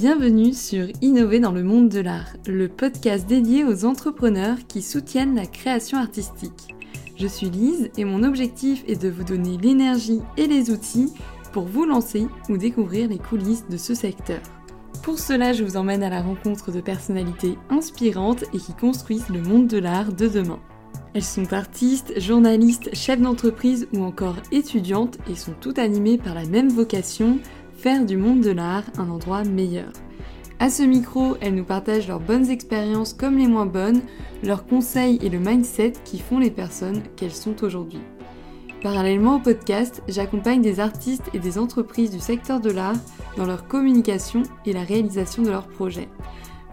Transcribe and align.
Bienvenue 0.00 0.54
sur 0.54 0.86
Innover 1.02 1.40
dans 1.40 1.50
le 1.50 1.64
monde 1.64 1.88
de 1.88 1.98
l'art, 1.98 2.36
le 2.46 2.68
podcast 2.68 3.26
dédié 3.26 3.64
aux 3.64 3.84
entrepreneurs 3.84 4.58
qui 4.68 4.80
soutiennent 4.80 5.34
la 5.34 5.44
création 5.44 5.98
artistique. 5.98 6.72
Je 7.16 7.26
suis 7.26 7.50
Lise 7.50 7.90
et 7.96 8.04
mon 8.04 8.22
objectif 8.22 8.84
est 8.86 9.02
de 9.02 9.08
vous 9.08 9.24
donner 9.24 9.58
l'énergie 9.60 10.20
et 10.36 10.46
les 10.46 10.70
outils 10.70 11.12
pour 11.52 11.64
vous 11.64 11.84
lancer 11.84 12.28
ou 12.48 12.56
découvrir 12.56 13.08
les 13.08 13.18
coulisses 13.18 13.66
de 13.68 13.76
ce 13.76 13.92
secteur. 13.92 14.38
Pour 15.02 15.18
cela, 15.18 15.52
je 15.52 15.64
vous 15.64 15.76
emmène 15.76 16.04
à 16.04 16.10
la 16.10 16.22
rencontre 16.22 16.70
de 16.70 16.80
personnalités 16.80 17.58
inspirantes 17.68 18.44
et 18.54 18.58
qui 18.58 18.74
construisent 18.74 19.30
le 19.30 19.42
monde 19.42 19.66
de 19.66 19.78
l'art 19.78 20.12
de 20.12 20.28
demain. 20.28 20.60
Elles 21.14 21.24
sont 21.24 21.52
artistes, 21.52 22.20
journalistes, 22.20 22.94
chefs 22.94 23.20
d'entreprise 23.20 23.88
ou 23.92 24.04
encore 24.04 24.36
étudiantes 24.52 25.18
et 25.28 25.34
sont 25.34 25.54
toutes 25.60 25.80
animées 25.80 26.18
par 26.18 26.34
la 26.34 26.44
même 26.44 26.68
vocation, 26.68 27.40
faire 27.78 28.04
du 28.04 28.16
monde 28.16 28.40
de 28.40 28.50
l'art 28.50 28.82
un 28.98 29.08
endroit 29.08 29.44
meilleur. 29.44 29.92
À 30.58 30.68
ce 30.68 30.82
micro, 30.82 31.36
elles 31.40 31.54
nous 31.54 31.64
partagent 31.64 32.08
leurs 32.08 32.18
bonnes 32.18 32.50
expériences 32.50 33.12
comme 33.12 33.38
les 33.38 33.46
moins 33.46 33.66
bonnes, 33.66 34.02
leurs 34.42 34.66
conseils 34.66 35.20
et 35.22 35.28
le 35.28 35.38
mindset 35.38 35.92
qui 36.04 36.18
font 36.18 36.40
les 36.40 36.50
personnes 36.50 37.02
qu'elles 37.14 37.30
sont 37.30 37.62
aujourd'hui. 37.62 38.00
Parallèlement 38.82 39.36
au 39.36 39.38
podcast, 39.38 40.02
j'accompagne 40.08 40.60
des 40.60 40.80
artistes 40.80 41.30
et 41.34 41.38
des 41.38 41.56
entreprises 41.56 42.10
du 42.10 42.18
secteur 42.18 42.60
de 42.60 42.70
l'art 42.70 42.96
dans 43.36 43.46
leur 43.46 43.68
communication 43.68 44.42
et 44.66 44.72
la 44.72 44.82
réalisation 44.82 45.44
de 45.44 45.50
leurs 45.50 45.68
projets. 45.68 46.08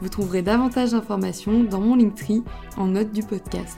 Vous 0.02 0.10
trouverez 0.10 0.42
davantage 0.42 0.92
d'informations 0.92 1.64
dans 1.64 1.82
mon 1.82 1.96
Linktree 1.96 2.44
en 2.78 2.88
note 2.88 3.12
du 3.12 3.22
podcast. 3.22 3.78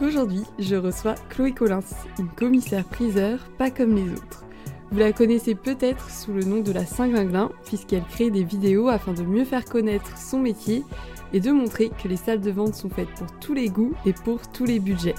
Aujourd'hui, 0.00 0.44
je 0.60 0.76
reçois 0.76 1.16
Chloé 1.28 1.52
Collins, 1.52 1.80
une 2.20 2.28
commissaire 2.28 2.84
priseur 2.84 3.40
pas 3.58 3.70
comme 3.70 3.96
les 3.96 4.12
autres. 4.12 4.44
Vous 4.92 4.98
la 4.98 5.12
connaissez 5.12 5.54
peut-être 5.54 6.10
sous 6.10 6.32
le 6.32 6.42
nom 6.42 6.62
de 6.62 6.72
la 6.72 6.84
Saint-Glinglin, 6.84 7.50
puisqu'elle 7.64 8.02
crée 8.02 8.30
des 8.30 8.42
vidéos 8.42 8.88
afin 8.88 9.12
de 9.12 9.22
mieux 9.22 9.44
faire 9.44 9.64
connaître 9.64 10.18
son 10.18 10.40
métier 10.40 10.84
et 11.32 11.38
de 11.38 11.52
montrer 11.52 11.90
que 11.90 12.08
les 12.08 12.16
salles 12.16 12.40
de 12.40 12.50
vente 12.50 12.74
sont 12.74 12.88
faites 12.88 13.10
pour 13.10 13.28
tous 13.38 13.54
les 13.54 13.68
goûts 13.68 13.94
et 14.04 14.12
pour 14.12 14.50
tous 14.50 14.64
les 14.64 14.80
budgets. 14.80 15.14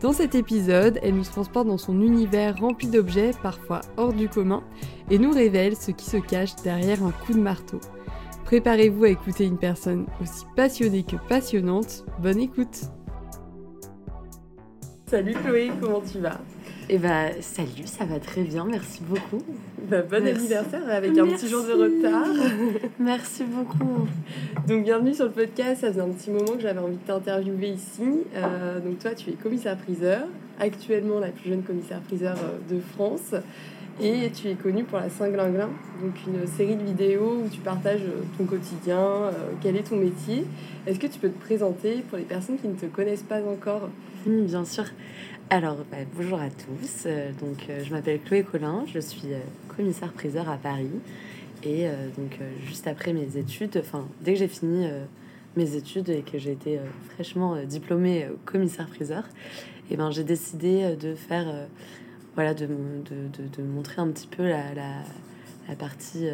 Dans 0.00 0.12
cet 0.12 0.34
épisode, 0.34 0.98
elle 1.02 1.14
nous 1.14 1.22
transporte 1.22 1.68
dans 1.68 1.78
son 1.78 2.00
univers 2.00 2.58
rempli 2.58 2.88
d'objets 2.88 3.30
parfois 3.42 3.80
hors 3.96 4.12
du 4.12 4.28
commun 4.28 4.62
et 5.08 5.18
nous 5.18 5.30
révèle 5.30 5.76
ce 5.76 5.92
qui 5.92 6.04
se 6.04 6.16
cache 6.16 6.56
derrière 6.64 7.04
un 7.04 7.12
coup 7.12 7.32
de 7.32 7.40
marteau. 7.40 7.80
Préparez-vous 8.44 9.04
à 9.04 9.08
écouter 9.08 9.44
une 9.44 9.58
personne 9.58 10.06
aussi 10.20 10.44
passionnée 10.56 11.04
que 11.04 11.16
passionnante. 11.28 12.04
Bonne 12.20 12.40
écoute 12.40 12.82
Salut 15.06 15.34
Chloé, 15.34 15.70
comment 15.80 16.00
tu 16.00 16.18
vas? 16.18 16.40
Eh 16.88 16.98
bah, 16.98 17.30
salut, 17.40 17.86
ça 17.86 18.04
va 18.04 18.20
très 18.20 18.42
bien, 18.42 18.64
merci 18.64 19.02
beaucoup. 19.02 19.42
Bah, 19.90 20.02
bon 20.02 20.24
anniversaire 20.24 20.88
avec 20.88 21.18
un 21.18 21.26
petit 21.26 21.48
jour 21.48 21.64
de 21.64 21.72
retard. 21.72 22.28
merci 23.00 23.42
beaucoup. 23.42 24.06
Donc, 24.68 24.84
bienvenue 24.84 25.12
sur 25.12 25.24
le 25.24 25.32
podcast. 25.32 25.80
Ça 25.80 25.88
faisait 25.88 26.00
un 26.00 26.10
petit 26.10 26.30
moment 26.30 26.52
que 26.52 26.60
j'avais 26.60 26.78
envie 26.78 26.96
de 26.96 27.04
t'interviewer 27.04 27.70
ici. 27.70 28.04
Euh, 28.36 28.78
donc, 28.78 29.00
toi, 29.00 29.12
tu 29.16 29.30
es 29.30 29.32
commissaire-priseur, 29.32 30.28
actuellement 30.60 31.18
la 31.18 31.28
plus 31.28 31.50
jeune 31.50 31.64
commissaire-priseur 31.64 32.36
euh, 32.36 32.72
de 32.72 32.80
France. 32.80 33.34
Et 34.00 34.30
tu 34.30 34.48
es 34.48 34.54
connue 34.54 34.84
pour 34.84 34.98
la 34.98 35.08
Saint-Glinglin, 35.08 35.70
donc 36.02 36.14
une 36.28 36.46
série 36.46 36.76
de 36.76 36.84
vidéos 36.84 37.42
où 37.44 37.48
tu 37.48 37.60
partages 37.60 38.02
euh, 38.02 38.22
ton 38.38 38.44
quotidien, 38.44 39.30
quel 39.60 39.74
est 39.74 39.88
ton 39.88 39.96
métier. 39.96 40.44
Est-ce 40.86 41.00
que 41.00 41.06
tu 41.08 41.18
peux 41.18 41.30
te 41.30 41.40
présenter 41.40 42.04
pour 42.08 42.18
les 42.18 42.24
personnes 42.24 42.58
qui 42.58 42.68
ne 42.68 42.74
te 42.74 42.86
connaissent 42.86 43.24
pas 43.24 43.40
encore? 43.40 43.88
Bien 44.26 44.64
sûr. 44.64 44.84
Alors, 45.48 45.76
bah, 45.92 45.98
bonjour 46.16 46.40
à 46.40 46.50
tous. 46.50 47.04
Euh, 47.06 47.30
donc, 47.40 47.66
euh, 47.70 47.84
je 47.84 47.92
m'appelle 47.92 48.20
Chloé 48.20 48.42
Collin, 48.42 48.84
je 48.92 48.98
suis 48.98 49.32
euh, 49.32 49.38
commissaire-priseur 49.76 50.48
à 50.48 50.56
Paris. 50.56 50.90
Et 51.62 51.86
donc, 52.16 52.38
juste 52.64 52.86
après 52.86 53.12
mes 53.12 53.38
études, 53.38 53.76
enfin, 53.78 54.06
dès 54.20 54.34
que 54.34 54.38
j'ai 54.38 54.46
fini 54.46 54.86
mes 55.56 55.74
études 55.74 56.10
et 56.10 56.20
que 56.20 56.38
j'ai 56.38 56.52
été 56.52 56.78
fraîchement 57.14 57.56
diplômée 57.64 58.28
commissaire-priseur, 58.44 59.24
et 59.24 59.94
eh 59.94 59.96
ben, 59.96 60.12
j'ai 60.12 60.22
décidé 60.22 60.94
de 60.94 61.14
faire, 61.14 61.66
voilà, 62.36 62.54
de, 62.54 62.66
de, 62.66 63.48
de, 63.48 63.62
montrer 63.64 64.00
un 64.00 64.08
petit 64.08 64.28
peu 64.28 64.44
la, 64.44 64.74
la, 64.74 65.02
la 65.68 65.74
partie 65.74 66.28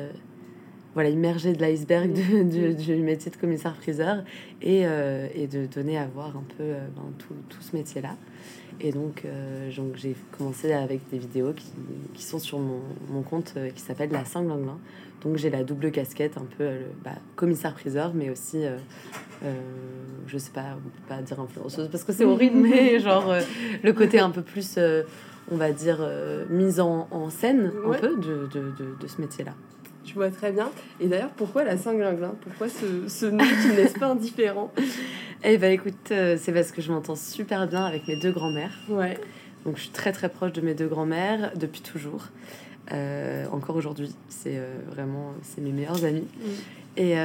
voilà, 0.93 1.09
immergée 1.09 1.55
de 1.55 1.62
l'iceberg 1.62 2.12
du 2.12 2.97
métier 2.97 3.31
de 3.31 3.37
commissaire-priseur 3.37 4.25
et, 4.61 4.81
et, 4.83 5.47
de 5.47 5.67
donner 5.67 5.97
à 5.97 6.09
voir 6.09 6.37
un 6.37 6.45
peu 6.59 6.75
ben, 6.95 7.11
tout, 7.17 7.34
tout 7.49 7.62
ce 7.62 7.75
métier-là. 7.75 8.17
Et 8.84 8.91
donc, 8.91 9.22
euh, 9.25 9.70
donc 9.76 9.94
j'ai 9.94 10.16
commencé 10.37 10.72
avec 10.72 11.09
des 11.10 11.19
vidéos 11.19 11.53
qui, 11.53 11.70
qui 12.15 12.25
sont 12.25 12.41
sur 12.41 12.59
mon, 12.59 12.81
mon 13.09 13.22
compte 13.22 13.54
euh, 13.56 13.70
qui 13.70 13.81
s'appelle 13.81 14.10
La 14.10 14.25
Saint-Glinglin. 14.25 14.78
Donc 15.22 15.37
j'ai 15.37 15.50
la 15.50 15.62
double 15.62 15.93
casquette, 15.93 16.37
un 16.37 16.47
peu 16.59 16.65
euh, 16.65 16.81
bah, 17.04 17.12
commissaire-priseur, 17.37 18.12
mais 18.12 18.28
aussi, 18.28 18.65
je 20.26 20.38
sais 20.38 20.50
pas, 20.50 20.76
on 20.76 20.88
peut 20.88 21.09
pas 21.09 21.22
dire 21.22 21.38
influenceuse 21.38 21.88
parce 21.92 22.03
que 22.03 22.12
c'est 22.12 22.25
horrible, 22.25 22.56
mais 22.69 22.98
genre 22.98 23.32
le 23.84 23.92
côté 23.92 24.19
un 24.19 24.31
peu 24.31 24.42
plus, 24.42 24.81
on 25.50 25.56
va 25.56 25.71
dire, 25.71 26.04
mise 26.50 26.81
en, 26.81 27.06
en 27.12 27.31
scène 27.31 27.71
un 27.87 27.92
peu 27.92 28.16
de, 28.16 28.48
de, 28.53 28.72
de, 28.76 28.97
de 29.00 29.06
ce 29.06 29.21
métier-là. 29.21 29.54
Je 30.05 30.15
vois 30.15 30.31
très 30.31 30.53
bien. 30.53 30.71
Et 31.01 31.07
d'ailleurs, 31.07 31.31
pourquoi 31.31 31.65
la 31.65 31.77
Saint-Glinglin 31.77 32.35
Pourquoi 32.41 32.69
ce, 32.69 33.09
ce 33.09 33.27
nom 33.27 33.45
qui 33.45 33.69
ne 33.69 33.77
laisse 33.77 33.95
pas 33.95 34.09
indifférent? 34.09 34.73
Eh 35.45 35.59
ben 35.59 35.73
écoute, 35.73 35.95
euh, 36.13 36.37
c'est 36.41 36.53
parce 36.53 36.71
que 36.71 36.81
je 36.81 36.93
m'entends 36.93 37.17
super 37.17 37.67
bien 37.67 37.85
avec 37.85 38.07
mes 38.07 38.15
deux 38.15 38.31
grands-mères. 38.31 38.79
Ouais. 38.89 39.19
Donc 39.65 39.77
je 39.77 39.83
suis 39.83 39.91
très 39.91 40.13
très 40.13 40.29
proche 40.29 40.53
de 40.53 40.61
mes 40.61 40.75
deux 40.75 40.87
grands-mères 40.87 41.53
depuis 41.57 41.81
toujours. 41.81 42.29
Euh, 42.93 43.47
encore 43.51 43.75
aujourd'hui, 43.75 44.15
c'est 44.29 44.57
euh, 44.57 44.77
vraiment 44.89 45.33
c'est 45.43 45.61
mes 45.61 45.73
meilleures 45.73 46.05
amies. 46.05 46.29
Mm. 46.39 46.99
Et, 46.99 47.17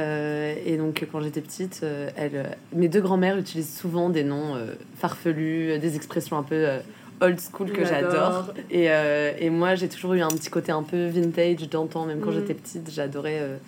et, 0.64 0.78
donc 0.78 1.06
quand 1.12 1.20
j'étais 1.20 1.42
petite, 1.42 1.84
elle, 2.16 2.56
mes 2.74 2.88
deux 2.88 3.02
grands-mères 3.02 3.36
utilisent 3.36 3.76
souvent 3.76 4.08
des 4.08 4.24
noms 4.24 4.56
farfelus, 4.96 5.78
des 5.78 5.94
expressions 5.94 6.38
un 6.38 6.42
peu 6.42 6.66
old 7.20 7.40
school 7.40 7.72
que 7.72 7.84
j'adore. 7.84 8.52
Et, 8.70 8.88
et, 9.38 9.50
moi, 9.50 9.74
j'ai 9.74 9.88
toujours 9.88 10.14
eu 10.14 10.20
un 10.20 10.28
petit 10.28 10.50
côté 10.50 10.72
un 10.72 10.82
peu 10.82 11.06
vintage 11.06 11.68
d'antan, 11.68 12.06
même 12.06 12.20
quand 12.20 12.30
mm. 12.30 12.34
j'étais 12.34 12.54
petite, 12.54 12.90
j'adorais 12.90 13.58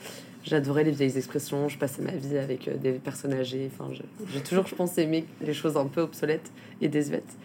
J'adorais 0.45 0.85
les 0.85 0.91
vieilles 0.91 1.19
expressions, 1.19 1.69
je 1.69 1.77
passais 1.77 2.01
ma 2.01 2.13
vie 2.13 2.39
avec 2.39 2.67
euh, 2.67 2.77
des 2.77 2.93
personnes 2.93 3.35
âgées. 3.35 3.71
Enfin, 3.73 3.93
j'ai 4.33 4.41
toujours, 4.41 4.67
je 4.67 4.75
pense, 4.75 4.97
aimé 4.97 5.27
les 5.43 5.53
choses 5.53 5.77
un 5.77 5.87
peu 5.87 6.01
obsolètes 6.01 6.51
et 6.81 6.89
désuètes 6.89 7.37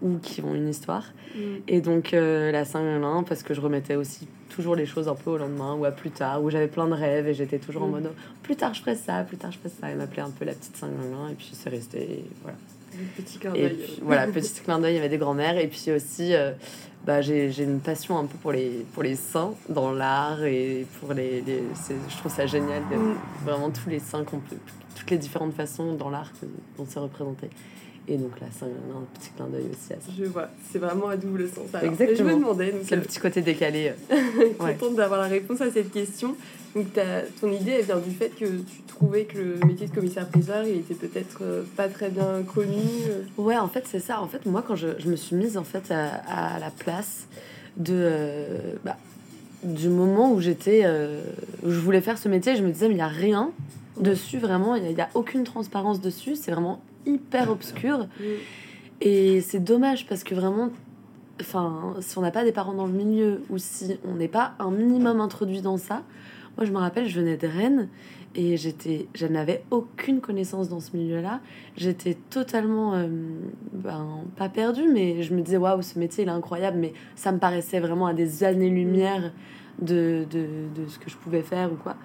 ou 0.00 0.18
qui 0.18 0.40
ont 0.40 0.54
une 0.54 0.68
histoire. 0.68 1.12
Mm. 1.34 1.40
Et 1.66 1.80
donc, 1.82 2.14
euh, 2.14 2.50
la 2.50 2.64
Saint-Glinglin, 2.64 3.22
parce 3.24 3.42
que 3.42 3.52
je 3.52 3.60
remettais 3.60 3.96
aussi 3.96 4.28
toujours 4.48 4.76
les 4.76 4.86
choses 4.86 5.08
un 5.08 5.14
peu 5.14 5.30
au 5.30 5.36
lendemain 5.36 5.74
ou 5.74 5.84
à 5.84 5.90
plus 5.90 6.10
tard, 6.10 6.42
où 6.42 6.48
j'avais 6.48 6.68
plein 6.68 6.88
de 6.88 6.94
rêves 6.94 7.28
et 7.28 7.34
j'étais 7.34 7.58
toujours 7.58 7.82
en 7.82 7.88
mm. 7.88 7.92
mode 7.92 8.10
plus 8.42 8.56
tard 8.56 8.72
je 8.72 8.80
ferai 8.80 8.96
ça, 8.96 9.22
plus 9.24 9.36
tard 9.36 9.52
je 9.52 9.58
ferai 9.58 9.68
ça. 9.68 9.90
Elle 9.90 9.98
m'appelait 9.98 10.22
un 10.22 10.30
peu 10.30 10.46
la 10.46 10.54
petite 10.54 10.76
Saint-Glinglin 10.76 11.28
et 11.30 11.34
puis 11.34 11.50
c'est 11.52 11.68
resté. 11.68 12.24
voilà. 12.42 12.56
Petit 13.16 13.38
clin 13.38 13.52
d'œil. 13.52 13.78
Voilà, 14.02 14.26
petit 14.26 14.60
clin 14.62 14.78
d'œil, 14.78 14.94
il 14.94 14.96
y 14.96 14.98
avait 14.98 15.08
des 15.08 15.18
grands-mères. 15.18 15.58
Et 15.58 15.68
puis 15.68 15.90
aussi, 15.90 16.34
euh, 16.34 16.52
bah, 17.04 17.20
j'ai 17.22 17.62
une 17.62 17.80
passion 17.80 18.18
un 18.18 18.26
peu 18.26 18.36
pour 18.38 18.52
les, 18.52 18.86
pour 18.92 19.02
les 19.02 19.16
saints 19.16 19.54
dans 19.68 19.92
l'art 19.92 20.44
et 20.44 20.86
pour 21.00 21.12
les. 21.14 21.40
les 21.42 21.62
je 22.08 22.16
trouve 22.16 22.32
ça 22.32 22.46
génial, 22.46 22.82
mm. 22.82 23.44
vraiment 23.44 23.70
tous 23.70 23.88
les 23.88 23.98
saints, 23.98 24.24
toutes 24.24 25.10
les 25.10 25.18
différentes 25.18 25.54
façons 25.54 25.94
dans 25.94 26.10
l'art 26.10 26.32
dont 26.76 26.86
c'est 26.88 26.98
représenté. 26.98 27.50
Et 28.10 28.16
donc 28.16 28.40
là, 28.40 28.46
c'est 28.50 28.64
un, 28.64 28.68
petit 29.14 29.30
clin 29.36 29.46
d'œil 29.48 29.66
aussi 29.70 29.92
à 29.92 29.96
ça. 29.96 30.10
Je 30.18 30.24
vois, 30.24 30.48
c'est 30.70 30.78
vraiment 30.78 31.08
à 31.08 31.16
double 31.16 31.46
sens. 31.46 31.66
Exactement. 31.82 32.16
je 32.16 32.22
me 32.24 32.34
demandais. 32.34 32.74
C'est 32.84 32.96
le 32.96 33.02
petit 33.02 33.18
côté 33.18 33.42
décalé. 33.42 33.92
Contente 34.58 34.96
d'avoir 34.96 35.20
la 35.20 35.28
réponse 35.28 35.60
à 35.60 35.70
cette 35.70 35.92
question. 35.92 36.34
Donc 36.74 36.86
ton 37.40 37.52
idée, 37.52 37.72
elle 37.72 37.84
vient 37.84 37.98
du 37.98 38.10
fait 38.10 38.30
que 38.30 38.46
tu 38.46 38.82
trouvais 38.86 39.24
que 39.24 39.38
le 39.38 39.66
métier 39.66 39.86
de 39.86 39.94
commissaire-priseur, 39.94 40.66
il 40.66 40.78
était 40.78 40.94
peut-être 40.94 41.40
euh, 41.42 41.64
pas 41.76 41.88
très 41.88 42.08
bien 42.08 42.42
connu. 42.42 42.80
Euh. 43.08 43.22
Ouais, 43.42 43.58
en 43.58 43.68
fait, 43.68 43.84
c'est 43.86 44.00
ça. 44.00 44.22
En 44.22 44.26
fait, 44.26 44.46
moi, 44.46 44.64
quand 44.66 44.76
je, 44.76 44.88
je, 44.98 45.08
me 45.08 45.16
suis 45.16 45.36
mise 45.36 45.58
en 45.58 45.64
fait 45.64 45.90
à, 45.90 46.58
la 46.58 46.70
place 46.70 47.26
de... 47.76 47.94
Euh, 47.94 48.74
bah, 48.84 48.96
du 49.64 49.88
moment 49.88 50.32
où 50.32 50.40
j'étais... 50.40 50.86
où 51.64 51.70
je 51.70 51.78
voulais 51.80 52.00
faire 52.00 52.16
ce 52.16 52.28
métier, 52.28 52.54
je 52.54 52.62
me 52.62 52.70
disais, 52.70 52.86
mais 52.86 52.94
il 52.94 52.98
n'y 52.98 53.02
a 53.02 53.08
rien 53.08 53.50
dessus, 54.00 54.38
vraiment. 54.38 54.76
Il 54.76 54.84
n'y 54.84 55.00
a, 55.00 55.04
a, 55.04 55.08
aucune 55.14 55.42
transparence 55.42 56.00
dessus. 56.00 56.36
C'est 56.36 56.52
vraiment 56.52 56.80
hyper 57.08 57.50
obscur. 57.50 58.06
Et 59.00 59.40
c'est 59.40 59.60
dommage 59.60 60.06
parce 60.06 60.24
que 60.24 60.34
vraiment, 60.34 60.70
enfin, 61.40 61.94
si 62.00 62.18
on 62.18 62.22
n'a 62.22 62.30
pas 62.30 62.44
des 62.44 62.52
parents 62.52 62.74
dans 62.74 62.86
le 62.86 62.92
milieu 62.92 63.42
ou 63.50 63.58
si 63.58 63.98
on 64.04 64.14
n'est 64.14 64.28
pas 64.28 64.54
un 64.58 64.70
minimum 64.70 65.20
introduit 65.20 65.62
dans 65.62 65.76
ça, 65.76 66.02
moi 66.56 66.66
je 66.66 66.72
me 66.72 66.78
rappelle, 66.78 67.08
je 67.08 67.20
venais 67.20 67.36
de 67.36 67.46
Rennes 67.46 67.88
et 68.34 68.56
j'étais, 68.56 69.06
je 69.14 69.26
n'avais 69.26 69.64
aucune 69.70 70.20
connaissance 70.20 70.68
dans 70.68 70.80
ce 70.80 70.96
milieu-là. 70.96 71.40
J'étais 71.76 72.16
totalement, 72.30 72.94
euh, 72.94 73.06
ben, 73.72 74.24
pas 74.36 74.48
perdue, 74.48 74.88
mais 74.92 75.22
je 75.22 75.32
me 75.32 75.42
disais 75.42 75.56
waouh, 75.56 75.82
ce 75.82 75.98
métier 75.98 76.24
il 76.24 76.28
est 76.28 76.32
incroyable, 76.32 76.78
mais 76.78 76.92
ça 77.14 77.32
me 77.32 77.38
paraissait 77.38 77.80
vraiment 77.80 78.06
à 78.06 78.14
des 78.14 78.44
années-lumière 78.44 79.32
de, 79.80 80.26
de, 80.28 80.46
de 80.74 80.88
ce 80.88 80.98
que 80.98 81.08
je 81.08 81.16
pouvais 81.16 81.42
faire 81.42 81.72
ou 81.72 81.76
quoi. 81.76 81.96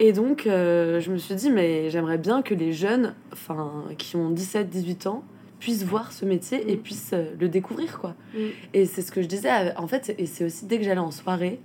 Et 0.00 0.12
donc, 0.12 0.46
euh, 0.46 1.00
je 1.00 1.10
me 1.10 1.18
suis 1.18 1.34
dit, 1.34 1.50
mais 1.50 1.90
j'aimerais 1.90 2.18
bien 2.18 2.42
que 2.42 2.54
les 2.54 2.72
jeunes, 2.72 3.14
enfin, 3.32 3.84
qui 3.98 4.16
ont 4.16 4.30
17, 4.30 4.68
18 4.68 5.06
ans, 5.06 5.24
puissent 5.60 5.84
voir 5.84 6.12
ce 6.12 6.24
métier 6.24 6.70
et 6.70 6.76
mm. 6.76 6.80
puissent 6.80 7.12
euh, 7.14 7.30
le 7.38 7.48
découvrir, 7.48 7.98
quoi. 7.98 8.14
Mm. 8.34 8.38
Et 8.74 8.86
c'est 8.86 9.02
ce 9.02 9.12
que 9.12 9.22
je 9.22 9.28
disais, 9.28 9.50
en 9.76 9.86
fait, 9.86 10.14
et 10.18 10.26
c'est 10.26 10.44
aussi 10.44 10.66
dès 10.66 10.78
que 10.78 10.84
j'allais 10.84 11.00
en 11.00 11.10
soirée, 11.10 11.60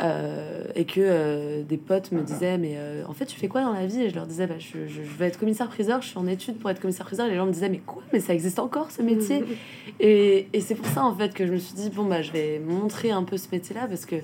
Euh, 0.00 0.62
et 0.76 0.84
que 0.84 1.00
euh, 1.00 1.64
des 1.64 1.76
potes 1.76 2.12
me 2.12 2.22
disaient 2.22 2.56
mais 2.56 2.74
euh, 2.76 3.02
en 3.08 3.14
fait 3.14 3.26
tu 3.26 3.36
fais 3.36 3.48
quoi 3.48 3.62
dans 3.62 3.72
la 3.72 3.84
vie? 3.84 4.02
Et 4.02 4.10
je 4.10 4.14
leur 4.14 4.28
disais 4.28 4.46
bah, 4.46 4.54
je, 4.60 4.86
je, 4.86 5.02
je, 5.02 5.18
vais 5.18 5.26
être 5.26 5.40
commissaire 5.40 5.66
priseur 5.68 6.02
je 6.02 6.08
suis 6.10 6.18
en 6.18 6.28
études 6.28 6.56
pour 6.56 6.70
être 6.70 6.78
commissaire 6.78 7.04
priseur 7.04 7.26
et 7.26 7.30
les 7.30 7.36
gens 7.36 7.46
me 7.46 7.52
disaient 7.52 7.68
mais 7.68 7.82
quoi? 7.84 8.04
Mais 8.12 8.20
ça 8.20 8.32
existe 8.32 8.60
encore 8.60 8.92
ce 8.92 9.02
métier? 9.02 9.42
Et, 10.00 10.46
et 10.52 10.60
c'est 10.60 10.76
pour 10.76 10.86
ça 10.86 11.04
en 11.04 11.12
fait 11.12 11.34
que 11.34 11.44
je 11.44 11.52
me 11.52 11.58
suis 11.58 11.74
dit 11.74 11.90
bon 11.90 12.04
bah 12.04 12.22
je 12.22 12.30
vais 12.30 12.60
montrer 12.60 13.10
un 13.10 13.24
peu 13.24 13.36
ce 13.36 13.48
métier 13.50 13.74
là 13.74 13.88
parce 13.88 14.06
que 14.06 14.14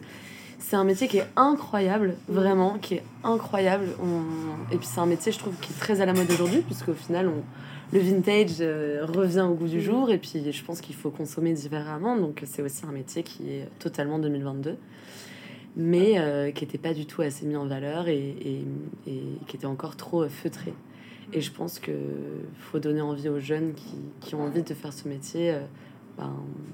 c'est 0.66 0.76
un 0.76 0.84
métier 0.84 1.08
qui 1.08 1.18
est 1.18 1.26
incroyable 1.36 2.16
vraiment 2.28 2.78
qui 2.78 2.94
est 2.94 3.02
incroyable. 3.22 3.86
On... 4.02 4.72
et 4.72 4.78
puis 4.78 4.86
c'est 4.86 5.00
un 5.00 5.06
métier 5.06 5.30
je 5.30 5.38
trouve 5.38 5.54
qui 5.60 5.72
est 5.72 5.76
très 5.78 6.00
à 6.00 6.06
la 6.06 6.14
mode 6.14 6.30
aujourd'hui 6.30 6.62
puisque 6.62 6.88
au 6.88 6.94
final 6.94 7.28
on 7.28 7.42
le 7.92 8.00
vintage 8.00 8.60
revient 9.02 9.46
au 9.48 9.54
goût 9.54 9.68
du 9.68 9.80
jour. 9.80 10.10
Et 10.10 10.18
puis 10.18 10.42
je 10.50 10.64
pense 10.64 10.80
qu'il 10.80 10.94
faut 10.94 11.10
consommer 11.10 11.52
différemment. 11.52 12.16
Donc 12.16 12.42
c'est 12.44 12.62
aussi 12.62 12.84
un 12.86 12.92
métier 12.92 13.22
qui 13.22 13.50
est 13.50 13.68
totalement 13.78 14.18
2022 14.18 14.76
mais 15.76 16.18
euh, 16.18 16.50
qui 16.52 16.64
n'était 16.64 16.78
pas 16.78 16.94
du 16.94 17.06
tout 17.06 17.22
assez 17.22 17.46
mis 17.46 17.56
en 17.56 17.66
valeur 17.66 18.08
et, 18.08 18.18
et, 18.18 18.64
et 19.06 19.22
qui 19.46 19.56
était 19.56 19.66
encore 19.66 19.96
trop 19.96 20.22
euh, 20.22 20.28
feutré. 20.28 20.72
Et 21.32 21.40
je 21.40 21.50
pense 21.50 21.78
qu'il 21.78 21.94
faut 22.58 22.78
donner 22.78 23.00
envie 23.00 23.28
aux 23.28 23.40
jeunes 23.40 23.74
qui, 23.74 23.96
qui, 24.20 24.34
ont 24.34 24.42
envie 24.42 24.62
de 24.62 24.74
faire 24.74 24.92
ce 24.92 25.08
métier. 25.08 25.50
Euh, 25.50 25.60
ben, 26.16 26.32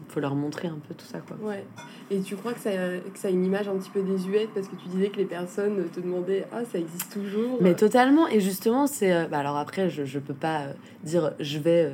faut 0.09 0.21
leur 0.21 0.35
montrer 0.35 0.69
un 0.69 0.79
peu 0.87 0.95
tout 0.95 1.07
ça. 1.07 1.21
Quoi. 1.21 1.37
Ouais. 1.43 1.65
Et 2.11 2.21
tu 2.21 2.37
crois 2.37 2.53
que 2.53 2.61
ça, 2.61 2.71
que 2.71 3.19
ça 3.19 3.29
a 3.29 3.31
une 3.31 3.45
image 3.45 3.69
un 3.69 3.77
petit 3.77 3.91
peu 3.91 4.03
désuète 4.03 4.51
parce 4.55 4.69
que 4.69 4.77
tu 4.77 4.89
disais 4.89 5.09
que 5.09 5.17
les 5.17 5.25
personnes 5.25 5.89
te 5.91 6.01
demandaient 6.01 6.47
Ah, 6.53 6.65
ça 6.65 6.79
existe 6.79 7.13
toujours? 7.13 7.59
Mais 7.61 7.75
totalement. 7.75 8.29
Et 8.29 8.41
justement, 8.41 8.87
c'est. 8.87 9.29
Bah 9.29 9.39
alors 9.39 9.57
après, 9.57 9.89
je 9.89 10.03
ne 10.03 10.23
peux 10.23 10.35
pas 10.35 10.67
dire 11.05 11.33
Je 11.41 11.59
vais 11.59 11.93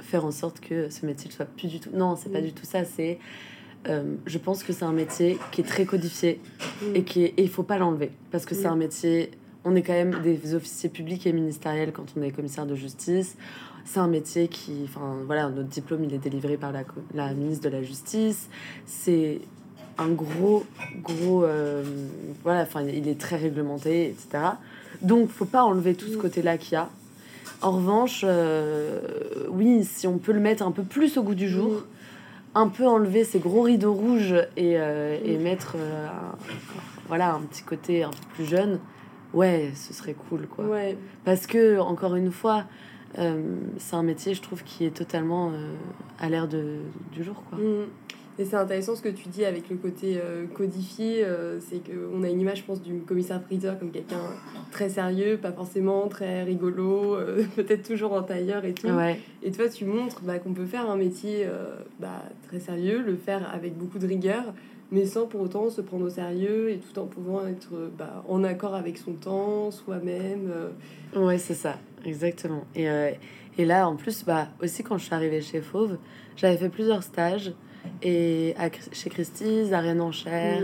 faire 0.00 0.24
en 0.24 0.30
sorte 0.30 0.60
que 0.60 0.88
ce 0.90 1.04
métier 1.04 1.28
ne 1.28 1.34
soit 1.34 1.46
plus 1.46 1.68
du 1.68 1.80
tout. 1.80 1.90
Non, 1.92 2.16
c'est 2.16 2.30
pas 2.30 2.40
du 2.40 2.52
tout 2.52 2.64
ça. 2.64 2.84
C'est 2.84 3.18
euh, 3.86 4.16
je 4.26 4.38
pense 4.38 4.64
que 4.64 4.72
c'est 4.72 4.84
un 4.84 4.92
métier 4.92 5.38
qui 5.52 5.60
est 5.60 5.64
très 5.64 5.84
codifié 5.84 6.40
mm. 6.82 6.96
et 6.96 7.04
qui 7.04 7.32
il 7.36 7.48
faut 7.48 7.62
pas 7.62 7.78
l'enlever 7.78 8.10
parce 8.32 8.44
que 8.44 8.54
c'est 8.54 8.68
mm. 8.68 8.72
un 8.72 8.76
métier 8.76 9.30
on 9.64 9.76
est 9.76 9.82
quand 9.82 9.92
même 9.92 10.20
des 10.22 10.54
officiers 10.54 10.88
publics 10.88 11.26
et 11.26 11.32
ministériels 11.32 11.92
quand 11.92 12.06
on 12.16 12.22
est 12.22 12.32
commissaire 12.32 12.66
de 12.66 12.74
justice 12.74 13.36
c'est 13.88 14.00
un 14.00 14.08
métier 14.08 14.48
qui 14.48 14.82
enfin 14.84 15.16
voilà 15.26 15.48
notre 15.48 15.68
diplôme 15.68 16.04
il 16.04 16.14
est 16.14 16.18
délivré 16.18 16.56
par 16.56 16.72
la, 16.72 16.82
la 17.14 17.32
ministre 17.32 17.64
de 17.64 17.74
la 17.74 17.82
justice 17.82 18.48
c'est 18.86 19.40
un 19.98 20.08
gros 20.08 20.64
gros 21.02 21.44
euh, 21.44 21.82
voilà 22.42 22.62
enfin 22.62 22.82
il 22.82 23.08
est 23.08 23.20
très 23.20 23.36
réglementé 23.36 24.08
etc 24.08 24.44
donc 25.02 25.30
faut 25.30 25.44
pas 25.44 25.64
enlever 25.64 25.94
tout 25.94 26.06
ce 26.06 26.16
mm. 26.16 26.20
côté 26.20 26.42
là 26.42 26.58
qu'il 26.58 26.74
y 26.74 26.76
a 26.76 26.88
en 27.62 27.72
revanche 27.72 28.24
euh, 28.26 29.00
oui 29.50 29.84
si 29.84 30.06
on 30.06 30.18
peut 30.18 30.32
le 30.32 30.40
mettre 30.40 30.64
un 30.64 30.72
peu 30.72 30.82
plus 30.82 31.16
au 31.16 31.22
goût 31.22 31.34
du 31.34 31.48
jour 31.48 31.84
un 32.54 32.68
peu 32.68 32.86
enlever 32.86 33.24
ces 33.24 33.38
gros 33.38 33.62
rideaux 33.62 33.94
rouges 33.94 34.34
et, 34.56 34.78
euh, 34.78 35.16
et 35.24 35.38
mettre 35.38 35.74
euh, 35.76 36.06
un, 36.08 36.36
voilà, 37.06 37.34
un 37.34 37.40
petit 37.40 37.62
côté 37.62 38.02
un 38.02 38.10
peu 38.10 38.26
plus 38.34 38.44
jeune, 38.46 38.78
ouais, 39.32 39.70
ce 39.74 39.92
serait 39.92 40.14
cool, 40.14 40.46
quoi. 40.46 40.64
Ouais. 40.66 40.96
Parce 41.24 41.46
que, 41.46 41.78
encore 41.78 42.16
une 42.16 42.30
fois, 42.30 42.64
c'est 43.14 43.96
un 43.96 44.02
métier, 44.02 44.34
je 44.34 44.42
trouve, 44.42 44.62
qui 44.62 44.84
est 44.84 44.96
totalement 44.96 45.52
à 46.18 46.28
l'air 46.28 46.48
du 46.48 47.24
jour, 47.24 47.42
quoi. 47.48 47.58
Mmh. 47.58 47.86
Et 48.38 48.44
c'est 48.44 48.56
intéressant 48.56 48.94
ce 48.94 49.02
que 49.02 49.08
tu 49.08 49.28
dis 49.28 49.44
avec 49.44 49.68
le 49.68 49.76
côté 49.76 50.16
euh, 50.16 50.46
codifié, 50.46 51.24
euh, 51.24 51.58
c'est 51.58 51.80
qu'on 51.84 52.22
a 52.22 52.28
une 52.28 52.40
image, 52.40 52.58
je 52.58 52.64
pense, 52.64 52.80
du 52.80 53.00
commissaire-priseur 53.00 53.76
comme 53.80 53.90
quelqu'un 53.90 54.20
très 54.70 54.88
sérieux, 54.88 55.38
pas 55.38 55.50
forcément 55.50 56.06
très 56.06 56.44
rigolo, 56.44 57.16
euh, 57.16 57.42
peut-être 57.56 57.88
toujours 57.88 58.12
en 58.12 58.22
tailleur 58.22 58.64
et 58.64 58.74
tout. 58.74 58.86
Et 59.42 59.50
toi, 59.50 59.68
tu 59.68 59.84
montres 59.86 60.22
bah, 60.22 60.38
qu'on 60.38 60.52
peut 60.52 60.66
faire 60.66 60.88
un 60.88 60.96
métier 60.96 61.48
bah, 61.98 62.22
très 62.46 62.60
sérieux, 62.60 63.02
le 63.02 63.16
faire 63.16 63.50
avec 63.52 63.76
beaucoup 63.76 63.98
de 63.98 64.06
rigueur, 64.06 64.54
mais 64.92 65.04
sans 65.04 65.26
pour 65.26 65.40
autant 65.40 65.68
se 65.68 65.80
prendre 65.80 66.06
au 66.06 66.10
sérieux 66.10 66.70
et 66.70 66.78
tout 66.78 66.98
en 67.00 67.06
pouvant 67.06 67.44
être 67.44 67.90
bah, 67.98 68.24
en 68.28 68.44
accord 68.44 68.76
avec 68.76 68.98
son 68.98 69.14
temps, 69.14 69.72
soi-même. 69.72 70.52
Ouais, 71.16 71.38
c'est 71.38 71.54
ça, 71.54 71.76
exactement. 72.04 72.64
Et, 72.74 72.86
et 73.58 73.64
là, 73.64 73.88
en 73.88 73.96
plus, 73.96 74.24
bah, 74.24 74.48
aussi 74.62 74.82
quand 74.82 74.98
je 74.98 75.04
suis 75.04 75.14
arrivée 75.14 75.40
chez 75.40 75.60
Fauve, 75.60 75.98
j'avais 76.36 76.56
fait 76.56 76.68
plusieurs 76.68 77.02
stages 77.02 77.52
et 78.02 78.54
à, 78.58 78.70
chez 78.92 79.10
Christie's, 79.10 79.72
à 79.72 79.80
Rennes 79.80 80.00
en 80.00 80.12
Cher, 80.12 80.62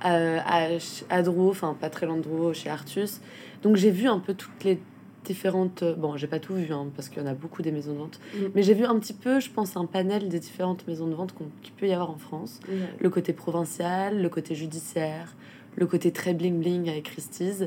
à, 0.00 0.16
à, 0.46 1.28
enfin 1.28 1.76
pas 1.78 1.90
très 1.90 2.06
loin 2.06 2.16
de 2.16 2.22
Drouot, 2.22 2.54
chez 2.54 2.70
Artus. 2.70 3.20
Donc 3.62 3.76
j'ai 3.76 3.90
vu 3.90 4.08
un 4.08 4.18
peu 4.18 4.34
toutes 4.34 4.64
les 4.64 4.80
différentes. 5.24 5.84
Bon, 5.98 6.16
j'ai 6.16 6.26
pas 6.26 6.40
tout 6.40 6.54
vu 6.54 6.72
hein, 6.72 6.88
parce 6.96 7.08
qu'il 7.08 7.22
y 7.22 7.24
en 7.24 7.28
a 7.28 7.34
beaucoup 7.34 7.62
des 7.62 7.72
maisons 7.72 7.92
de 7.92 7.98
vente, 7.98 8.20
mm. 8.34 8.38
mais 8.54 8.62
j'ai 8.62 8.74
vu 8.74 8.84
un 8.84 8.98
petit 8.98 9.12
peu, 9.12 9.40
je 9.40 9.50
pense, 9.50 9.76
un 9.76 9.86
panel 9.86 10.28
des 10.28 10.40
différentes 10.40 10.86
maisons 10.88 11.06
de 11.06 11.14
vente 11.14 11.34
qu'il 11.62 11.74
peut 11.74 11.86
y 11.86 11.92
avoir 11.92 12.10
en 12.10 12.18
France. 12.18 12.60
Le 12.98 13.10
côté 13.10 13.32
provincial, 13.32 14.20
le 14.20 14.28
côté 14.28 14.54
judiciaire, 14.54 15.36
le 15.76 15.86
côté 15.86 16.12
très 16.12 16.34
bling 16.34 16.58
bling 16.58 16.88
avec 16.88 17.04
Christie's. 17.04 17.66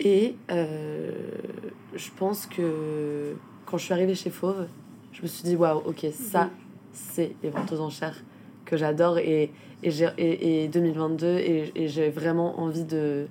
Et 0.00 0.36
euh, 0.50 1.12
je 1.94 2.10
pense 2.16 2.46
que 2.46 3.36
quand 3.66 3.78
je 3.78 3.84
suis 3.84 3.92
arrivée 3.92 4.14
chez 4.14 4.30
Fauve, 4.30 4.66
je 5.12 5.22
me 5.22 5.26
suis 5.26 5.44
dit 5.44 5.56
waouh, 5.56 5.82
ok, 5.86 6.06
ça, 6.12 6.44
mm 6.44 6.50
c'est 6.94 7.34
les 7.42 7.50
ventes 7.50 7.72
aux 7.72 7.80
enchères 7.80 8.16
que 8.64 8.76
j'adore 8.76 9.18
et, 9.18 9.52
et, 9.82 10.64
et, 10.64 10.68
2022 10.68 11.26
et, 11.26 11.72
et 11.74 11.88
j'ai 11.88 12.08
vraiment 12.08 12.60
envie 12.60 12.84
de, 12.84 13.26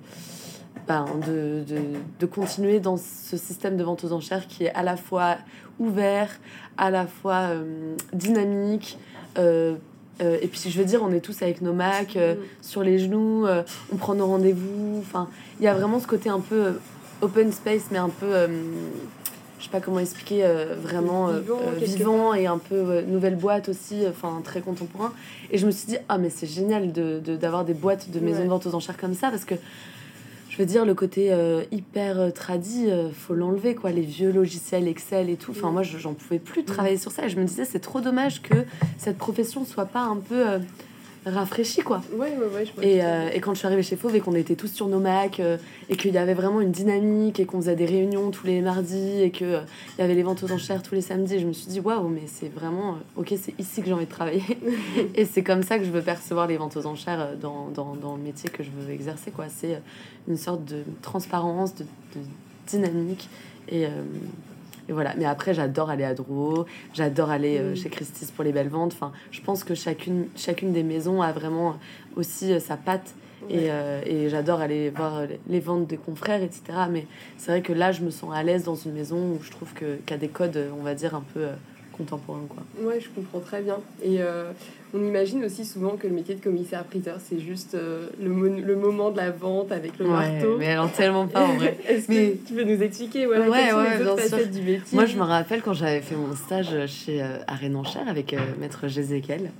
ben, 0.86 1.06
de, 1.26 1.64
de, 1.66 1.80
de, 2.20 2.26
continuer 2.26 2.78
dans 2.78 2.96
ce 2.96 3.36
système 3.36 3.76
de 3.76 3.82
vente 3.82 4.04
aux 4.04 4.12
enchères 4.12 4.46
qui 4.46 4.64
est 4.64 4.74
à 4.74 4.82
la 4.82 4.96
fois 4.96 5.38
ouvert, 5.78 6.30
à 6.76 6.90
la 6.90 7.06
fois 7.06 7.48
euh, 7.50 7.96
dynamique. 8.12 8.98
Euh, 9.38 9.76
euh, 10.22 10.38
et 10.40 10.48
puis 10.48 10.60
je 10.68 10.78
veux 10.78 10.84
dire, 10.84 11.02
on 11.02 11.12
est 11.12 11.20
tous 11.20 11.42
avec 11.42 11.60
nos 11.60 11.72
Macs 11.72 12.16
mm. 12.16 12.36
sur 12.62 12.82
les 12.82 12.98
genoux, 12.98 13.46
on 13.92 13.96
prend 13.96 14.14
nos 14.14 14.26
rendez-vous. 14.26 14.98
Enfin, 14.98 15.28
il 15.60 15.64
y 15.64 15.68
a 15.68 15.74
vraiment 15.74 16.00
ce 16.00 16.06
côté 16.06 16.28
un 16.28 16.40
peu 16.40 16.74
open 17.20 17.52
space, 17.52 17.84
mais 17.90 17.98
un 17.98 18.10
peu 18.10 18.48
je 19.64 19.70
sais 19.70 19.72
pas 19.72 19.80
comment 19.80 20.00
expliquer, 20.00 20.44
euh, 20.44 20.74
vraiment 20.78 21.30
euh, 21.30 21.40
euh, 21.48 21.78
vivant, 21.80 22.34
et 22.34 22.46
un 22.46 22.58
peu 22.58 23.00
nouvelle 23.00 23.34
boîte 23.34 23.70
aussi, 23.70 24.02
enfin 24.06 24.42
très 24.44 24.60
contemporain. 24.60 25.10
Et 25.50 25.56
je 25.56 25.64
me 25.64 25.70
suis 25.70 25.86
dit, 25.86 25.96
ah, 26.10 26.18
mais 26.18 26.28
c'est 26.28 26.46
génial 26.46 26.92
d'avoir 26.92 27.22
de, 27.22 27.36
d'avoir 27.36 27.64
des 27.64 27.72
boîtes 27.72 28.10
de 28.10 28.20
maisons 28.20 28.44
de 28.44 28.48
vente 28.48 28.66
aux 28.66 28.74
enchères 28.74 28.98
comme 28.98 29.14
ça 29.14 29.30
parce 29.30 29.46
que 29.46 29.54
je 30.54 30.58
veux 30.60 30.66
dire, 30.66 30.84
le 30.84 30.94
côté 30.94 31.36
hyper 31.72 32.32
tradit, 32.32 32.86
faut 33.12 33.34
l'enlever, 33.34 33.74
quoi. 33.74 33.90
Les 33.90 34.02
vieux 34.02 34.30
logiciels 34.30 34.86
Excel 34.86 35.28
et 35.28 35.34
tout. 35.34 35.50
Enfin, 35.50 35.72
moi, 35.72 35.82
j'en 35.82 36.14
pouvais 36.14 36.38
plus 36.38 36.64
travailler 36.64 36.96
sur 36.96 37.10
ça. 37.10 37.26
Et 37.26 37.28
je 37.28 37.36
me 37.40 37.44
disais, 37.44 37.64
c'est 37.64 37.80
trop 37.80 38.00
dommage 38.00 38.40
que 38.40 38.54
cette 38.96 39.18
profession 39.18 39.64
soit 39.64 39.86
pas 39.86 40.02
un 40.02 40.18
peu 40.18 40.44
rafraîchi 41.26 41.82
quoi. 41.82 42.02
Ouais, 42.12 42.36
ouais, 42.36 42.46
ouais, 42.54 42.86
et, 42.86 43.02
euh, 43.02 43.30
et, 43.32 43.40
quand 43.40 43.54
je 43.54 43.58
suis 43.58 43.66
arrivée 43.66 43.82
chez 43.82 43.96
Fauve 43.96 44.14
et 44.16 44.20
qu'on 44.20 44.34
était 44.34 44.56
tous 44.56 44.68
sur 44.68 44.88
nos 44.88 45.00
Macs 45.00 45.40
euh, 45.40 45.56
et 45.88 45.96
qu'il 45.96 46.12
y 46.12 46.18
avait 46.18 46.34
vraiment 46.34 46.60
une 46.60 46.70
dynamique 46.70 47.40
et 47.40 47.46
qu'on 47.46 47.60
faisait 47.60 47.76
des 47.76 47.86
réunions 47.86 48.30
tous 48.30 48.46
les 48.46 48.60
mardis 48.60 49.22
et 49.22 49.30
qu'il 49.30 49.62
il 49.98 50.00
y 50.00 50.04
avait 50.04 50.14
les 50.14 50.22
ventes 50.22 50.42
aux 50.42 50.52
enchères 50.52 50.82
tous 50.82 50.94
les 50.94 51.00
samedis, 51.00 51.38
je 51.38 51.46
me 51.46 51.52
suis 51.52 51.66
dit 51.66 51.80
waouh, 51.80 52.08
mais 52.08 52.24
c'est 52.26 52.48
vraiment 52.48 52.92
euh, 52.92 53.20
ok, 53.20 53.34
c'est 53.40 53.58
ici 53.58 53.80
que 53.80 53.86
j'ai 53.86 53.92
envie 53.92 54.06
de 54.06 54.10
travailler. 54.10 54.42
et 55.14 55.24
c'est 55.24 55.42
comme 55.42 55.62
ça 55.62 55.78
que 55.78 55.84
je 55.84 55.90
veux 55.90 56.02
percevoir 56.02 56.46
les 56.46 56.56
ventes 56.56 56.76
aux 56.76 56.86
enchères 56.86 57.36
dans, 57.40 57.68
dans, 57.68 57.94
dans 57.94 58.16
le 58.16 58.22
métier 58.22 58.50
que 58.50 58.62
je 58.62 58.70
veux 58.70 58.92
exercer 58.92 59.30
quoi. 59.30 59.46
C'est 59.48 59.80
une 60.28 60.36
sorte 60.36 60.64
de 60.64 60.82
transparence, 61.02 61.74
de, 61.74 61.84
de 61.84 62.20
dynamique 62.66 63.28
et 63.68 63.86
et 64.88 64.92
voilà. 64.92 65.14
Mais 65.16 65.24
après, 65.24 65.54
j'adore 65.54 65.90
aller 65.90 66.04
à 66.04 66.14
Drouot, 66.14 66.66
j'adore 66.92 67.30
aller 67.30 67.58
euh, 67.58 67.74
chez 67.74 67.88
Christie's 67.88 68.30
pour 68.30 68.44
les 68.44 68.52
belles 68.52 68.68
ventes. 68.68 68.92
Enfin, 68.92 69.12
je 69.30 69.40
pense 69.40 69.64
que 69.64 69.74
chacune, 69.74 70.26
chacune 70.36 70.72
des 70.72 70.82
maisons 70.82 71.22
a 71.22 71.32
vraiment 71.32 71.76
aussi 72.16 72.52
euh, 72.52 72.60
sa 72.60 72.76
patte. 72.76 73.14
Et, 73.50 73.70
euh, 73.70 74.00
et 74.06 74.30
j'adore 74.30 74.62
aller 74.62 74.88
voir 74.88 75.24
les 75.48 75.60
ventes 75.60 75.86
des 75.86 75.98
confrères, 75.98 76.42
etc. 76.42 76.62
Mais 76.90 77.06
c'est 77.36 77.50
vrai 77.50 77.60
que 77.60 77.74
là, 77.74 77.92
je 77.92 78.00
me 78.00 78.08
sens 78.08 78.34
à 78.34 78.42
l'aise 78.42 78.64
dans 78.64 78.74
une 78.74 78.92
maison 78.92 79.18
où 79.18 79.42
je 79.42 79.50
trouve 79.50 79.74
qu'il 79.74 79.98
y 80.10 80.14
a 80.14 80.16
des 80.16 80.28
codes, 80.28 80.58
on 80.78 80.82
va 80.82 80.94
dire, 80.94 81.14
un 81.14 81.24
peu 81.34 81.48
contemporain. 81.96 82.42
Quoi. 82.48 82.62
Ouais, 82.86 83.00
je 83.00 83.08
comprends 83.08 83.40
très 83.40 83.62
bien. 83.62 83.78
Et 84.02 84.20
euh, 84.20 84.50
on 84.92 85.04
imagine 85.04 85.44
aussi 85.44 85.64
souvent 85.64 85.96
que 85.96 86.06
le 86.06 86.14
métier 86.14 86.34
de 86.34 86.40
commissaire-priseur, 86.40 87.16
c'est 87.18 87.40
juste 87.40 87.74
euh, 87.74 88.08
le, 88.20 88.30
le, 88.60 88.76
moment 88.76 89.10
de 89.10 89.16
la 89.16 89.30
vente 89.30 89.72
avec 89.72 89.98
le 89.98 90.06
marteau. 90.06 90.56
Mais 90.58 90.70
alors 90.70 90.90
tellement 90.92 91.26
pas 91.26 91.44
en 91.44 91.54
vrai. 91.54 91.78
Est-ce 91.88 92.10
mais... 92.10 92.32
que 92.32 92.48
tu 92.48 92.54
peux 92.54 92.64
nous 92.64 92.82
expliquer 92.82 93.26
voilà, 93.26 93.48
ouais, 93.48 93.72
ouais, 93.72 94.38
les 94.38 94.46
du 94.46 94.62
métier? 94.62 94.82
Moi, 94.92 95.06
je 95.06 95.16
me 95.16 95.22
rappelle 95.22 95.62
quand 95.62 95.72
j'avais 95.72 96.00
fait 96.00 96.16
mon 96.16 96.34
stage 96.36 96.86
chez 96.86 97.22
euh, 97.22 97.74
Enchère 97.74 98.08
avec 98.08 98.34
euh, 98.34 98.38
Maître 98.60 98.88
Jézéquel. 98.88 99.50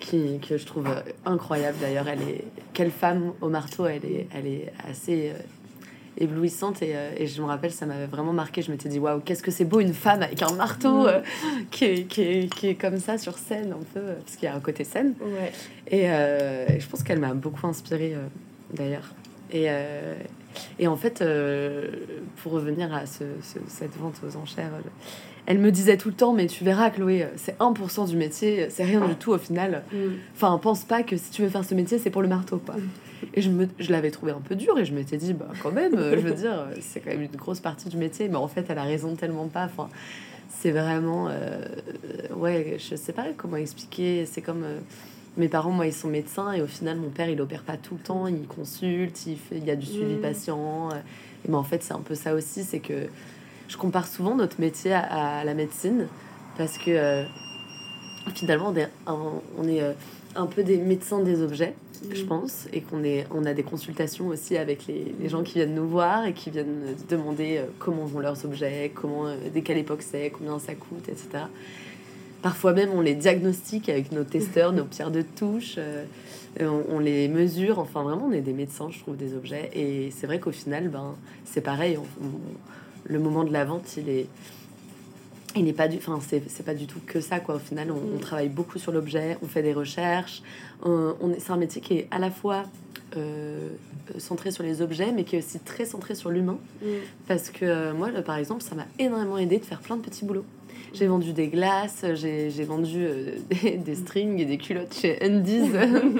qui, 0.00 0.40
que 0.48 0.56
je 0.56 0.66
trouve 0.66 0.88
incroyable 1.24 1.76
d'ailleurs. 1.80 2.08
Elle 2.08 2.22
est 2.22 2.44
quelle 2.72 2.90
femme 2.90 3.32
au 3.40 3.48
marteau. 3.48 3.86
Elle 3.86 4.04
est, 4.04 4.26
elle 4.34 4.46
est 4.46 4.72
assez 4.88 5.32
éblouissante 6.18 6.82
et, 6.82 6.96
euh, 6.96 7.10
et, 7.16 7.26
je 7.26 7.40
me 7.40 7.46
rappelle 7.46 7.72
ça 7.72 7.86
m'avait 7.86 8.06
vraiment 8.06 8.32
marqué 8.32 8.62
je 8.62 8.70
m'étais 8.70 8.88
dit 8.88 8.98
waouh 8.98 9.20
qu'est-ce 9.20 9.42
que 9.42 9.50
c'est 9.50 9.64
beau 9.64 9.80
une 9.80 9.94
femme 9.94 10.22
avec 10.22 10.42
un 10.42 10.52
marteau 10.52 11.02
mm. 11.02 11.06
euh, 11.06 11.20
qui, 11.70 11.84
est, 11.84 12.04
qui, 12.04 12.22
est, 12.22 12.54
qui, 12.54 12.68
est, 12.68 12.74
comme 12.74 12.98
ça 12.98 13.18
sur 13.18 13.38
scène 13.38 13.72
un 13.72 13.84
peu 13.94 14.00
parce 14.24 14.36
qu'il 14.36 14.48
y 14.48 14.52
a 14.52 14.54
un 14.54 14.60
côté 14.60 14.84
scène 14.84 15.14
ouais. 15.20 15.52
et, 15.88 16.10
euh, 16.10 16.66
et, 16.68 16.80
je 16.80 16.88
pense 16.88 17.02
qu'elle 17.02 17.20
m'a 17.20 17.34
beaucoup 17.34 17.66
inspirée 17.66 18.16
d'ailleurs 18.72 19.14
et 19.52 19.68
Et 20.78 20.86
en 20.86 20.96
fait, 20.96 21.22
euh, 21.22 21.88
pour 22.42 22.52
revenir 22.52 22.92
à 22.94 23.06
ce, 23.06 23.24
cette 23.68 23.96
vente 23.96 24.20
aux 24.26 24.36
enchères, 24.36 24.72
euh, 24.74 24.88
elle 25.46 25.58
me 25.58 25.70
disait 25.70 25.96
tout 25.96 26.08
le 26.08 26.14
temps, 26.14 26.32
mais 26.32 26.46
tu 26.46 26.64
verras, 26.64 26.90
Chloé, 26.90 27.28
c'est 27.36 27.56
1% 27.58 28.08
du 28.08 28.16
métier, 28.16 28.68
c'est 28.70 28.84
rien 28.84 29.06
du 29.06 29.14
tout 29.14 29.32
au 29.32 29.38
final. 29.38 29.84
Mm. 29.92 29.96
Enfin, 30.34 30.58
pense 30.58 30.84
pas 30.84 31.02
que 31.02 31.16
si 31.16 31.30
tu 31.30 31.42
veux 31.42 31.48
faire 31.48 31.64
ce 31.64 31.74
métier, 31.74 31.98
c'est 31.98 32.10
pour 32.10 32.22
le 32.22 32.28
marteau, 32.28 32.58
quoi. 32.58 32.74
Et 33.34 33.42
je, 33.42 33.50
me, 33.50 33.66
je 33.78 33.90
l'avais 33.90 34.10
trouvé 34.10 34.32
un 34.32 34.40
peu 34.40 34.54
dur 34.54 34.78
et 34.78 34.84
je 34.84 34.94
m'étais 34.94 35.16
dit, 35.16 35.32
bah 35.32 35.48
quand 35.62 35.72
même, 35.72 35.96
je 35.96 36.20
veux 36.20 36.34
dire, 36.34 36.68
c'est 36.80 37.00
quand 37.00 37.10
même 37.10 37.22
une 37.22 37.36
grosse 37.36 37.60
partie 37.60 37.88
du 37.88 37.96
métier, 37.96 38.28
mais 38.28 38.36
en 38.36 38.48
fait, 38.48 38.66
elle 38.68 38.78
a 38.78 38.84
raison 38.84 39.14
tellement 39.14 39.48
pas. 39.48 39.64
Enfin, 39.64 39.88
c'est 40.48 40.70
vraiment. 40.70 41.28
Euh, 41.28 41.64
ouais, 42.34 42.76
je 42.78 42.96
sais 42.96 43.12
pas 43.12 43.26
comment 43.36 43.56
expliquer. 43.56 44.26
C'est 44.26 44.42
comme. 44.42 44.64
Euh, 44.64 44.78
mes 45.36 45.48
parents, 45.48 45.70
moi, 45.70 45.86
ils 45.86 45.92
sont 45.92 46.08
médecins 46.08 46.52
et 46.52 46.62
au 46.62 46.66
final, 46.66 46.96
mon 46.96 47.10
père, 47.10 47.28
il 47.28 47.38
opère 47.42 47.62
pas 47.62 47.76
tout 47.76 47.96
le 47.96 48.00
temps, 48.00 48.26
il 48.26 48.46
consulte, 48.46 49.26
il, 49.26 49.36
fait, 49.36 49.58
il 49.58 49.66
y 49.66 49.70
a 49.70 49.76
du 49.76 49.84
suivi 49.84 50.14
mmh. 50.14 50.22
patient. 50.22 50.88
Et 51.46 51.52
en 51.52 51.62
fait, 51.62 51.82
c'est 51.82 51.92
un 51.92 52.00
peu 52.00 52.14
ça 52.14 52.32
aussi, 52.34 52.64
c'est 52.64 52.78
que 52.78 53.06
je 53.68 53.76
compare 53.76 54.06
souvent 54.06 54.34
notre 54.34 54.58
métier 54.62 54.94
à, 54.94 55.44
la 55.44 55.52
médecine 55.52 56.06
parce 56.56 56.78
que 56.78 56.90
euh, 56.90 57.24
finalement, 58.34 58.72
on 58.72 58.76
est, 58.76 58.88
on 59.58 59.68
est 59.68 59.82
un 60.36 60.46
peu 60.46 60.62
des 60.64 60.78
médecins 60.78 61.20
des 61.20 61.42
objets 61.42 61.74
je 62.12 62.22
mm. 62.22 62.26
pense, 62.26 62.66
et 62.72 62.80
qu'on 62.80 63.04
est, 63.04 63.26
on 63.30 63.44
a 63.44 63.54
des 63.54 63.62
consultations 63.62 64.28
aussi 64.28 64.56
avec 64.56 64.86
les, 64.86 65.14
les, 65.20 65.28
gens 65.28 65.42
qui 65.42 65.54
viennent 65.54 65.74
nous 65.74 65.88
voir 65.88 66.26
et 66.26 66.32
qui 66.32 66.50
viennent 66.50 66.94
demander 67.08 67.58
euh, 67.58 67.64
comment 67.78 68.04
vont 68.04 68.20
leurs 68.20 68.44
objets, 68.44 68.90
comment, 68.94 69.26
euh, 69.26 69.36
dès 69.52 69.62
quelle 69.62 69.78
époque 69.78 70.02
c'est, 70.02 70.30
combien 70.30 70.58
ça 70.58 70.74
coûte, 70.74 71.08
etc. 71.08 71.44
Parfois 72.42 72.72
même, 72.72 72.90
on 72.92 73.00
les 73.00 73.14
diagnostique 73.14 73.88
avec 73.88 74.12
nos 74.12 74.24
testeurs, 74.24 74.72
nos 74.72 74.84
pierres 74.84 75.10
de 75.10 75.22
touche, 75.22 75.76
euh, 75.78 76.04
on, 76.60 76.98
les 76.98 77.28
mesure. 77.28 77.78
Enfin, 77.78 78.02
vraiment, 78.02 78.26
on 78.26 78.32
est 78.32 78.40
des 78.40 78.52
médecins, 78.52 78.88
je 78.90 79.00
trouve, 79.00 79.16
des 79.16 79.34
objets. 79.34 79.70
Et 79.74 80.10
c'est 80.10 80.26
vrai 80.26 80.38
qu'au 80.38 80.52
final, 80.52 80.88
ben, 80.88 81.16
c'est 81.44 81.60
pareil. 81.60 81.98
le 83.04 83.18
moment 83.18 83.44
de 83.44 83.52
la 83.52 83.64
vente, 83.64 83.96
il 83.96 84.08
est 84.08 84.26
il 85.56 85.64
n'est 85.64 85.72
pas 85.72 85.88
du 85.88 85.96
enfin 85.96 86.18
c'est 86.20 86.64
pas 86.64 86.74
du 86.74 86.86
tout 86.86 87.00
que 87.06 87.20
ça 87.20 87.40
quoi 87.40 87.56
au 87.56 87.58
final 87.58 87.90
on, 87.90 88.16
mm. 88.16 88.20
travaille 88.20 88.48
beaucoup 88.48 88.78
sur 88.78 88.92
l'objet 88.92 89.38
on 89.42 89.46
fait 89.46 89.62
des 89.62 89.72
recherches 89.72 90.42
on, 90.82 91.32
est 91.32 91.40
c'est 91.40 91.50
un 91.50 91.56
métier 91.56 91.80
qui 91.80 91.94
est 91.94 92.08
à 92.10 92.18
la 92.18 92.30
fois 92.30 92.64
euh, 93.16 93.70
centré 94.18 94.50
sur 94.50 94.62
les 94.62 94.82
objets 94.82 95.12
mais 95.12 95.24
qui 95.24 95.36
est 95.36 95.38
aussi 95.38 95.58
très 95.60 95.84
centré 95.84 96.14
sur 96.14 96.30
l'humain 96.30 96.58
mm. 96.82 96.86
parce 97.26 97.50
que 97.50 97.64
euh, 97.64 97.94
moi 97.94 98.10
par 98.24 98.36
exemple 98.36 98.62
ça 98.62 98.74
m'a 98.74 98.86
énormément 98.98 99.38
aidé 99.38 99.58
de 99.58 99.64
faire 99.64 99.80
plein 99.80 99.96
de 99.96 100.02
petits 100.02 100.24
boulots 100.24 100.44
j'ai 100.92 101.06
vendu 101.06 101.32
des 101.32 101.48
glaces, 101.48 102.04
j'ai 102.14 102.64
vendu 102.64 103.04
euh, 103.04 103.36
des, 103.84 103.94
strings 103.94 104.38
et 104.38 104.44
des 104.44 104.58
culottes 104.58 104.94
chez 104.94 105.22
Undies. 105.22 105.70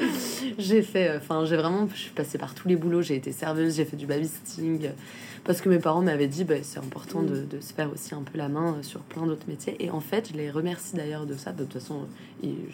j'ai 0.59 0.83
fait, 0.83 1.17
enfin, 1.17 1.45
j'ai 1.45 1.57
vraiment, 1.57 1.89
je 1.93 2.01
suis 2.01 2.11
passée 2.11 2.39
par 2.39 2.55
tous 2.55 2.69
les 2.69 2.77
boulots. 2.77 3.03
J'ai 3.03 3.17
été 3.17 3.33
serveuse, 3.33 3.77
j'ai 3.77 3.85
fait 3.85 3.97
du 3.97 4.07
babysitting, 4.07 4.91
parce 5.45 5.61
que 5.61 5.69
mes 5.69 5.79
parents 5.79 6.03
m'avaient 6.03 6.29
dit 6.29 6.45
bah, 6.45 6.57
c'est 6.63 6.79
important 6.79 7.23
de, 7.23 7.43
de, 7.43 7.61
se 7.61 7.73
faire 7.73 7.91
aussi 7.93 8.15
un 8.15 8.23
peu 8.23 8.37
la 8.37 8.49
main 8.49 8.77
sur 8.83 9.01
plein 9.01 9.27
d'autres 9.27 9.49
métiers. 9.49 9.77
Et 9.81 9.91
en 9.91 10.01
fait, 10.01 10.31
je 10.33 10.37
les 10.37 10.51
remercie 10.51 10.97
d'ailleurs 10.97 11.27
de 11.27 11.35
ça. 11.35 11.53
De 11.53 11.65
toute 11.65 11.75
façon, 11.75 12.01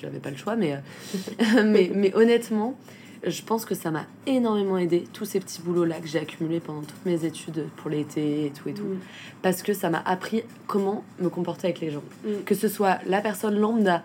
j'avais 0.00 0.18
pas 0.18 0.30
le 0.30 0.36
choix, 0.36 0.56
mais, 0.56 0.74
euh, 0.74 1.62
mais, 1.64 1.90
mais 1.94 2.14
honnêtement, 2.14 2.76
je 3.24 3.42
pense 3.42 3.64
que 3.64 3.74
ça 3.74 3.90
m'a 3.90 4.06
énormément 4.26 4.78
aidé, 4.78 5.04
tous 5.12 5.24
ces 5.24 5.40
petits 5.40 5.62
boulots-là 5.62 6.00
que 6.00 6.08
j'ai 6.08 6.18
accumulés 6.18 6.60
pendant 6.60 6.82
toutes 6.82 7.04
mes 7.06 7.24
études 7.24 7.68
pour 7.76 7.90
l'été 7.90 8.46
et 8.46 8.50
tout 8.50 8.68
et 8.68 8.74
tout. 8.74 8.82
Mm. 8.82 8.98
Parce 9.42 9.62
que 9.62 9.72
ça 9.74 9.90
m'a 9.90 10.02
appris 10.04 10.42
comment 10.66 11.04
me 11.20 11.28
comporter 11.28 11.68
avec 11.68 11.80
les 11.80 11.90
gens. 11.90 12.02
Mm. 12.24 12.42
Que 12.44 12.54
ce 12.54 12.68
soit 12.68 12.98
la 13.06 13.20
personne 13.20 13.58
lambda 13.58 14.02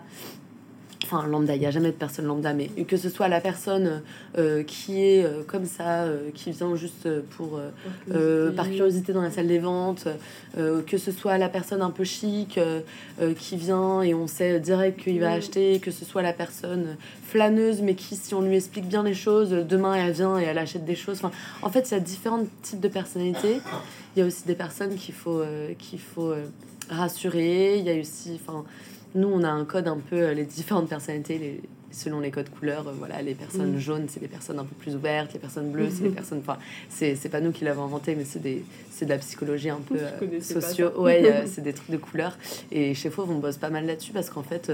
enfin 1.10 1.26
lambda, 1.26 1.54
il 1.54 1.60
n'y 1.60 1.66
a 1.66 1.70
jamais 1.70 1.88
de 1.88 1.96
personne 1.96 2.26
lambda, 2.26 2.52
mais 2.52 2.66
que 2.66 2.96
ce 2.96 3.08
soit 3.08 3.28
la 3.28 3.40
personne 3.40 4.02
euh, 4.36 4.62
qui 4.62 5.02
est 5.02 5.24
euh, 5.24 5.42
comme 5.46 5.64
ça, 5.64 6.02
euh, 6.02 6.30
qui 6.34 6.50
vient 6.50 6.76
juste 6.76 7.08
pour 7.30 7.60
par 8.56 8.68
curiosité 8.68 9.12
dans 9.12 9.22
la 9.22 9.30
salle 9.30 9.46
des 9.46 9.58
ventes, 9.58 10.08
que 10.56 10.98
ce 10.98 11.12
soit 11.12 11.38
la 11.38 11.48
personne 11.48 11.82
un 11.82 11.90
peu 11.90 12.04
chic 12.04 12.58
qui 13.38 13.56
vient 13.56 14.02
et 14.02 14.14
on 14.14 14.26
sait 14.26 14.60
direct 14.60 15.00
qu'il 15.00 15.20
va 15.20 15.32
acheter, 15.32 15.78
que 15.80 15.90
ce 15.90 16.04
soit 16.04 16.22
la 16.22 16.32
personne 16.32 16.96
flâneuse 17.24 17.80
mais 17.82 17.94
qui 17.94 18.16
si 18.16 18.34
on 18.34 18.42
lui 18.42 18.56
explique 18.56 18.86
bien 18.86 19.02
les 19.02 19.14
choses, 19.14 19.50
demain 19.50 19.94
elle 19.94 20.12
vient 20.12 20.38
et 20.38 20.44
elle 20.44 20.58
achète 20.58 20.84
des 20.84 20.96
choses. 20.96 21.18
Enfin, 21.22 21.30
en 21.62 21.70
fait, 21.70 21.90
il 21.90 21.94
y 21.94 21.96
a 21.96 22.00
différents 22.00 22.44
types 22.62 22.80
de 22.80 22.88
personnalités. 22.88 23.60
Il 24.16 24.20
y 24.20 24.22
a 24.22 24.26
aussi 24.26 24.44
des 24.46 24.54
personnes 24.54 24.94
qu'il 24.96 25.14
faut 25.14 25.42
qu'il 25.78 26.00
faut 26.00 26.34
rassurer. 26.90 27.78
Il 27.78 27.84
y 27.84 27.90
a 27.90 28.00
aussi, 28.00 28.40
enfin 28.42 28.64
nous, 29.14 29.28
on 29.28 29.42
a 29.42 29.48
un 29.48 29.64
code 29.64 29.88
un 29.88 29.98
peu, 29.98 30.16
euh, 30.16 30.34
les 30.34 30.44
différentes 30.44 30.88
personnalités, 30.88 31.62
selon 31.90 32.20
les 32.20 32.30
codes 32.30 32.50
couleurs, 32.50 32.86
euh, 32.88 32.92
voilà, 32.98 33.22
les 33.22 33.34
personnes 33.34 33.74
mm. 33.74 33.78
jaunes, 33.78 34.06
c'est 34.08 34.20
les 34.20 34.28
personnes 34.28 34.58
un 34.58 34.64
peu 34.64 34.74
plus 34.74 34.94
ouvertes, 34.94 35.32
les 35.32 35.38
personnes 35.38 35.70
bleues, 35.70 35.88
c'est 35.90 36.04
les 36.04 36.10
personnes. 36.20 36.40
Enfin, 36.40 36.58
c'est 36.88 37.30
pas 37.30 37.40
nous 37.40 37.52
qui 37.52 37.64
l'avons 37.64 37.84
inventé, 37.84 38.14
mais 38.14 38.24
c'est 38.24 38.40
de 38.40 39.10
la 39.10 39.18
psychologie 39.18 39.70
un 39.70 39.80
peu 39.80 39.96
euh, 39.96 40.40
sociaux. 40.40 40.90
Ouais, 40.98 41.44
c'est 41.46 41.62
des 41.62 41.72
trucs 41.72 41.90
de 41.90 41.96
couleurs. 41.96 42.36
Et 42.70 42.94
chez 42.94 43.10
Fauve, 43.10 43.30
on 43.30 43.38
bosse 43.38 43.56
pas 43.56 43.70
mal 43.70 43.86
là-dessus 43.86 44.12
parce 44.12 44.30
qu'en 44.30 44.42
fait, 44.42 44.72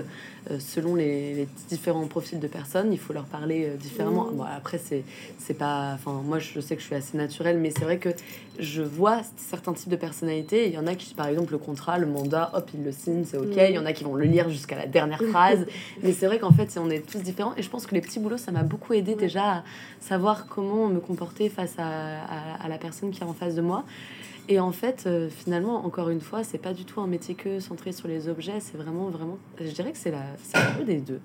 selon 0.59 0.94
les, 0.94 1.47
différents 1.68 2.06
profils 2.06 2.40
de 2.40 2.49
personnes, 2.49 2.92
il 2.92 2.99
faut 2.99 3.12
leur 3.12 3.25
parler 3.25 3.71
différemment. 3.78 4.30
Mm. 4.30 4.37
Bon, 4.37 4.44
après, 4.44 4.78
c'est 4.78 5.54
pas. 5.54 5.92
Enfin, 5.94 6.23
moi, 6.25 6.38
je 6.38 6.61
sais 6.61 6.76
que 6.76 6.83
je 6.83 6.87
suis 6.87 6.97
assez 6.97 7.16
naturelle, 7.16 7.59
mais 7.59 7.71
c'est 7.71 7.85
vrai 7.85 7.99
que 7.99 8.11
je 8.59 8.83
vois 8.83 9.23
certains 9.37 9.73
types 9.73 9.88
de 9.88 9.97
personnalités. 9.97 10.68
Il 10.68 10.75
y 10.75 10.78
en 10.78 10.87
a 10.87 10.94
qui, 10.94 11.14
par 11.14 11.26
exemple, 11.26 11.52
le 11.52 11.59
contrat, 11.59 11.99
le 11.99 12.06
mandat, 12.06 12.50
hop, 12.54 12.71
ils 12.75 12.85
le 12.85 12.92
signent, 12.92 13.25
c'est 13.25 13.37
ok. 13.37 13.56
Il 13.56 13.75
y 13.75 13.78
en 13.78 13.87
a 13.87 13.92
qui 13.92 14.04
vont 14.04 14.14
le 14.14 14.25
lire 14.25 14.49
jusqu'à 14.49 14.76
la 14.76 14.87
dernière 14.87 15.23
phrase. 15.23 15.66
mais 16.02 16.12
c'est 16.12 16.26
vrai 16.26 16.38
qu'en 16.38 16.52
fait, 16.52 16.76
on 16.78 16.90
est 16.90 17.03
tous 17.06 17.23
différents. 17.23 17.54
Et 17.56 17.62
je 17.62 17.70
pense 17.70 17.87
que 17.87 17.94
les 17.94 18.00
petits 18.00 18.20
boulots, 18.20 18.37
ça 18.37 18.52
m'a 18.52 18.62
beaucoup 18.62 18.92
aidé 18.92 19.14
déjà 19.14 19.58
à 19.58 19.64
savoir 20.00 20.46
comment 20.46 20.88
me 20.88 21.00
comporter 21.00 21.49
face 21.49 21.75
à, 21.78 22.23
à, 22.25 22.68
la 22.68 22.78
personne 22.78 23.11
qui 23.11 23.20
est 23.20 23.26
en 23.26 23.34
face 23.34 23.54
de 23.54 23.62
moi. 23.62 23.84
Et 24.49 24.61
en 24.61 24.73
fait, 24.73 25.04
euh, 25.06 25.30
finalement, 25.30 25.87
encore 25.87 26.11
une 26.11 26.20
fois, 26.20 26.44
c'est 26.44 26.58
pas 26.58 26.75
du 26.75 26.84
tout 26.84 27.00
un 27.00 27.06
métier 27.06 27.34
que 27.34 27.61
centré 27.61 27.92
sur 27.92 28.08
les 28.08 28.28
objets. 28.28 28.61
C'est 28.61 28.76
vraiment, 28.76 29.08
vraiment. 29.08 29.38
Je 29.58 29.70
dirais 29.70 29.92
que 29.92 29.96
c'est 29.96 30.12
un 30.12 30.70
peu 30.76 30.84
des 30.84 30.99
deux. 30.99 31.20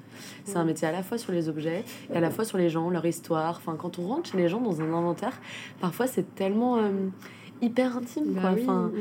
C'est 0.45 0.55
un 0.55 0.63
métier 0.63 0.87
à 0.87 0.91
la 0.93 1.03
fois 1.03 1.17
sur 1.17 1.33
les 1.33 1.49
objets 1.49 1.83
et 2.13 2.15
à 2.15 2.21
la 2.21 2.29
fois 2.29 2.45
sur 2.45 2.57
les 2.57 2.69
gens, 2.69 2.89
leur 2.89 3.05
histoire. 3.05 3.57
Enfin, 3.57 3.75
quand 3.77 3.99
on 3.99 4.07
rentre 4.07 4.31
chez 4.31 4.37
les 4.37 4.47
gens 4.47 4.61
dans 4.61 4.79
un 4.79 4.93
inventaire, 4.93 5.37
parfois 5.81 6.07
c'est 6.07 6.33
tellement 6.35 6.77
euh, 6.77 6.91
hyper 7.61 7.97
intime. 7.97 8.33
Quoi. 8.33 8.41
Bah 8.41 8.55
enfin, 8.57 8.91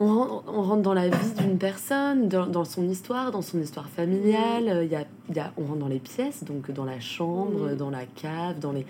on, 0.00 0.62
rentre, 0.62 0.82
dans 0.82 0.94
la 0.94 1.08
vie 1.08 1.32
d'une 1.38 1.58
personne, 1.58 2.28
dans, 2.28 2.64
son 2.64 2.88
histoire, 2.88 3.30
dans 3.30 3.42
son 3.42 3.60
histoire 3.60 3.88
familiale. 3.88 4.80
Il 4.84 4.90
y 4.90 4.96
a, 4.96 5.04
y 5.34 5.38
a, 5.38 5.52
on 5.56 5.64
rentre 5.64 5.78
dans 5.78 5.88
les 5.88 5.98
pièces, 5.98 6.44
donc 6.44 6.70
dans 6.70 6.84
la 6.84 7.00
chambre, 7.00 7.74
dans 7.74 7.90
la 7.90 8.04
cave, 8.06 8.58
dans 8.58 8.72
les. 8.72 8.86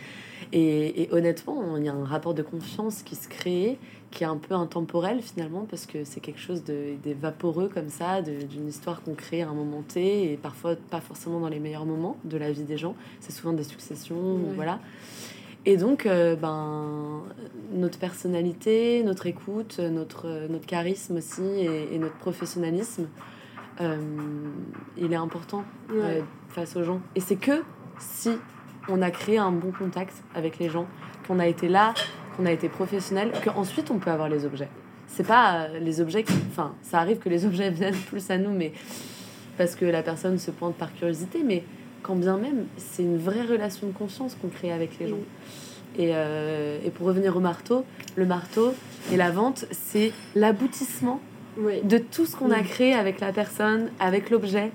Et, 0.53 1.03
et 1.03 1.13
honnêtement, 1.13 1.77
il 1.77 1.85
y 1.85 1.89
a 1.89 1.95
un 1.95 2.05
rapport 2.05 2.35
de 2.35 2.43
confiance 2.43 3.03
qui 3.03 3.17
se 3.17 3.29
crée 3.29 3.79
qui 4.11 4.25
est 4.25 4.27
un 4.27 4.37
peu 4.37 4.55
intemporel 4.55 5.21
finalement 5.23 5.67
parce 5.69 5.87
que 5.87 6.05
c'est 6.05 6.21
quelque 6.21 6.41
chose 6.41 6.65
de, 6.65 6.97
vaporeux 7.21 7.71
comme 7.73 7.89
ça, 7.89 8.23
d'une 8.23 8.69
histoire 8.69 9.03
qu'on 9.03 9.15
crée 9.15 9.43
à 9.43 9.49
un 9.49 9.55
moment 9.55 9.83
T 9.83 10.33
et 10.33 10.37
parfois 10.37 10.75
pas 10.77 11.01
forcément 11.01 11.41
dans 11.41 11.49
les 11.49 11.61
meilleurs 11.61 11.87
moments 11.87 12.17
de 12.25 12.37
la 12.37 12.51
vie 12.51 12.65
des 12.65 12.77
gens. 12.77 12.95
C'est 13.21 13.33
souvent 13.33 13.53
des 13.53 13.65
successions, 13.65 14.39
voilà. 14.57 14.81
Et 15.67 15.77
donc, 15.77 16.07
euh, 16.07 16.37
ben, 16.37 17.23
notre 17.73 17.99
personnalité, 17.99 19.03
notre 19.05 19.27
écoute, 19.27 19.79
notre, 19.79 20.49
notre 20.49 20.67
charisme 20.67 21.17
aussi 21.17 21.43
et, 21.43 21.99
notre 21.99 22.17
professionnalisme, 22.17 23.09
euh, 23.81 23.97
il 24.97 25.13
est 25.13 25.17
important 25.17 25.65
euh, 25.93 26.23
face 26.49 26.77
aux 26.77 26.83
gens. 26.83 27.01
Et 27.15 27.21
c'est 27.21 27.37
que 27.37 27.63
si 27.99 28.31
on 28.89 29.03
a 29.03 29.11
créé 29.11 29.37
un 29.37 29.53
bon 29.53 29.71
contact 29.71 30.23
avec 30.35 30.59
les 30.59 30.71
gens, 30.71 30.87
qu'on 31.27 31.39
a 31.39 31.47
été 31.47 31.69
là, 31.69 31.93
qu'on 32.37 32.47
a 32.47 32.53
été 32.53 32.69
professionnel, 32.69 33.31
qu'ensuite 33.45 33.91
on 33.91 33.99
peut 33.99 34.11
avoir 34.11 34.29
les 34.31 34.47
objets. 34.47 34.69
C'est 35.07 35.27
pas 35.27 35.69
les 35.69 36.01
objets 36.01 36.23
qui. 36.23 36.33
Enfin, 36.49 36.75
ça 36.83 37.01
arrive 37.01 37.19
que 37.19 37.29
les 37.29 37.45
objets 37.47 37.71
viennent 37.71 37.95
plus 37.95 38.31
à 38.31 38.39
nous, 38.39 38.51
mais 38.51 38.73
parce 39.59 39.75
que 39.75 39.85
la 39.85 40.03
personne 40.03 40.39
se 40.39 40.51
pointe 40.51 40.75
par 40.77 40.95
curiosité, 40.95 41.43
mais 41.45 41.65
quand 42.03 42.17
bien 42.17 42.37
même, 42.37 42.67
c'est 42.77 43.03
une 43.03 43.19
vraie 43.19 43.43
relation 43.43 43.87
de 43.87 43.93
confiance 43.93 44.37
qu'on 44.41 44.49
crée 44.49 44.73
avec 44.73 44.99
les 44.99 45.09
gens. 45.09 45.17
Et, 45.99 46.13
euh, 46.15 46.79
et, 46.85 46.91
pour 46.91 47.07
revenir 47.07 47.37
au 47.37 47.41
marteau, 47.41 47.85
le 48.17 48.25
marteau 48.25 48.75
et 49.13 49.17
la 49.17 49.31
vente, 49.31 49.67
c'est 49.73 50.13
l'aboutissement 50.35 51.21
de 51.59 51.99
tout 51.99 52.27
ce 52.27 52.37
qu'on 52.37 52.53
a 52.53 52.61
créé 52.61 52.95
avec 52.95 53.21
la 53.21 53.33
personne, 53.33 53.91
avec 53.99 54.31
l'objet, 54.31 54.71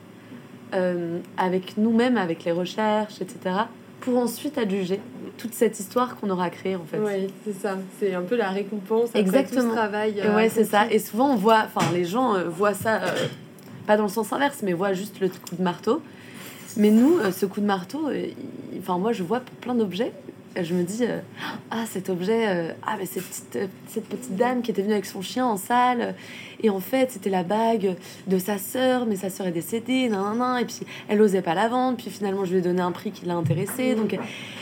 euh, 0.74 1.20
avec 1.38 1.78
nous-mêmes, 1.78 2.18
avec 2.18 2.44
les 2.44 2.52
recherches, 2.52 3.22
etc 3.22 3.66
pour 4.06 4.20
ensuite 4.20 4.58
adjuger 4.58 5.00
toute 5.38 5.54
cette 5.54 5.80
histoire 5.80 6.16
qu'on 6.16 6.30
aura 6.30 6.50
créée 6.50 6.76
en 6.76 6.86
fait. 6.86 7.00
Oui, 7.00 7.28
c'est 7.44 7.54
ça. 7.54 7.78
C'est 8.00 8.14
un 8.14 8.22
peu 8.22 8.36
la 8.36 8.50
récompense 8.50 9.10
après 9.10 9.20
Exactement. 9.20 9.62
tout 9.62 9.70
ce 9.70 9.74
travail. 9.74 10.22
Euh, 10.24 10.36
ouais, 10.36 10.50
c'est 10.50 10.64
ça. 10.64 10.86
Et 10.92 11.00
souvent 11.00 11.32
on 11.32 11.36
voit, 11.36 11.66
enfin 11.66 11.92
les 11.92 12.06
gens 12.06 12.36
euh, 12.36 12.44
voient 12.48 12.76
ça, 12.76 13.02
pas 13.88 13.98
dans 13.98 14.04
le 14.04 14.10
sens 14.10 14.32
inverse, 14.32 14.60
mais 14.64 14.74
voient 14.74 14.94
juste 14.94 15.20
le 15.20 15.30
coup 15.30 15.56
de 15.58 15.64
marteau. 15.64 16.02
Mais 16.78 16.92
nous, 16.92 17.20
ce 17.32 17.46
coup 17.46 17.62
de 17.62 17.66
marteau, 17.66 18.10
enfin 18.80 18.98
moi 18.98 19.14
je 19.14 19.24
vois 19.24 19.40
pour 19.40 19.56
plein 19.58 19.76
d'objets, 19.76 20.12
je 20.62 20.74
me 20.74 20.84
dis 20.84 21.04
euh, 21.04 21.20
ah 21.70 21.84
cet 21.86 22.10
objet 22.10 22.48
euh, 22.48 22.72
ah 22.88 22.96
mais 22.98 23.06
cette 23.06 23.24
petite, 23.24 23.56
euh, 23.58 23.68
cette 23.88 24.06
petite 24.06 24.38
dame 24.38 24.62
qui 24.62 24.72
était 24.72 24.82
venue 24.82 24.94
avec 24.94 25.06
son 25.06 25.22
chien 25.22 25.46
en 25.46 25.58
salle 25.58 26.16
et 26.64 26.70
en 26.70 26.80
fait 26.80 27.12
c'était 27.12 27.30
la 27.30 27.44
bague 27.44 27.96
de 28.28 28.38
sa 28.40 28.58
sœur 28.58 29.06
mais 29.06 29.18
sa 29.18 29.30
sœur 29.30 29.48
est 29.48 29.52
décédée 29.52 30.08
nan, 30.08 30.22
nan, 30.22 30.38
nan, 30.38 30.62
et 30.62 30.66
puis 30.66 30.80
elle 31.10 31.22
osait 31.22 31.42
pas 31.42 31.56
la 31.56 31.68
vendre 31.68 31.98
puis 31.98 32.10
finalement 32.10 32.46
je 32.46 32.52
lui 32.54 32.60
ai 32.60 32.62
donné 32.62 32.80
un 32.80 32.94
prix 32.94 33.12
qui 33.12 33.26
l'a 33.26 33.36
intéressé 33.36 33.96
donc 33.96 34.18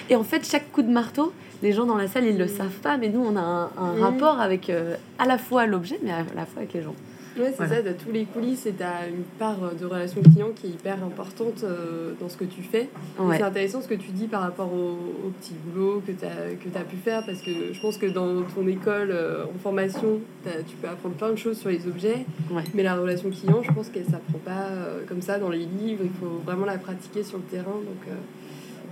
et 0.10 0.15
en 0.15 0.24
fait 0.24 0.43
chaque 0.50 0.72
coup 0.72 0.82
de 0.82 0.89
marteau 0.91 1.32
les 1.62 1.74
gens 1.74 1.86
dans 1.86 1.96
la 1.98 2.08
salle 2.08 2.25
ils 2.25 2.39
le 2.39 2.48
savent 2.48 2.79
pas 2.82 2.98
mais 2.98 3.10
nous 3.10 3.24
on 3.24 3.36
a 3.36 3.41
un, 3.41 3.70
un 3.77 3.93
Mhm. 3.93 4.01
rapport 4.01 4.41
avec 4.41 4.72
euh, 4.72 4.96
à 5.20 5.27
la 5.27 5.38
fois 5.38 5.67
l'objet 5.67 6.00
mais 6.01 6.10
à 6.12 6.24
la 6.36 6.48
fois 6.48 6.63
avec 6.63 6.74
les 6.74 6.82
gens 6.82 6.96
Ouais, 7.38 7.46
c'est 7.50 7.58
Voilà. 7.66 7.75
ça, 7.78 7.82
t'as 7.82 7.94
tous 7.94 8.12
les 8.12 8.25
coulisses 8.25 8.66
et 8.68 8.74
t'as 8.74 9.08
une 9.10 9.24
part 9.40 9.58
euh, 9.63 9.74
de 9.74 9.86
relation 9.86 10.22
client 10.22 10.50
qui 10.56 10.68
est 10.68 10.70
hyper 10.70 11.04
importante 11.04 11.63
euh, 11.63 12.13
dans 12.20 12.30
ce 12.30 12.38
que 12.38 12.46
tu 12.46 12.62
fais. 12.62 12.90
Ouais 13.20 13.38
C'est 13.38 13.44
intéressant 13.44 13.82
ce 13.82 13.88
que 13.88 13.96
tu 13.96 14.12
dis 14.12 14.28
par 14.28 14.42
rapport 14.42 14.72
au, 14.72 14.92
au 15.28 15.30
petit 15.42 15.54
boulot 15.66 16.02
que 16.06 16.12
tu 16.12 16.25
as, 16.25 16.30
que 16.56 16.78
as 16.78 16.84
pu 16.84 16.98
faire 16.98 17.25
parce 17.25 17.42
que 17.42 17.74
je 17.74 17.82
pense 17.82 17.98
que 17.98 18.06
dans 18.06 18.44
ton 18.54 18.68
école 18.68 19.10
euh, 19.12 19.46
en 19.46 19.58
formation, 19.60 20.20
tu 20.68 20.75
peux 20.75 20.88
apprendre 20.88 21.16
plein 21.16 21.32
de 21.32 21.38
choses 21.38 21.58
sur 21.58 21.70
les 21.70 21.88
objets, 21.88 22.25
Ouais. 22.52 22.63
mais 22.74 22.84
la 22.84 22.96
relation 22.96 23.30
client, 23.32 23.63
je 23.63 23.72
pense 23.72 23.90
qu'elle 23.90 24.06
s'apprend 24.06 24.38
pas 24.46 24.68
euh, 24.70 25.02
comme 25.08 25.22
ça 25.22 25.40
dans 25.40 25.50
les 25.50 25.66
livres, 25.66 26.02
il 26.04 26.12
faut 26.20 26.40
vraiment 26.46 26.66
la 26.66 26.78
pratiquer 26.78 27.24
sur 27.24 27.38
le 27.40 27.44
terrain. 27.46 27.72
Donc, 27.72 28.16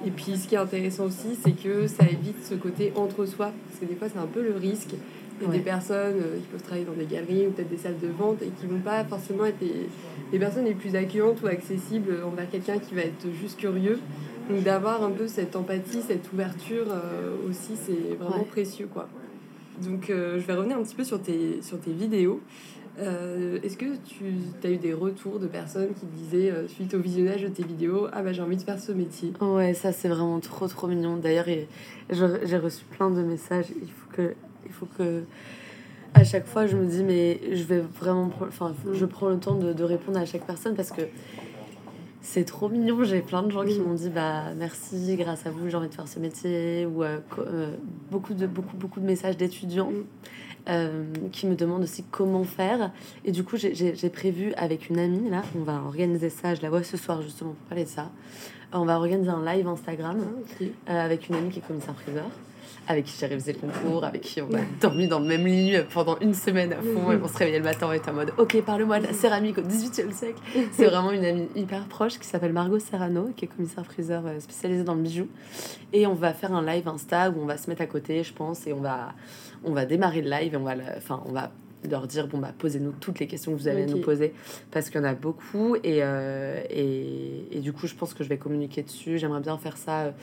Et 0.06 0.10
puis 0.10 0.36
ce 0.38 0.48
qui 0.48 0.56
est 0.56 0.58
intéressant 0.58 1.06
aussi, 1.06 1.38
c'est 1.44 1.52
que 1.52 1.86
ça 1.86 2.06
évite 2.06 2.44
ce 2.44 2.56
côté 2.56 2.92
entre 2.96 3.26
soi, 3.26 3.52
parce 3.68 3.80
que 3.80 3.86
des 3.86 3.94
fois 3.96 4.08
c'est 4.12 4.20
un 4.20 4.26
peu 4.26 4.42
le 4.42 4.56
risque. 4.56 4.96
Il 5.42 5.46
y 5.46 5.48
a 5.48 5.50
Ouais. 5.50 5.58
des 5.58 5.64
personnes 5.64 6.16
euh, 6.18 6.38
qui 6.38 6.46
peuvent 6.52 6.62
travailler 6.62 6.86
dans 6.86 6.94
des 6.94 7.06
galeries 7.06 7.48
ou 7.48 7.52
peut-être 7.52 7.70
des 7.70 7.78
salles 7.78 8.00
de 8.00 8.08
vente 8.08 8.42
et 8.44 8.50
qui 8.60 8.68
vont 8.68 8.80
pas 8.80 9.04
forcément 9.04 9.46
être 9.46 9.60
les, 9.62 9.90
les 10.32 10.40
personnes 10.40 10.66
les 10.66 10.76
plus 10.76 10.96
accueillantes 10.96 11.42
ou 11.42 11.48
accessibles 11.48 12.18
envers 12.26 12.50
quelqu'un 12.50 12.78
qui 12.80 12.94
va 12.96 13.02
être 13.02 13.26
juste 13.42 13.58
curieux. 13.60 14.00
Donc 14.50 14.64
d'avoir 14.64 15.04
un 15.04 15.12
peu 15.12 15.28
cette 15.28 15.56
empathie, 15.56 16.02
cette 16.02 16.32
ouverture 16.32 16.86
euh, 16.92 17.36
aussi, 17.50 17.74
c'est 17.76 18.16
vraiment 18.20 18.38
Ouais. 18.40 18.46
précieux 18.46 18.88
quoi. 18.92 19.08
Donc 19.82 20.10
euh, 20.10 20.40
je 20.40 20.46
vais 20.46 20.54
revenir 20.54 20.78
un 20.78 20.84
petit 20.84 20.96
peu 20.96 21.04
sur 21.04 21.22
tes, 21.22 21.62
sur 21.62 21.80
tes 21.80 21.92
vidéos. 21.92 22.40
Euh, 23.00 23.58
Est-ce 23.64 23.78
que 23.78 23.86
tu 24.06 24.26
as 24.64 24.70
eu 24.70 24.76
des 24.78 24.94
retours 24.94 25.40
de 25.40 25.48
personnes 25.48 25.90
qui 25.98 26.06
disaient 26.08 26.52
euh, 26.52 26.68
suite 26.68 26.94
au 26.94 27.00
visionnage 27.00 27.42
de 27.42 27.48
tes 27.48 27.64
vidéos 27.64 28.08
Ah 28.12 28.22
bah 28.22 28.34
j'ai 28.34 28.42
envie 28.42 28.58
de 28.58 28.62
faire 28.62 28.80
ce 28.80 28.92
métier 28.92 29.32
Ouais, 29.42 29.74
ça 29.74 29.92
c'est 29.94 30.10
vraiment 30.10 30.40
trop 30.42 30.68
trop 30.68 30.88
mignon. 30.88 31.16
D'ailleurs, 31.16 31.46
j'ai 32.10 32.58
reçu 32.58 32.84
plein 32.92 33.10
de 33.10 33.22
messages. 33.24 33.68
Il 33.82 33.88
faut 33.90 34.10
que, 34.14 34.34
il 34.66 34.72
faut 34.72 34.88
que, 34.98 35.24
à 36.14 36.24
chaque 36.24 36.46
fois, 36.46 36.66
je 36.68 36.76
me 36.76 36.86
dis 36.86 37.04
mais 37.04 37.40
je 37.56 37.64
vais 37.64 37.80
vraiment, 37.80 38.30
enfin, 38.42 38.74
je 38.94 39.06
prends 39.06 39.30
le 39.30 39.40
temps 39.40 39.56
de, 39.56 39.74
de 39.74 39.84
répondre 39.84 40.18
à 40.20 40.26
chaque 40.26 40.46
personne 40.46 40.76
parce 40.76 40.92
que 40.92 41.02
c'est 42.22 42.44
trop 42.46 42.70
mignon. 42.70 43.04
J'ai 43.04 43.22
plein 43.22 43.42
de 43.44 43.52
gens 43.52 43.66
qui 43.66 43.80
m'ont 43.80 43.94
dit 43.96 44.10
bah 44.10 44.54
merci, 44.58 45.16
grâce 45.18 45.46
à 45.46 45.52
vous, 45.52 45.70
j'ai 45.70 45.76
envie 45.78 45.90
de 45.90 45.94
faire 45.94 46.08
ce 46.08 46.20
métier 46.20 46.86
ou 46.86 47.04
euh, 47.04 47.18
euh, 47.40 47.76
beaucoup 48.12 48.34
de 48.34 48.46
beaucoup 48.48 48.78
beaucoup 48.78 49.00
de 49.00 49.06
messages 49.06 49.38
d'étudiants. 49.38 49.92
Mm. 49.92 50.04
euh, 50.70 51.04
qui 51.32 51.48
me 51.48 51.56
demandent 51.56 51.82
aussi 51.82 52.04
comment 52.12 52.44
faire 52.44 52.92
et 53.26 53.32
du 53.32 53.44
coup 53.44 53.58
j'ai- 53.58 54.10
prévu 54.12 54.54
avec 54.58 54.92
une 54.92 55.00
amie 55.00 55.28
là 55.28 55.42
on 55.58 55.64
va 55.64 55.82
organiser 55.84 56.30
ça 56.30 56.54
je 56.54 56.62
la 56.62 56.70
vois 56.70 56.84
ce 56.84 56.98
soir 56.98 57.24
justement 57.24 57.54
pour 57.54 57.68
parler 57.70 57.86
de 57.86 57.90
ça 57.90 58.12
on 58.72 58.86
va 58.86 58.98
organiser 58.98 59.32
un 59.32 59.44
live 59.44 59.68
Instagram 59.68 60.18
Ah, 60.22 60.64
euh, 60.92 61.04
avec 61.06 61.30
une 61.30 61.36
amie 61.36 61.50
qui 61.50 61.58
est 61.58 61.68
commissaire 61.68 61.96
priseur, 61.96 62.30
avec 62.92 63.06
qui 63.06 63.16
j'ai 63.20 63.26
révisé 63.26 63.54
le 63.54 63.60
concours, 63.60 64.04
avec 64.04 64.22
qui 64.22 64.42
on 64.42 64.54
a 64.54 64.60
dormi 64.80 65.08
dans 65.08 65.20
le 65.20 65.26
même 65.26 65.46
lit 65.46 65.76
euh, 65.76 65.84
pendant 65.94 66.18
une 66.20 66.34
semaine 66.34 66.74
à 66.74 66.78
fond, 66.78 67.12
et 67.12 67.18
on 67.22 67.28
se 67.28 67.38
réveillait 67.38 67.58
le 67.60 67.64
matin, 67.66 67.88
on 67.90 67.94
était 67.94 68.10
en 68.10 68.14
mode 68.14 68.32
Ok, 68.38 68.62
parle-moi 68.62 69.00
de 69.00 69.08
la 69.08 69.14
céramique 69.14 69.58
au 69.58 69.62
18e 69.62 70.12
siècle. 70.12 70.42
C'est 70.72 70.86
vraiment 70.90 71.12
une 71.12 71.26
amie 71.26 71.48
hyper 71.56 71.86
proche 71.86 72.20
qui 72.20 72.28
s'appelle 72.28 72.54
Margot 72.54 72.80
Serrano, 72.80 73.30
qui 73.36 73.46
est 73.46 73.48
commissaire 73.48 73.84
priseur 73.84 74.24
euh, 74.26 74.40
spécialisée 74.40 74.84
dans 74.84 74.96
le 74.96 75.02
bijou. 75.02 75.28
Et 75.94 76.06
on 76.08 76.14
va 76.14 76.34
faire 76.34 76.54
un 76.54 76.64
live 76.66 76.88
Insta 76.88 77.30
où 77.32 77.42
on 77.42 77.46
va 77.46 77.58
se 77.58 77.70
mettre 77.70 77.82
à 77.82 77.88
côté, 77.88 78.24
je 78.24 78.34
pense, 78.34 78.68
et 78.68 78.74
on 78.74 78.82
va, 78.82 79.14
on 79.64 79.72
va 79.74 79.86
démarrer 79.86 80.22
le 80.22 80.30
live 80.30 80.54
et 80.54 80.58
on 80.58 80.64
va, 80.64 80.76
le- 80.76 80.84
enfin, 80.98 81.22
on 81.26 81.32
va 81.32 81.52
leur 81.90 82.06
dire 82.06 82.28
bon 82.28 82.38
bah 82.38 82.52
posez-nous 82.56 82.92
toutes 83.00 83.18
les 83.18 83.26
questions 83.26 83.52
que 83.54 83.58
vous 83.58 83.68
avez 83.68 83.82
à 83.82 83.86
nous 83.88 84.02
poser 84.02 84.36
parce 84.70 84.92
qu'il 84.92 85.02
y 85.02 85.04
en 85.04 85.08
a 85.08 85.16
beaucoup 85.16 85.76
et, 85.78 86.04
euh, 86.04 86.62
et, 86.70 87.48
et 87.52 87.60
du 87.60 87.74
coup 87.74 87.88
je 87.88 87.96
pense 87.96 88.14
que 88.14 88.24
je 88.24 88.30
vais 88.30 88.38
communiquer 88.38 88.84
dessus 88.84 89.18
j'aimerais 89.18 89.40
bien 89.40 89.58
faire 89.58 89.78
ça 89.78 90.14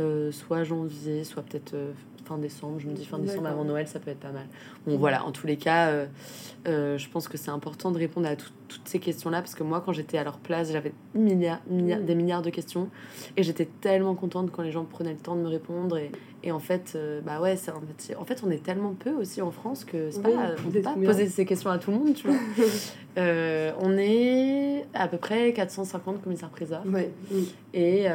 euh, 0.00 0.28
euh, 0.28 0.32
soit 0.32 0.64
janvier 0.64 1.24
soit 1.24 1.42
peut-être 1.42 1.74
euh, 1.74 1.92
fin 2.24 2.38
décembre. 2.38 2.78
Je 2.78 2.86
me 2.86 2.94
dis 2.94 3.04
fin 3.04 3.18
décembre 3.18 3.48
avant 3.48 3.64
Noël 3.64 3.86
ça 3.86 3.98
peut 4.00 4.10
être 4.10 4.20
pas 4.20 4.32
mal. 4.32 4.46
Bon 4.86 4.96
voilà. 4.96 5.24
En 5.24 5.32
tous 5.32 5.46
les 5.46 5.56
cas 5.56 6.06
euh, 6.66 6.96
je 6.98 7.08
pense 7.08 7.28
que 7.28 7.36
c'est 7.36 7.50
important 7.50 7.90
de 7.90 7.98
répondre 7.98 8.26
à 8.26 8.36
tout- 8.36 8.50
toutes 8.68 8.88
ces 8.88 8.98
questions 8.98 9.28
là 9.30 9.40
parce 9.42 9.54
que 9.54 9.62
moi 9.62 9.82
quand 9.84 9.92
j'étais 9.92 10.16
à 10.18 10.24
leur 10.24 10.38
place 10.38 10.72
j'avais 10.72 10.92
Mm. 11.14 12.04
des 12.06 12.14
milliards 12.14 12.42
de 12.42 12.50
questions 12.50 12.88
et 13.36 13.42
j'étais 13.42 13.68
tellement 13.80 14.14
contente 14.14 14.50
quand 14.50 14.62
les 14.62 14.72
gens 14.72 14.84
prenaient 14.84 15.12
le 15.12 15.18
temps 15.18 15.36
de 15.36 15.42
me 15.42 15.48
répondre 15.48 15.96
et, 15.98 16.10
et 16.42 16.50
en 16.50 16.58
fait 16.58 16.92
euh, 16.96 17.20
bah 17.20 17.40
ouais 17.40 17.56
métier 17.86 18.16
en 18.16 18.24
fait 18.24 18.42
on 18.44 18.50
est 18.50 18.62
tellement 18.62 18.94
peu 18.98 19.10
aussi 19.10 19.42
en 19.42 19.50
France 19.50 19.84
que 19.84 20.10
c'est 20.10 20.24
Oui, 20.26 20.32
pas 20.34 20.54
on 20.66 20.70
peut 20.70 20.80
pas 20.80 20.94
poser 20.94 21.28
ces 21.28 21.44
questions 21.44 21.70
à 21.70 21.78
tout 21.78 21.90
le 21.90 21.98
monde 21.98 22.14
tu 22.14 22.26
vois 22.28 22.36
Euh, 23.16 23.70
on 23.78 23.96
est 23.96 24.86
à 24.92 25.06
peu 25.06 25.18
près 25.18 25.52
450 25.52 26.20
commissaires 26.20 26.48
priseurs 26.48 26.82
Ouais. 26.84 27.12
et, 27.72 28.08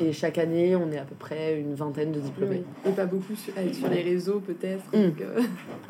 et 0.00 0.12
chaque 0.12 0.38
année 0.38 0.76
on 0.76 0.92
est 0.92 0.98
à 0.98 1.02
peu 1.02 1.16
près 1.16 1.58
une 1.60 1.74
vingtaine 1.74 2.12
de 2.12 2.20
diplômés. 2.20 2.62
Oui. 2.84 2.90
Et 2.92 2.94
pas 2.94 3.06
beaucoup 3.06 3.34
sur, 3.34 3.52
les 3.90 4.02
réseaux 4.02 4.38
peut-être. 4.38 4.84
Mm. 4.94 5.02
donc, 5.08 5.20
euh, 5.22 5.42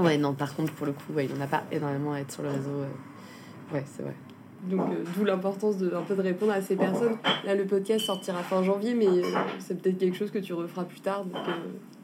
Ouais 0.02 0.16
non 0.16 0.32
par 0.32 0.56
contre 0.56 0.72
pour 0.72 0.86
le 0.86 0.92
coup 0.92 1.12
ouais, 1.14 1.26
il 1.26 1.36
n'y 1.40 1.44
en 1.44 1.46
a 1.46 1.48
pas 1.48 1.64
énormément 1.72 2.12
à 2.12 2.20
être 2.20 2.32
sur 2.32 2.42
le 2.42 2.50
réseau. 2.50 2.70
euh. 2.70 3.74
Ouais 3.74 3.84
c'est 3.86 4.02
vrai. 4.02 4.14
Donc, 4.68 4.80
euh, 4.90 5.04
d'où 5.16 5.24
l'importance 5.24 5.78
de, 5.78 5.94
un 5.94 6.02
peu 6.02 6.14
de 6.14 6.20
répondre 6.20 6.52
à 6.52 6.60
ces 6.60 6.76
personnes. 6.76 7.16
Là, 7.46 7.54
le 7.54 7.64
podcast 7.64 8.04
sortira 8.04 8.42
fin 8.42 8.62
janvier, 8.62 8.92
mais 8.92 9.06
euh, 9.06 9.22
c'est 9.58 9.80
peut-être 9.80 9.96
quelque 9.96 10.16
chose 10.18 10.30
que 10.30 10.38
tu 10.38 10.52
referas 10.52 10.84
plus 10.84 11.00
tard. 11.00 11.24
Donc, 11.24 11.36
euh, 11.48 11.52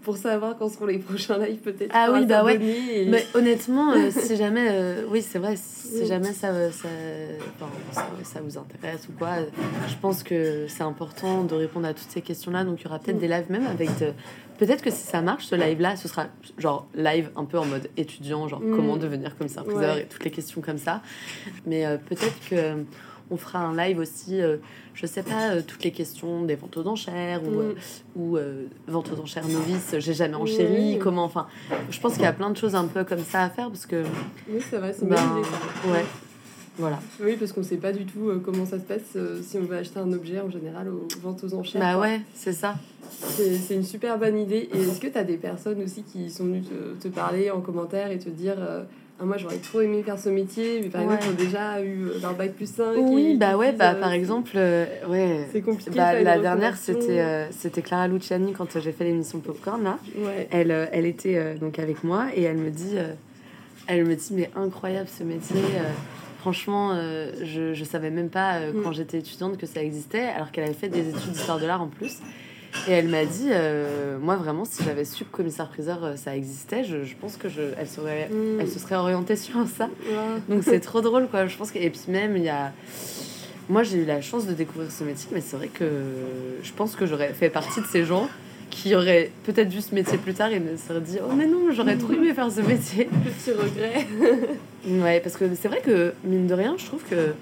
pour 0.00 0.16
savoir 0.16 0.56
quand 0.56 0.70
seront 0.70 0.86
les 0.86 0.96
prochains 0.98 1.36
lives, 1.36 1.58
peut-être. 1.58 1.90
Ah 1.92 2.08
oui, 2.14 2.24
bah 2.24 2.44
ouais. 2.44 2.54
et- 2.62 3.10
Mais 3.10 3.26
honnêtement, 3.34 3.92
si 4.10 4.36
jamais, 4.42 4.70
oui, 5.10 5.20
c'est 5.20 5.38
vrai, 5.38 5.54
si 5.56 5.98
Oui. 6.00 6.06
jamais 6.06 6.32
ça, 6.32 6.70
ça, 6.72 6.88
enfin, 7.60 7.70
ça, 7.92 8.06
ça 8.22 8.40
vous 8.40 8.56
intéresse 8.56 9.06
ou 9.10 9.18
quoi, 9.18 9.32
je 9.88 9.94
pense 10.00 10.22
que 10.22 10.66
c'est 10.68 10.82
important 10.84 11.44
de 11.44 11.54
répondre 11.56 11.86
à 11.86 11.92
toutes 11.92 12.08
ces 12.10 12.22
questions-là. 12.22 12.64
Donc, 12.64 12.80
il 12.80 12.84
y 12.84 12.86
aura 12.86 13.00
peut-être 13.00 13.16
Mm. 13.18 13.20
des 13.20 13.28
lives 13.28 13.50
même 13.50 13.66
avec. 13.66 13.98
de- 13.98 14.12
Peut-être 14.58 14.82
que 14.82 14.90
si 14.90 15.04
ça 15.06 15.20
marche, 15.22 15.46
ce 15.46 15.54
live-là, 15.54 15.96
ce 15.96 16.08
sera 16.08 16.26
genre 16.58 16.86
live 16.94 17.30
un 17.36 17.44
peu 17.44 17.58
en 17.58 17.66
mode 17.66 17.88
étudiant, 17.96 18.48
genre 18.48 18.60
Mm. 18.60 18.76
comment 18.76 18.96
devenir 18.96 19.36
commissaire 19.36 19.64
priseur 19.64 19.94
Ouais. 19.96 20.02
et 20.02 20.06
toutes 20.06 20.24
les 20.24 20.30
questions 20.30 20.60
comme 20.60 20.78
ça. 20.78 21.02
Mais 21.66 21.84
euh, 21.86 21.98
peut-être 21.98 22.38
que 22.48 22.54
euh, 22.54 22.82
on 23.30 23.36
fera 23.36 23.58
un 23.58 23.76
live 23.76 23.98
aussi, 23.98 24.40
euh, 24.40 24.56
je 24.94 25.04
sais 25.04 25.22
pas, 25.24 25.50
euh, 25.50 25.62
toutes 25.66 25.82
les 25.84 25.90
questions 25.90 26.44
des 26.44 26.54
ventes 26.54 26.76
aux 26.76 26.86
enchères 26.86 27.42
ou, 27.42 27.50
Mm. 27.50 27.74
ou 28.14 28.36
euh, 28.36 28.66
vente 28.86 29.10
aux 29.12 29.20
enchères 29.20 29.48
novices, 29.48 29.96
j'ai 29.98 30.14
jamais 30.14 30.36
enchéri, 30.36 30.98
comment, 31.00 31.24
enfin, 31.24 31.48
je 31.90 31.98
pense 32.00 32.14
qu'il 32.14 32.22
y 32.22 32.26
a 32.26 32.32
plein 32.32 32.50
de 32.50 32.56
choses 32.56 32.74
un 32.76 32.86
peu 32.86 33.02
comme 33.04 33.18
ça 33.24 33.42
à 33.42 33.50
faire 33.50 33.68
parce 33.68 33.84
que, 33.86 34.04
Oui, 34.48 34.60
c'est 34.70 34.76
vrai, 34.78 34.94
c'est 34.96 35.06
ben, 35.08 35.16
ça. 35.16 35.90
ouais, 35.90 36.04
voilà. 36.78 36.98
Oui, 37.22 37.36
parce 37.38 37.52
qu'on 37.52 37.62
sait 37.62 37.76
pas 37.76 37.92
du 37.92 38.04
tout 38.04 38.28
euh, 38.28 38.40
comment 38.44 38.66
ça 38.66 38.78
se 38.78 38.84
passe 38.84 39.00
euh, 39.16 39.40
si 39.42 39.56
on 39.58 39.62
veut 39.62 39.76
acheter 39.76 39.98
un 39.98 40.12
objet 40.12 40.40
en 40.40 40.50
général 40.50 40.88
aux 40.88 41.06
ventes 41.22 41.42
aux 41.44 41.54
enchères. 41.54 41.80
Bah 41.80 41.92
quoi. 41.94 42.02
ouais, 42.02 42.20
c'est 42.34 42.52
ça. 42.52 42.74
C'est 43.18 43.74
une 43.74 43.84
super 43.84 44.18
bonne 44.18 44.36
idée. 44.38 44.68
Et 44.74 44.78
est-ce 44.82 45.00
que 45.00 45.06
tu 45.06 45.16
as 45.16 45.24
des 45.24 45.36
personnes 45.36 45.82
aussi 45.82 46.02
qui 46.02 46.30
sont 46.30 46.44
venues 46.44 46.62
te, 46.62 47.08
te 47.08 47.08
parler 47.08 47.50
en 47.50 47.60
commentaire 47.60 48.10
et 48.10 48.18
te 48.18 48.28
dire 48.28 48.56
euh, 48.58 48.82
ah, 49.20 49.24
Moi 49.24 49.36
j'aurais 49.38 49.56
trop 49.58 49.80
aimé 49.80 50.02
faire 50.02 50.18
ce 50.18 50.28
métier, 50.28 50.80
mais 50.82 50.88
par 50.88 51.06
Ouais. 51.06 51.14
exemple, 51.14 51.36
déjà 51.36 51.80
eu 51.82 52.08
leur 52.20 52.34
bac 52.34 52.52
plus 52.54 52.68
5 52.68 52.96
Oui, 52.98 53.30
et 53.32 53.36
bah 53.36 53.56
ouais, 53.56 53.72
bah 53.72 53.92
euh, 53.94 54.00
par 54.00 54.12
exemple, 54.12 54.50
euh, 54.56 54.84
ouais. 55.08 55.46
C'est 55.52 55.62
compliqué. 55.62 55.92
Bah, 55.96 56.20
la 56.20 56.38
dernière, 56.38 56.76
c'était 56.76 57.20
euh, 57.20 57.46
c'était 57.52 57.80
Clara 57.80 58.08
Luciani 58.08 58.52
quand 58.52 58.78
j'ai 58.78 58.92
fait 58.92 59.04
l'émission 59.04 59.38
Popcorn 59.38 59.82
là. 59.84 59.98
Ouais. 60.18 60.48
Elle, 60.50 60.88
elle 60.92 61.06
était 61.06 61.54
donc 61.54 61.78
avec 61.78 62.02
moi 62.04 62.26
et 62.34 62.42
elle 62.42 62.58
me 62.58 62.70
dit, 62.70 62.96
elle 63.86 64.04
me 64.04 64.14
dit 64.16 64.28
mais 64.32 64.50
incroyable 64.56 65.08
ce 65.08 65.22
métier. 65.22 65.56
Franchement, 66.50 66.92
euh, 66.94 67.32
je 67.42 67.74
je 67.74 67.84
savais 67.84 68.10
même 68.10 68.30
pas 68.30 68.58
euh, 68.58 68.72
Mm. 68.72 68.82
quand 68.84 68.92
j'étais 68.92 69.18
étudiante 69.18 69.56
que 69.58 69.66
ça 69.66 69.82
existait, 69.82 70.26
alors 70.36 70.52
qu'elle 70.52 70.62
avait 70.62 70.74
fait 70.74 70.88
des 70.88 71.08
études 71.08 71.32
d'histoire 71.32 71.58
de 71.58 71.66
l'art 71.66 71.82
en 71.82 71.88
plus. 71.88 72.18
Et 72.86 72.92
elle 72.92 73.08
m'a 73.08 73.24
dit, 73.24 73.48
euh, 73.50 74.16
moi 74.20 74.36
vraiment, 74.36 74.64
si 74.64 74.84
j'avais 74.84 75.04
su 75.04 75.24
que 75.24 75.30
commissaire 75.30 75.68
priseur 75.68 76.04
euh, 76.04 76.14
ça 76.14 76.36
existait, 76.36 76.84
je, 76.84 77.02
je 77.02 77.16
pense 77.16 77.36
que 77.36 77.48
je, 77.48 77.62
elle 77.76 77.88
serait, 77.88 78.28
Mm. 78.30 78.60
elle 78.60 78.68
se 78.68 78.78
serait 78.78 78.94
orientée 78.94 79.34
sur 79.46 79.66
ça. 79.66 79.88
Donc 80.48 80.62
c'est 80.62 80.78
trop 80.78 81.00
drôle 81.00 81.26
quoi. 81.26 81.48
Je 81.48 81.56
pense 81.56 81.72
que 81.72 81.78
et 81.80 81.90
puis 81.90 82.02
même 82.08 82.36
il 82.36 82.44
y 82.44 82.48
a 82.48 82.72
moi 83.68 83.82
j'ai 83.82 83.98
eu 83.98 84.04
la 84.04 84.20
chance 84.20 84.46
de 84.46 84.52
découvrir 84.52 84.92
ce 84.92 85.02
métier 85.02 85.28
mais 85.32 85.40
c'est 85.40 85.56
vrai 85.56 85.66
que 85.66 85.88
je 86.62 86.72
pense 86.72 86.94
que 86.94 87.06
j'aurais 87.06 87.32
fait 87.32 87.50
partie 87.50 87.80
de 87.80 87.86
ces 87.86 88.04
gens 88.04 88.28
qui 88.70 88.94
auraient 88.94 89.30
peut-être 89.44 89.68
vu 89.72 89.80
ce 89.80 89.94
métier 89.94 90.18
plus 90.18 90.34
tard 90.34 90.50
et 90.52 90.60
me 90.60 90.76
seraient 90.76 91.00
dit 91.00 91.18
oh 91.22 91.32
mais 91.36 91.46
non 91.46 91.70
j'aurais 91.72 91.96
trop 91.96 92.12
aimé 92.12 92.32
faire 92.34 92.50
ce 92.50 92.60
métier. 92.60 93.08
Petit 93.24 93.52
regret. 93.52 94.06
Ouais 95.02 95.18
parce 95.20 95.36
que 95.36 95.44
c'est 95.60 95.66
vrai 95.68 95.80
que 95.80 96.12
mine 96.24 96.46
de 96.46 96.54
rien 96.54 96.74
je 96.78 96.84
trouve 96.86 97.02
que 97.02 97.32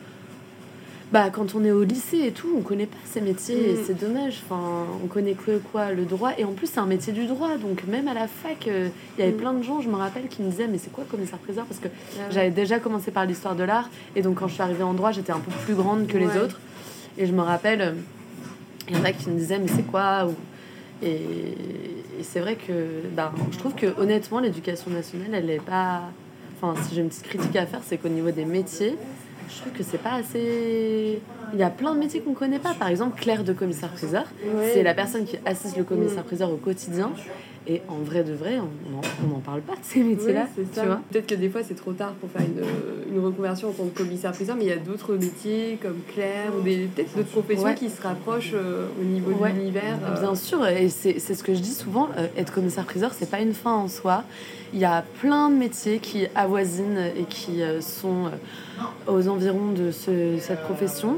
bah 1.13 1.29
quand 1.31 1.55
on 1.55 1.63
est 1.65 1.71
au 1.71 1.85
lycée 1.85 2.23
et 2.27 2.33
tout 2.33 2.49
on 2.57 2.63
connaît 2.63 2.87
pas 2.87 2.97
ces 3.05 3.21
métiers 3.21 3.71
et 3.71 3.73
Mm. 3.75 3.79
c'est 3.87 4.01
dommage. 4.01 4.43
Enfin 4.45 4.87
on 5.03 5.07
connaît 5.07 5.35
que 5.35 5.59
quoi 5.59 5.93
le 5.93 6.05
droit 6.05 6.33
et 6.39 6.45
en 6.45 6.53
plus 6.53 6.67
c'est 6.67 6.81
un 6.81 6.87
métier 6.87 7.13
du 7.13 7.27
droit 7.27 7.57
donc 7.59 7.85
même 7.87 8.09
à 8.09 8.15
la 8.15 8.27
fac 8.29 8.67
euh, 8.67 8.89
il 9.17 9.21
y 9.21 9.23
avait 9.27 9.33
Mm. 9.37 9.37
plein 9.39 9.53
de 9.53 9.63
gens 9.63 9.81
je 9.81 9.89
me 9.89 9.97
rappelle 9.97 10.29
qui 10.29 10.43
me 10.43 10.51
disaient 10.51 10.67
mais 10.69 10.79
c'est 10.79 10.91
quoi 10.91 11.05
commissaire 11.11 11.39
priseur? 11.39 11.67
Parce 11.67 11.81
que 11.81 11.89
Ah 12.19 12.31
j'avais 12.31 12.51
déjà 12.51 12.79
commencé 12.79 13.11
par 13.11 13.27
l'histoire 13.27 13.55
de 13.55 13.65
l'art 13.65 13.89
et 14.17 14.23
donc 14.23 14.37
quand 14.39 14.49
je 14.49 14.55
suis 14.55 14.63
arrivée 14.63 14.83
en 14.85 14.95
droit 14.95 15.13
j'étais 15.13 15.33
un 15.33 15.41
peu 15.41 15.53
plus 15.67 15.75
grande 15.75 16.07
que 16.07 16.17
les 16.19 16.37
autres 16.39 16.59
et 17.19 17.27
je 17.27 17.33
me 17.33 17.43
rappelle 17.43 17.81
euh, 17.83 17.93
il 18.89 18.97
y 18.97 18.99
en 19.01 19.05
a 19.05 19.13
qui 19.13 19.29
me 19.31 19.39
disaient 19.39 19.59
mais 19.59 19.69
c'est 19.69 19.87
quoi? 19.87 20.27
Ou 20.27 20.35
Et, 21.05 21.55
et 22.19 22.23
c'est 22.23 22.40
vrai 22.40 22.57
que 22.57 23.07
ben, 23.14 23.33
je 23.53 23.59
trouve 23.59 23.75
que 23.75 23.87
honnêtement, 24.01 24.40
l'éducation 24.40 24.90
nationale, 24.90 25.31
elle 25.33 25.47
n'est 25.47 25.59
pas. 25.59 26.03
Enfin, 26.57 26.81
si 26.83 26.95
j'ai 26.95 27.01
une 27.03 27.09
petite 27.09 27.25
critique 27.25 27.57
à 27.57 27.67
faire, 27.67 27.81
c'est 27.85 27.99
qu'au 27.99 28.09
niveau 28.09 28.31
des 28.31 28.45
métiers, 28.45 28.97
je 29.49 29.61
trouve 29.61 29.73
que 29.73 29.83
c'est 29.83 29.99
pas 29.99 30.14
assez. 30.14 31.21
Il 31.53 31.59
y 31.59 31.62
a 31.62 31.71
plein 31.71 31.95
de 31.95 31.99
métiers 31.99 32.21
qu'on 32.21 32.33
connaît 32.35 32.59
pas. 32.59 32.75
Par 32.75 32.88
exemple, 32.88 33.21
Claire 33.21 33.45
de 33.45 33.53
commissaire-priseur, 33.53 34.25
c'est 34.73 34.83
la 34.83 34.95
personne 34.95 35.25
qui 35.25 35.37
assiste 35.45 35.77
le 35.77 35.85
commissaire-priseur 35.85 36.51
au 36.51 36.57
quotidien. 36.57 37.12
Et 37.66 37.81
en 37.88 37.96
vrai 37.98 38.24
de 38.24 38.35
vrai, 38.35 38.59
on 38.61 39.27
n'en 39.27 39.38
parle 39.40 39.62
pas 39.62 39.72
de 39.72 39.79
ces 39.83 40.00
métiers-là. 40.03 40.46
Oui, 40.59 40.64
c'est 40.68 40.74
ça. 40.74 40.83
tu 40.83 40.87
vois 40.87 41.00
Peut-être 41.11 41.27
que 41.27 41.35
des 41.35 41.48
fois 41.48 41.62
c'est 41.66 41.74
trop 41.74 41.92
tard 41.94 42.12
pour 42.20 42.29
faire 42.31 42.42
une, 42.42 42.62
une 43.16 43.24
reconversion 43.24 43.68
en 43.70 43.72
tant 43.72 43.85
que 43.87 43.96
commissaire-priseur, 43.96 44.55
mais 44.57 44.64
il 44.64 44.68
y 44.68 44.72
a 44.72 44.77
d'autres 44.77 45.14
métiers 45.14 45.79
comme 45.81 45.96
Claire 46.12 46.53
ou 46.59 46.62
peut-être 46.62 47.16
d'autres 47.16 47.31
professions 47.31 47.64
Ouais. 47.64 47.74
qui 47.74 47.88
se 47.88 48.03
rapprochent 48.03 48.53
euh, 48.55 48.87
au 49.00 49.05
niveau 49.05 49.31
Ouais. 49.42 49.50
de 49.53 49.57
l'univers. 49.59 49.98
euh. 50.05 50.20
Bien 50.20 50.35
sûr, 50.35 50.66
et 50.66 50.90
c'est 50.90 51.18
ce 51.18 51.42
que 51.42 51.55
je 51.55 51.61
dis 51.61 51.72
souvent, 51.72 52.11
euh, 52.18 52.27
être 52.37 52.53
commissaire-priseur, 52.53 53.12
c'est 53.18 53.31
pas 53.31 53.40
une 53.40 53.55
fin 53.55 53.72
en 53.72 53.88
soi. 53.88 54.24
Il 54.74 54.79
y 54.81 54.85
a 54.85 55.03
plein 55.20 55.48
de 55.48 55.55
métiers 55.57 56.00
qui 56.00 56.27
avoisinent 56.35 57.12
et 57.16 57.22
qui 57.24 57.62
sont 57.81 58.31
aux 59.07 59.29
environs 59.29 59.72
de 59.72 59.90
ce- 59.90 60.37
cette 60.38 60.62
profession. 60.64 61.16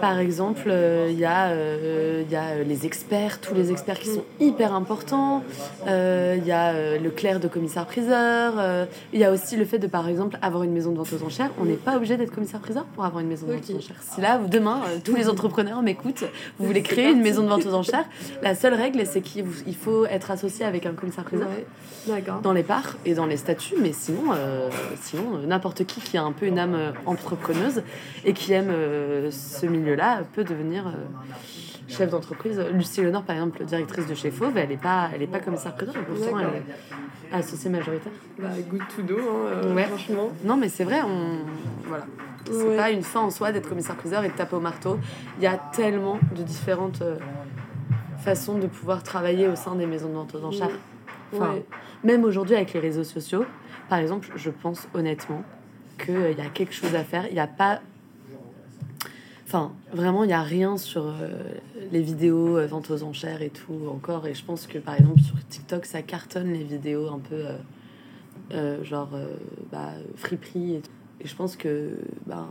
Par 0.00 0.18
exemple, 0.18 0.68
euh, 0.68 1.08
il 1.10 1.18
y, 1.18 1.24
a, 1.24 1.48
euh, 1.48 2.22
il 2.26 2.32
y 2.32 2.36
a 2.36 2.44
euh, 2.48 2.64
les 2.64 2.86
experts, 2.86 3.40
tous 3.40 3.54
les 3.54 3.70
experts 3.70 3.98
qui 3.98 4.08
sont 4.08 4.24
hyper 4.40 4.74
importants. 4.74 5.42
Euh, 5.86 6.36
Il 6.38 6.46
y 6.46 6.52
a 6.52 6.98
le 6.98 7.10
clerc 7.10 7.40
de 7.40 7.48
commissaire-priseur. 7.48 8.86
Il 9.12 9.20
y 9.20 9.24
a 9.24 9.32
aussi 9.32 9.56
le 9.56 9.64
fait 9.64 9.78
de, 9.78 9.86
par 9.86 10.08
exemple, 10.08 10.38
avoir 10.42 10.62
une 10.62 10.72
maison 10.72 10.92
de 10.92 10.96
vente 10.96 11.12
aux 11.12 11.24
enchères. 11.24 11.50
On 11.60 11.64
n'est 11.64 11.74
pas 11.74 11.96
obligé 11.96 12.16
d'être 12.16 12.32
commissaire-priseur 12.32 12.84
pour 12.84 13.04
avoir 13.04 13.20
une 13.20 13.28
maison 13.28 13.46
de 13.46 13.52
vente 13.52 13.70
aux 13.70 13.76
enchères. 13.76 13.96
Si 14.00 14.20
là, 14.20 14.38
demain, 14.38 14.80
tous 15.04 15.16
les 15.16 15.28
entrepreneurs 15.28 15.82
m'écoutent, 15.82 16.24
vous 16.58 16.66
voulez 16.66 16.82
créer 16.82 17.10
une 17.10 17.20
maison 17.20 17.42
de 17.42 17.48
vente 17.48 17.66
aux 17.66 17.74
enchères, 17.74 18.06
la 18.42 18.54
seule 18.54 18.74
règle, 18.74 19.04
c'est 19.06 19.20
qu'il 19.20 19.76
faut 19.76 20.06
être 20.06 20.30
associé 20.30 20.64
avec 20.64 20.86
un 20.86 20.92
commissaire-priseur 20.92 21.48
Ouais. 22.08 22.24
Dans 22.42 22.54
les 22.54 22.62
parts 22.62 22.96
et 23.04 23.12
dans 23.12 23.26
les 23.26 23.36
statuts, 23.36 23.74
mais 23.78 23.92
sinon, 23.92 24.32
sinon 25.02 25.38
n'importe 25.46 25.84
qui 25.84 26.00
qui 26.00 26.16
a 26.16 26.22
un 26.22 26.32
peu 26.32 26.46
une 26.46 26.58
âme 26.58 26.94
entrepreneuse 27.04 27.82
et 28.24 28.32
qui 28.32 28.54
aime 28.54 28.72
ce 29.30 29.66
milieu-là 29.80 30.22
peut 30.34 30.44
devenir 30.44 30.86
euh, 30.86 30.92
chef 31.88 32.10
d'entreprise. 32.10 32.60
Lucie 32.72 33.00
Léonard, 33.02 33.22
par 33.24 33.36
exemple, 33.36 33.64
directrice 33.64 34.06
de 34.06 34.14
chez 34.14 34.30
Fauve, 34.30 34.56
elle 34.56 34.68
n'est 34.68 34.76
pas, 34.76 35.10
elle 35.14 35.22
est 35.22 35.26
pas 35.26 35.40
commissaire 35.40 35.74
priseur, 35.74 35.94
pourtant 35.94 36.38
elle 36.38 36.46
est 37.32 37.34
associée 37.36 37.70
majoritaire. 37.70 38.12
Bah, 38.38 38.48
good 38.68 38.82
to 38.94 39.02
know, 39.02 39.18
hein, 39.18 39.46
euh, 39.46 39.74
Ouais. 39.74 39.84
franchement. 39.84 40.30
Non, 40.44 40.56
mais 40.56 40.68
c'est 40.68 40.84
vrai, 40.84 41.00
on 41.02 41.38
voilà. 41.86 42.04
C'est 42.46 42.52
Ouais. 42.64 42.76
pas 42.76 42.90
une 42.90 43.02
fin 43.02 43.20
en 43.20 43.30
soi 43.30 43.52
d'être 43.52 43.68
commissaire 43.68 43.96
priseur 43.96 44.24
et 44.24 44.28
de 44.28 44.32
taper 44.34 44.56
au 44.56 44.60
marteau. 44.60 44.98
Il 45.38 45.44
y 45.44 45.46
a 45.46 45.56
tellement 45.72 46.18
de 46.36 46.42
différentes 46.42 47.02
euh, 47.02 47.16
façons 48.18 48.58
de 48.58 48.66
pouvoir 48.66 49.02
travailler 49.02 49.46
au 49.48 49.56
sein 49.56 49.74
des 49.74 49.86
maisons 49.86 50.08
de 50.08 50.14
vente 50.14 50.34
aux 50.34 50.44
enchères. 50.44 50.70
Enfin. 51.34 51.54
Même 52.02 52.24
aujourd'hui 52.24 52.56
avec 52.56 52.72
les 52.72 52.80
réseaux 52.80 53.04
sociaux, 53.04 53.44
par 53.88 53.98
exemple, 53.98 54.28
je 54.34 54.50
pense 54.50 54.88
honnêtement 54.94 55.44
qu'il 56.02 56.32
y 56.36 56.40
a 56.40 56.48
quelque 56.52 56.72
chose 56.74 56.94
à 56.94 57.04
faire. 57.04 57.26
Il 57.28 57.34
n'y 57.34 57.40
a 57.40 57.46
pas. 57.46 57.80
Enfin, 59.52 59.72
vraiment, 59.92 60.22
il 60.22 60.28
n'y 60.28 60.32
a 60.32 60.42
rien 60.44 60.76
sur 60.76 61.06
euh, 61.08 61.28
les 61.90 62.02
vidéos, 62.02 62.56
euh, 62.56 62.68
vente 62.68 62.88
aux 62.92 63.02
enchères 63.02 63.42
et 63.42 63.50
tout 63.50 63.88
encore. 63.92 64.28
Et 64.28 64.34
je 64.34 64.44
pense 64.44 64.68
que 64.68 64.78
par 64.78 64.94
exemple 64.94 65.18
sur 65.18 65.34
TikTok, 65.48 65.86
ça 65.86 66.02
cartonne 66.02 66.52
les 66.52 66.62
vidéos 66.62 67.08
un 67.08 67.18
peu 67.18 67.34
euh, 67.34 67.56
euh, 68.52 68.84
genre 68.84 69.08
bah, 69.72 69.88
friperie 70.14 70.76
et 70.76 70.80
tout. 70.82 70.90
Et 71.20 71.26
je 71.26 71.34
pense 71.34 71.56
que, 71.56 71.90
bah, 72.28 72.46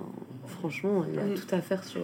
franchement, 0.45 1.05
il 1.07 1.15
y 1.15 1.19
a 1.19 1.23
Mm. 1.23 1.35
tout 1.35 1.55
à 1.55 1.61
faire 1.61 1.85
sur, 1.85 2.01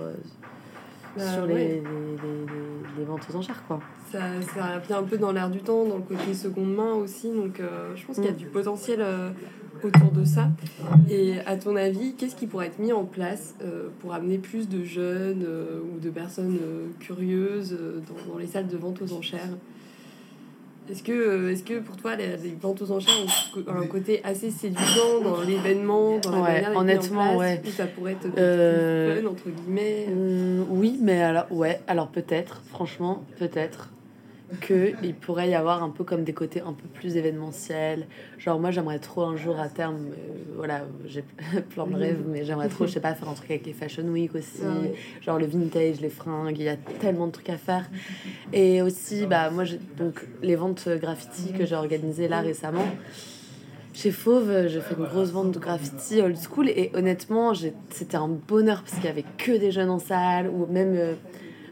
Bah, 1.17 1.33
sur 1.33 1.45
les, 1.45 1.53
ouais. 1.53 1.83
les, 1.83 2.97
les- 2.97 3.03
ventes 3.05 3.27
aux 3.29 3.35
enchères, 3.35 3.63
quoi. 3.67 3.81
Ça, 4.13 4.19
ça 4.55 4.79
vient 4.79 4.99
un 4.99 5.03
peu 5.03 5.17
dans 5.17 5.33
l'air 5.33 5.49
du 5.49 5.59
temps, 5.59 5.83
dans 5.85 5.97
le 5.97 6.03
côté 6.03 6.33
seconde 6.33 6.73
main 6.73 6.93
aussi. 6.93 7.29
Donc, 7.33 7.61
je 7.95 8.05
pense 8.05 8.15
qu'il 8.15 8.25
y 8.25 8.29
a 8.29 8.31
Mm. 8.31 8.35
du 8.35 8.45
potentiel 8.45 9.03
autour 9.83 10.11
de 10.11 10.23
ça. 10.25 10.49
Et 11.09 11.33
à 11.45 11.55
ton 11.57 11.75
avis, 11.75 12.13
qu'est-ce 12.15 12.35
qui 12.35 12.47
pourrait 12.47 12.67
être 12.67 12.79
mis 12.79 12.93
en 12.93 13.03
place 13.05 13.55
euh, 13.63 13.89
pour 13.99 14.13
amener 14.13 14.37
plus 14.37 14.67
de 14.69 14.83
jeunes 14.83 15.43
euh, 15.47 15.79
ou 15.81 15.99
de 15.99 16.09
personnes 16.09 16.57
euh, 16.61 16.87
curieuses 16.99 17.73
euh, 17.79 17.99
dans, 18.07 18.33
dans 18.33 18.37
les 18.39 18.47
salles 18.47 18.67
de 18.67 18.77
vente 18.77 19.01
aux 19.01 19.13
enchères? 19.13 19.49
Est-ce 20.87 21.01
que, 21.01 21.49
est-ce 21.49 21.63
que 21.63 21.79
pour 21.79 21.97
toi, 21.97 22.15
les, 22.15 22.37
les 22.37 22.55
ventes 22.61 22.79
aux 22.83 22.91
enchères 22.91 23.15
ont 23.67 23.71
un 23.75 23.87
côté 23.87 24.21
assez 24.23 24.51
séduisant 24.51 25.19
dans 25.23 25.41
l'événement, 25.41 26.19
dans 26.19 26.29
la 26.29 26.37
Ouais, 26.37 26.53
manière 26.53 26.69
mis 26.69 26.75
en 26.77 26.79
honnêtement, 26.81 27.37
place, 27.37 27.39
ouais. 27.39 27.61
Ou 27.65 27.69
ça 27.71 27.87
pourrait 27.87 28.11
être 28.11 28.27
Euh, 28.37 29.13
plus 29.15 29.23
fun, 29.23 29.31
entre 29.31 29.49
guillemets? 29.49 30.05
Hum, 30.09 30.65
oui, 30.69 30.99
mais 31.01 31.23
alors, 31.23 31.51
ouais, 31.51 31.81
alors 31.87 32.09
peut-être, 32.09 32.61
franchement, 32.67 33.23
peut-être 33.39 33.89
qu'il 34.61 35.15
pourrait 35.15 35.49
y 35.49 35.55
avoir 35.55 35.83
un 35.83 35.89
peu 35.89 36.03
comme 36.03 36.23
des 36.23 36.33
côtés 36.33 36.61
un 36.61 36.73
peu 36.73 36.87
plus 36.93 37.17
événementiels. 37.17 38.07
Genre, 38.37 38.59
moi, 38.59 38.71
j'aimerais 38.71 38.99
trop 38.99 39.23
un 39.23 39.35
jour 39.35 39.59
à 39.59 39.69
terme, 39.69 40.09
euh, 40.11 40.53
voilà, 40.55 40.85
j'ai 41.05 41.23
plein 41.69 41.87
de 41.87 41.95
rêves, 41.95 42.23
mais 42.27 42.45
j'aimerais 42.45 42.69
trop, 42.69 42.85
je 42.85 42.91
sais 42.91 42.99
pas, 42.99 43.15
faire 43.15 43.29
un 43.29 43.33
truc 43.33 43.51
avec 43.51 43.65
les 43.65 43.73
Fashion 43.73 44.03
Week 44.03 44.33
aussi, 44.35 44.61
genre 45.21 45.39
le 45.39 45.45
vintage, 45.45 45.99
les 46.01 46.09
fringues, 46.09 46.57
il 46.57 46.65
y 46.65 46.69
a 46.69 46.77
tellement 46.77 47.27
de 47.27 47.31
trucs 47.31 47.49
à 47.49 47.57
faire. 47.57 47.89
Et 48.53 48.81
aussi, 48.81 49.25
bah, 49.25 49.49
moi, 49.49 49.63
donc 49.97 50.25
les 50.41 50.55
ventes 50.55 50.87
graffiti 50.87 51.51
que 51.53 51.65
j'ai 51.65 51.75
organisées 51.75 52.27
là 52.27 52.41
récemment. 52.41 52.85
Chez 53.95 54.11
Fauve, 54.11 54.67
j'ai 54.67 54.81
fait 54.81 54.95
une 54.97 55.05
grosse 55.05 55.31
vente 55.31 55.51
de 55.51 55.59
graffiti 55.59 56.21
old 56.21 56.35
school 56.37 56.67
et 56.67 56.91
honnêtement, 56.95 57.53
c'était 57.89 58.17
un 58.17 58.27
bonheur 58.27 58.83
parce 58.83 58.95
qu'il 58.95 59.05
y 59.05 59.07
avait 59.07 59.23
que 59.37 59.53
des 59.53 59.71
jeunes 59.71 59.89
en 59.89 59.99
salle 59.99 60.49
ou 60.49 60.65
même, 60.65 60.95
euh, 60.97 61.13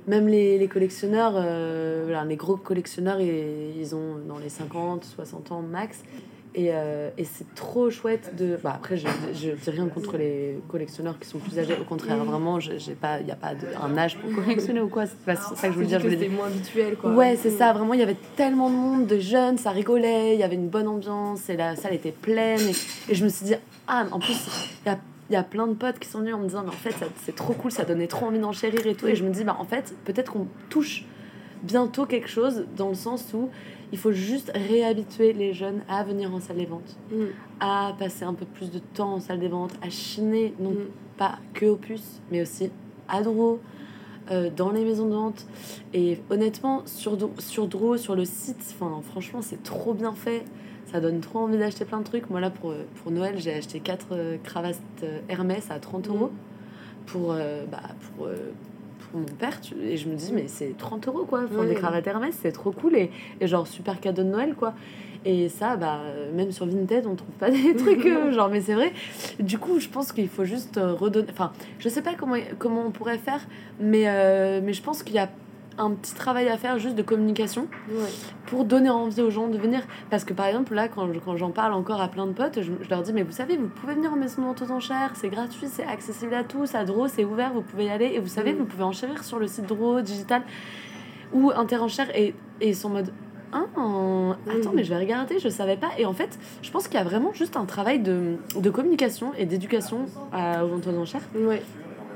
même 0.07 0.27
les, 0.27 0.57
les 0.57 0.67
collectionneurs, 0.67 1.33
euh, 1.35 2.01
voilà, 2.05 2.25
les 2.25 2.35
gros 2.35 2.55
collectionneurs, 2.57 3.19
ils, 3.21 3.77
ils 3.79 3.95
ont 3.95 4.17
dans 4.27 4.37
les 4.37 4.49
50, 4.49 5.03
60 5.05 5.51
ans 5.51 5.61
max. 5.61 5.99
Et, 6.55 6.67
euh, 6.71 7.09
et 7.17 7.23
c'est 7.23 7.55
trop 7.55 7.89
chouette 7.89 8.35
de. 8.37 8.59
Bah 8.63 8.73
après, 8.75 8.95
je, 8.95 9.07
je 9.33 9.49
dis 9.53 9.69
rien 9.71 9.87
contre 9.87 10.17
les 10.17 10.59
collectionneurs 10.67 11.17
qui 11.17 11.27
sont 11.27 11.39
plus 11.39 11.57
âgés. 11.57 11.75
Au 11.81 11.83
contraire, 11.83 12.23
vraiment, 12.23 12.59
il 12.59 12.67
n'y 13.25 13.31
a 13.31 13.35
pas 13.35 13.55
de, 13.55 13.65
un 13.81 13.97
âge 13.97 14.19
pour 14.19 14.31
collectionner 14.43 14.79
ou 14.79 14.87
quoi. 14.87 15.07
C'est 15.07 15.17
pas 15.25 15.35
ça 15.35 15.55
que 15.67 15.69
je 15.69 15.77
voulais 15.77 15.87
dire. 15.87 15.99
Je 15.99 16.03
voulais 16.05 16.15
dire 16.15 16.25
c'était 16.27 16.35
moins 16.37 16.45
habituel, 16.45 16.95
quoi. 16.95 17.11
Ouais, 17.11 17.35
c'est 17.41 17.49
Mm. 17.49 17.57
ça. 17.57 17.73
Vraiment, 17.73 17.95
il 17.95 18.01
y 18.01 18.03
avait 18.03 18.17
tellement 18.35 18.69
de 18.69 18.75
monde, 18.75 19.07
de 19.07 19.17
jeunes, 19.17 19.57
ça 19.57 19.71
rigolait, 19.71 20.35
il 20.35 20.39
y 20.39 20.43
avait 20.43 20.53
une 20.53 20.69
bonne 20.69 20.87
ambiance 20.87 21.49
et 21.49 21.57
la 21.57 21.75
salle 21.75 21.95
était 21.95 22.11
pleine. 22.11 22.59
Et, 22.59 23.11
et 23.11 23.15
je 23.15 23.23
me 23.23 23.29
suis 23.29 23.47
dit, 23.47 23.55
ah, 23.87 24.05
en 24.11 24.19
plus, 24.19 24.37
il 24.85 24.89
y 24.89 24.91
a, 24.91 24.99
il 25.33 25.35
y 25.35 25.39
a 25.39 25.43
plein 25.43 25.65
de 25.65 25.73
potes 25.73 25.97
qui 25.97 26.07
sont 26.07 26.19
venus 26.19 26.35
en 26.35 26.39
me 26.39 26.43
disant, 26.45 26.61
mais 26.61 26.69
en 26.69 26.73
fait, 26.73 26.93
c'est 27.23 27.35
trop 27.35 27.53
cool, 27.53 27.71
ça 27.71 27.85
donnait 27.85 28.05
trop 28.05 28.27
envie 28.27 28.37
d'enchérir 28.37 28.85
et 28.85 28.93
tout. 28.93 29.07
Et 29.07 29.15
je 29.15 29.23
me 29.25 29.31
dis, 29.31 29.43
bah, 29.43 29.57
en 29.59 29.65
fait, 29.65 29.95
peut-être 30.05 30.31
qu'on 30.31 30.45
touche 30.69 31.05
bientôt 31.63 32.05
quelque 32.05 32.29
chose 32.29 32.65
dans 32.77 32.89
le 32.89 32.93
sens 32.95 33.33
où 33.33 33.49
il 33.91 33.97
faut 33.97 34.11
juste 34.11 34.51
réhabituer 34.53 35.33
les 35.33 35.53
jeunes 35.53 35.81
à 35.89 36.03
venir 36.03 36.31
en 36.33 36.39
salle 36.39 36.57
des 36.57 36.65
ventes, 36.67 36.97
Mm. 37.11 37.15
à 37.59 37.95
passer 37.97 38.25
un 38.25 38.33
peu 38.35 38.45
plus 38.45 38.69
de 38.69 38.77
temps 38.79 39.13
en 39.13 39.19
salle 39.19 39.39
des 39.39 39.47
ventes, 39.47 39.73
à 39.81 39.89
chiner, 39.89 40.53
non 40.59 40.71
Mm. 40.71 40.77
pas 41.17 41.39
que 41.55 41.65
au 41.65 41.75
puces, 41.77 42.21
mais 42.31 42.41
aussi 42.43 42.69
à 43.07 43.23
Dro, 43.23 43.59
euh, 44.29 44.49
dans 44.55 44.71
les 44.71 44.83
maisons 44.83 45.07
de 45.07 45.13
vente. 45.15 45.47
Et 45.95 46.19
honnêtement, 46.29 46.83
sur, 46.85 47.17
sur 47.39 47.67
Dro, 47.67 47.97
sur 47.97 48.15
le 48.15 48.25
site, 48.25 48.75
enfin, 48.79 49.01
franchement, 49.09 49.41
c'est 49.41 49.63
trop 49.63 49.93
bien 49.95 50.13
fait. 50.13 50.43
Ça 50.93 50.99
donne 50.99 51.21
trop 51.21 51.39
envie 51.39 51.57
d'acheter 51.57 51.85
plein 51.85 51.97
de 51.99 52.03
trucs. 52.03 52.29
Moi, 52.29 52.39
là, 52.39 52.51
pour, 52.51 52.71
pour 53.01 53.11
Noël, 53.11 53.33
j'ai 53.37 53.51
acheté 53.55 53.79
4 53.79 54.05
cravates 54.43 54.79
euh, 55.03 55.19
Hermès 55.27 55.71
à 55.71 55.79
30 55.79 56.07
euros 56.07 56.31
pour, 57.07 57.31
euh, 57.33 57.63
bah, 57.69 57.79
pour, 58.15 58.27
euh, 58.27 58.35
pour 58.99 59.19
mon 59.19 59.25
père. 59.25 59.59
tu- 59.59 59.73
Et 59.81 59.97
je 59.97 60.07
me 60.07 60.13
dis, 60.15 60.31
mais 60.33 60.43
c'est 60.47 60.77
30 60.77 61.07
euros, 61.07 61.25
quoi. 61.25 61.45
Enfin, 61.45 61.61
Ouais. 61.61 61.67
Des 61.69 61.73
cravates 61.75 62.05
Hermès, 62.05 62.37
c'est 62.39 62.51
trop 62.51 62.71
cool. 62.71 62.95
Et, 62.95 63.09
et 63.41 63.47
genre, 63.47 63.65
super 63.65 63.99
cadeau 63.99 64.21
de 64.21 64.27
Noël, 64.29 64.53
quoi. 64.53 64.75
Et 65.25 65.49
ça, 65.49 65.77
bah, 65.77 66.01
euh, 66.03 66.31
même 66.31 66.51
sur 66.51 66.67
Vinted, 66.67 67.07
on 67.07 67.15
trouve 67.15 67.33
pas 67.39 67.49
des 67.49 67.75
trucs 67.75 68.05
euh, 68.05 68.31
genre, 68.31 68.49
mais 68.49 68.61
c'est 68.61 68.75
vrai. 68.75 68.91
Du 69.39 69.57
coup, 69.57 69.79
je 69.79 69.89
pense 69.89 70.11
qu'il 70.11 70.27
faut 70.29 70.45
juste 70.45 70.77
euh, 70.77 70.93
redonner. 70.93 71.27
Enfin, 71.31 71.53
je 71.79 71.89
sais 71.89 72.03
pas 72.03 72.13
comment, 72.13 72.35
comment 72.59 72.83
on 72.85 72.91
pourrait 72.91 73.17
faire, 73.17 73.41
mais, 73.79 74.03
euh, 74.05 74.61
mais 74.63 74.73
je 74.73 74.83
pense 74.83 75.01
qu'il 75.01 75.15
y 75.15 75.19
a 75.19 75.29
un 75.77 75.91
petit 75.91 76.13
travail 76.13 76.47
à 76.49 76.57
faire 76.57 76.77
juste 76.79 76.95
de 76.95 77.01
communication 77.01 77.67
Ouais. 77.89 78.09
pour 78.47 78.65
donner 78.65 78.89
envie 78.89 79.21
aux 79.21 79.29
gens 79.31 79.47
de 79.47 79.57
venir. 79.57 79.81
Parce 80.09 80.23
que 80.23 80.33
par 80.33 80.45
exemple, 80.47 80.73
là, 80.73 80.87
quand, 80.87 81.07
quand 81.25 81.35
j'en 81.37 81.51
parle 81.51 81.73
encore 81.73 82.01
à 82.01 82.07
plein 82.07 82.27
de 82.27 82.31
potes, 82.33 82.61
je, 82.61 82.71
je 82.81 82.89
leur 82.89 83.01
dis, 83.01 83.13
mais 83.13 83.23
vous 83.23 83.31
savez, 83.31 83.57
vous 83.57 83.67
pouvez 83.67 83.93
venir 83.95 84.11
en 84.13 84.15
maison 84.15 84.41
de 84.41 84.47
vente 84.47 84.61
aux 84.61 84.71
enchères, 84.71 85.11
c'est 85.15 85.29
gratuit, 85.29 85.67
c'est 85.67 85.85
accessible 85.85 86.33
à 86.33 86.43
tous, 86.43 86.75
à 86.75 86.83
Dro, 86.85 87.07
c'est 87.07 87.25
ouvert, 87.25 87.51
vous 87.53 87.61
pouvez 87.61 87.85
y 87.85 87.89
aller. 87.89 88.11
Et 88.13 88.19
vous 88.19 88.27
savez, 88.27 88.53
Mm. 88.53 88.57
vous 88.57 88.65
pouvez 88.65 88.83
enchérir 88.83 89.23
sur 89.23 89.39
le 89.39 89.47
site 89.47 89.65
Dro 89.65 90.01
digital 90.01 90.43
ou 91.33 91.51
Interenchère. 91.55 92.07
Et, 92.15 92.33
et 92.61 92.69
ils 92.69 92.75
sont 92.75 92.89
en 92.89 92.91
mode, 92.91 93.11
ah, 93.51 93.65
en- 93.79 94.31
attends, 94.49 94.71
mais 94.73 94.83
je 94.83 94.89
vais 94.89 94.99
regarder, 94.99 95.39
je 95.39 95.49
savais 95.49 95.77
pas. 95.77 95.89
Et 95.97 96.05
en 96.05 96.13
fait, 96.13 96.37
je 96.61 96.71
pense 96.71 96.87
qu'il 96.87 96.95
y 96.97 97.01
a 97.01 97.03
vraiment 97.03 97.33
juste 97.33 97.55
un 97.57 97.65
travail 97.65 97.99
de, 97.99 98.35
de 98.59 98.69
communication 98.69 99.31
et 99.37 99.45
d'éducation 99.45 100.05
à- 100.31 100.63
aux 100.65 100.69
ventes 100.69 100.87
aux 100.87 100.97
enchères. 100.97 101.21
Ouais. 101.35 101.61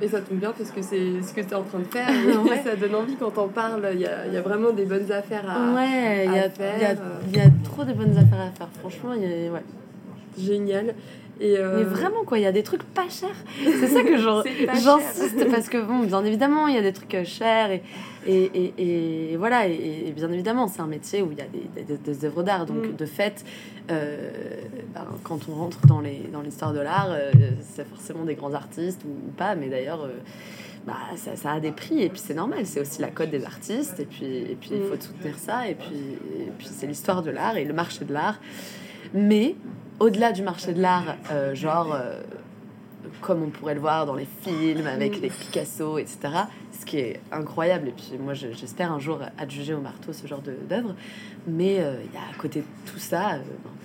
Et 0.02 0.08
ça 0.08 0.22
tombe 0.22 0.38
bien 0.40 0.54
parce 0.58 0.72
que 0.72 0.82
c'est 0.82 1.22
ce 1.22 1.34
que 1.34 1.42
tu 1.42 1.50
es 1.50 1.54
en 1.56 1.64
train 1.64 1.80
de 1.80 1.86
faire. 1.86 2.08
Ouais. 2.44 2.62
ça 2.64 2.76
donne 2.76 2.96
envie 2.96 3.16
quand 3.16 3.38
on 3.38 3.48
parle. 3.48 3.88
Il 3.94 4.00
y 4.02 4.06
a, 4.06 4.28
y 4.28 4.38
a 4.38 4.42
vraiment 4.42 4.72
des 4.72 4.86
bonnes 4.86 5.12
affaires 5.12 5.50
à. 5.50 5.74
ouais, 5.74 6.26
y, 6.26 6.38
à 6.40 6.44
a- 6.44 6.50
faire, 6.50 6.74
il 6.78 6.82
y 6.82 6.86
a- 6.86 6.96
il 7.34 7.38
y 7.38 7.42
a 7.42 7.50
trop 7.64 7.84
de 7.84 7.94
bonnes 7.94 8.12
affaires 8.18 8.42
à 8.48 8.52
faire. 8.52 8.70
Franchement, 8.80 9.14
il 9.16 9.22
y 9.24 9.26
a, 9.48 9.52
ouais. 9.52 9.64
Génial. 10.40 10.94
Et 11.40 11.56
euh, 11.58 11.78
Mais 11.78 11.84
vraiment, 11.84 12.24
quoi, 12.26 12.40
il 12.40 12.44
y 12.44 12.48
a 12.48 12.52
des 12.52 12.64
trucs 12.64 12.84
pas 12.84 13.08
chers. 13.10 13.30
C'est 13.64 13.88
ça 13.88 14.02
que 14.04 14.18
j'insiste, 14.74 15.50
parce 15.52 15.70
que, 15.70 15.78
bon, 15.80 16.00
bien 16.00 16.24
évidemment, 16.26 16.68
il 16.68 16.74
y 16.76 16.78
a 16.80 16.82
des 16.82 16.94
trucs 16.94 17.14
euh, 17.14 17.24
chers, 17.26 17.70
et, 17.72 17.84
et, 18.28 18.52
et, 18.78 19.32
et 19.34 19.38
voilà, 19.38 19.68
et, 19.68 20.06
et 20.08 20.12
bien 20.12 20.32
évidemment, 20.32 20.68
c'est 20.68 20.82
un 20.82 20.88
métier 20.88 21.22
où 21.22 21.32
il 21.32 21.38
y 21.38 21.42
a 21.42 21.46
des, 21.46 21.84
des, 21.84 21.98
des 21.98 22.26
œuvres 22.26 22.42
d'art. 22.44 22.66
Donc, 22.66 22.78
Mm. 22.88 22.96
de 22.96 23.06
fait, 23.06 23.46
euh, 23.92 24.32
ben, 24.94 25.06
quand 25.24 25.48
on 25.50 25.56
rentre 25.56 25.86
dans 25.88 26.02
les 26.02 26.20
dans 26.32 26.42
l'histoire 26.42 26.74
de 26.74 26.80
l'art, 26.80 27.10
euh, 27.12 27.32
c'est 27.62 27.88
forcément 27.88 28.24
des 28.26 28.36
grands 28.36 28.54
artistes 28.54 29.02
ou, 29.06 29.10
ou 29.28 29.32
pas, 29.32 29.56
mais 29.56 29.70
d'ailleurs. 29.70 30.04
euh, 30.04 30.18
bah, 30.86 30.94
ça, 31.18 31.36
ça 31.36 31.52
a 31.52 31.60
des 31.60 31.74
prix 31.74 32.02
et 32.02 32.08
puis 32.08 32.22
c'est 32.24 32.34
normal, 32.34 32.66
c'est 32.66 32.80
aussi 32.80 33.02
la 33.02 33.10
cote 33.10 33.30
des 33.30 33.44
artistes 33.44 34.00
et 34.00 34.06
puis 34.06 34.26
et 34.26 34.56
puis 34.60 34.70
il 34.72 34.84
faut 34.84 34.96
Mm. 34.96 35.02
soutenir 35.02 35.38
ça 35.38 35.68
et 35.68 35.76
puis 35.76 35.98
et 36.40 36.50
puis 36.58 36.66
c'est 36.72 36.88
l'histoire 36.88 37.22
de 37.24 37.30
l'art 37.30 37.58
et 37.58 37.66
le 37.66 37.74
marché 37.74 38.06
de 38.06 38.14
l'art. 38.14 38.40
Mais 39.14 39.56
au-delà 40.00 40.32
du 40.32 40.44
marché 40.44 40.72
de 40.72 40.82
l'art, 40.82 41.18
genre 41.54 41.94
comme 43.20 43.44
on 43.44 43.50
pourrait 43.50 43.74
le 43.74 43.82
voir 43.82 44.06
dans 44.06 44.16
les 44.16 44.28
films 44.44 44.88
avec 44.88 45.18
Mm. 45.20 45.22
les 45.24 45.30
Picasso, 45.30 45.98
etc. 45.98 46.20
Ce 46.72 46.86
qui 46.86 47.00
est 47.00 47.20
incroyable. 47.34 47.90
Et 47.90 47.92
puis 47.92 48.14
moi, 48.18 48.34
je- 48.34 48.54
j'espère 48.54 48.92
un 48.94 49.00
jour 49.00 49.20
adjuger 49.38 49.74
au 49.74 49.82
marteau 49.82 50.14
ce 50.14 50.26
genre 50.26 50.42
de- 50.42 50.56
d'œuvre. 50.70 50.96
Mais 51.48 51.80
euh, 51.80 51.96
il 52.06 52.14
y 52.14 52.18
a 52.18 52.22
à 52.22 52.38
côté 52.40 52.62
de 52.62 52.66
tout 52.92 53.00
ça 53.00 53.34
euh, 53.34 53.40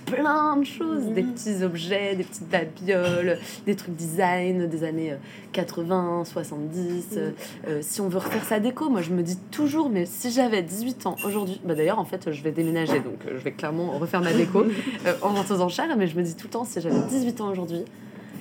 plein 0.07 0.57
de 0.57 0.65
choses, 0.65 1.05
Mm. 1.07 1.15
des 1.15 1.23
petits 1.23 1.63
objets, 1.65 2.15
des 2.17 2.25
petites 2.25 2.49
babioles, 2.49 3.39
des 3.67 3.75
trucs 3.77 3.95
design 3.97 4.67
des 4.69 4.85
années 4.85 5.13
euh, 5.13 5.17
80, 5.53 6.25
70. 6.25 6.83
Mm. 6.83 7.19
euh, 7.19 7.31
euh, 7.69 7.79
si 7.83 8.01
on 8.01 8.09
veut 8.09 8.19
refaire 8.19 8.45
sa 8.45 8.61
déco, 8.61 8.89
moi 8.89 9.03
je 9.03 9.11
me 9.11 9.23
dis 9.23 9.37
toujours, 9.51 9.89
mais 9.91 10.07
si 10.07 10.31
j'avais 10.31 10.63
18 10.63 11.07
ans 11.07 11.17
aujourd'hui, 11.25 11.61
bah 11.65 11.75
d'ailleurs 11.75 11.99
en 11.99 12.05
fait 12.05 12.31
je 12.33 12.43
vais 12.43 12.53
déménager, 12.53 13.01
donc 13.01 13.25
euh, 13.27 13.39
je 13.39 13.45
vais 13.45 13.53
clairement 13.53 13.99
refaire 13.99 14.21
ma 14.21 14.33
déco 14.33 14.65
euh, 15.07 15.15
en 15.23 15.31
vente 15.31 15.51
aux 15.51 15.61
enchères, 15.61 15.97
mais 15.97 16.07
je 16.07 16.17
me 16.17 16.23
dis 16.23 16.35
tout 16.35 16.47
le 16.47 16.53
temps, 16.53 16.65
si 16.65 16.81
j'avais 16.81 17.01
18 17.09 17.41
ans 17.41 17.51
aujourd'hui, 17.51 17.85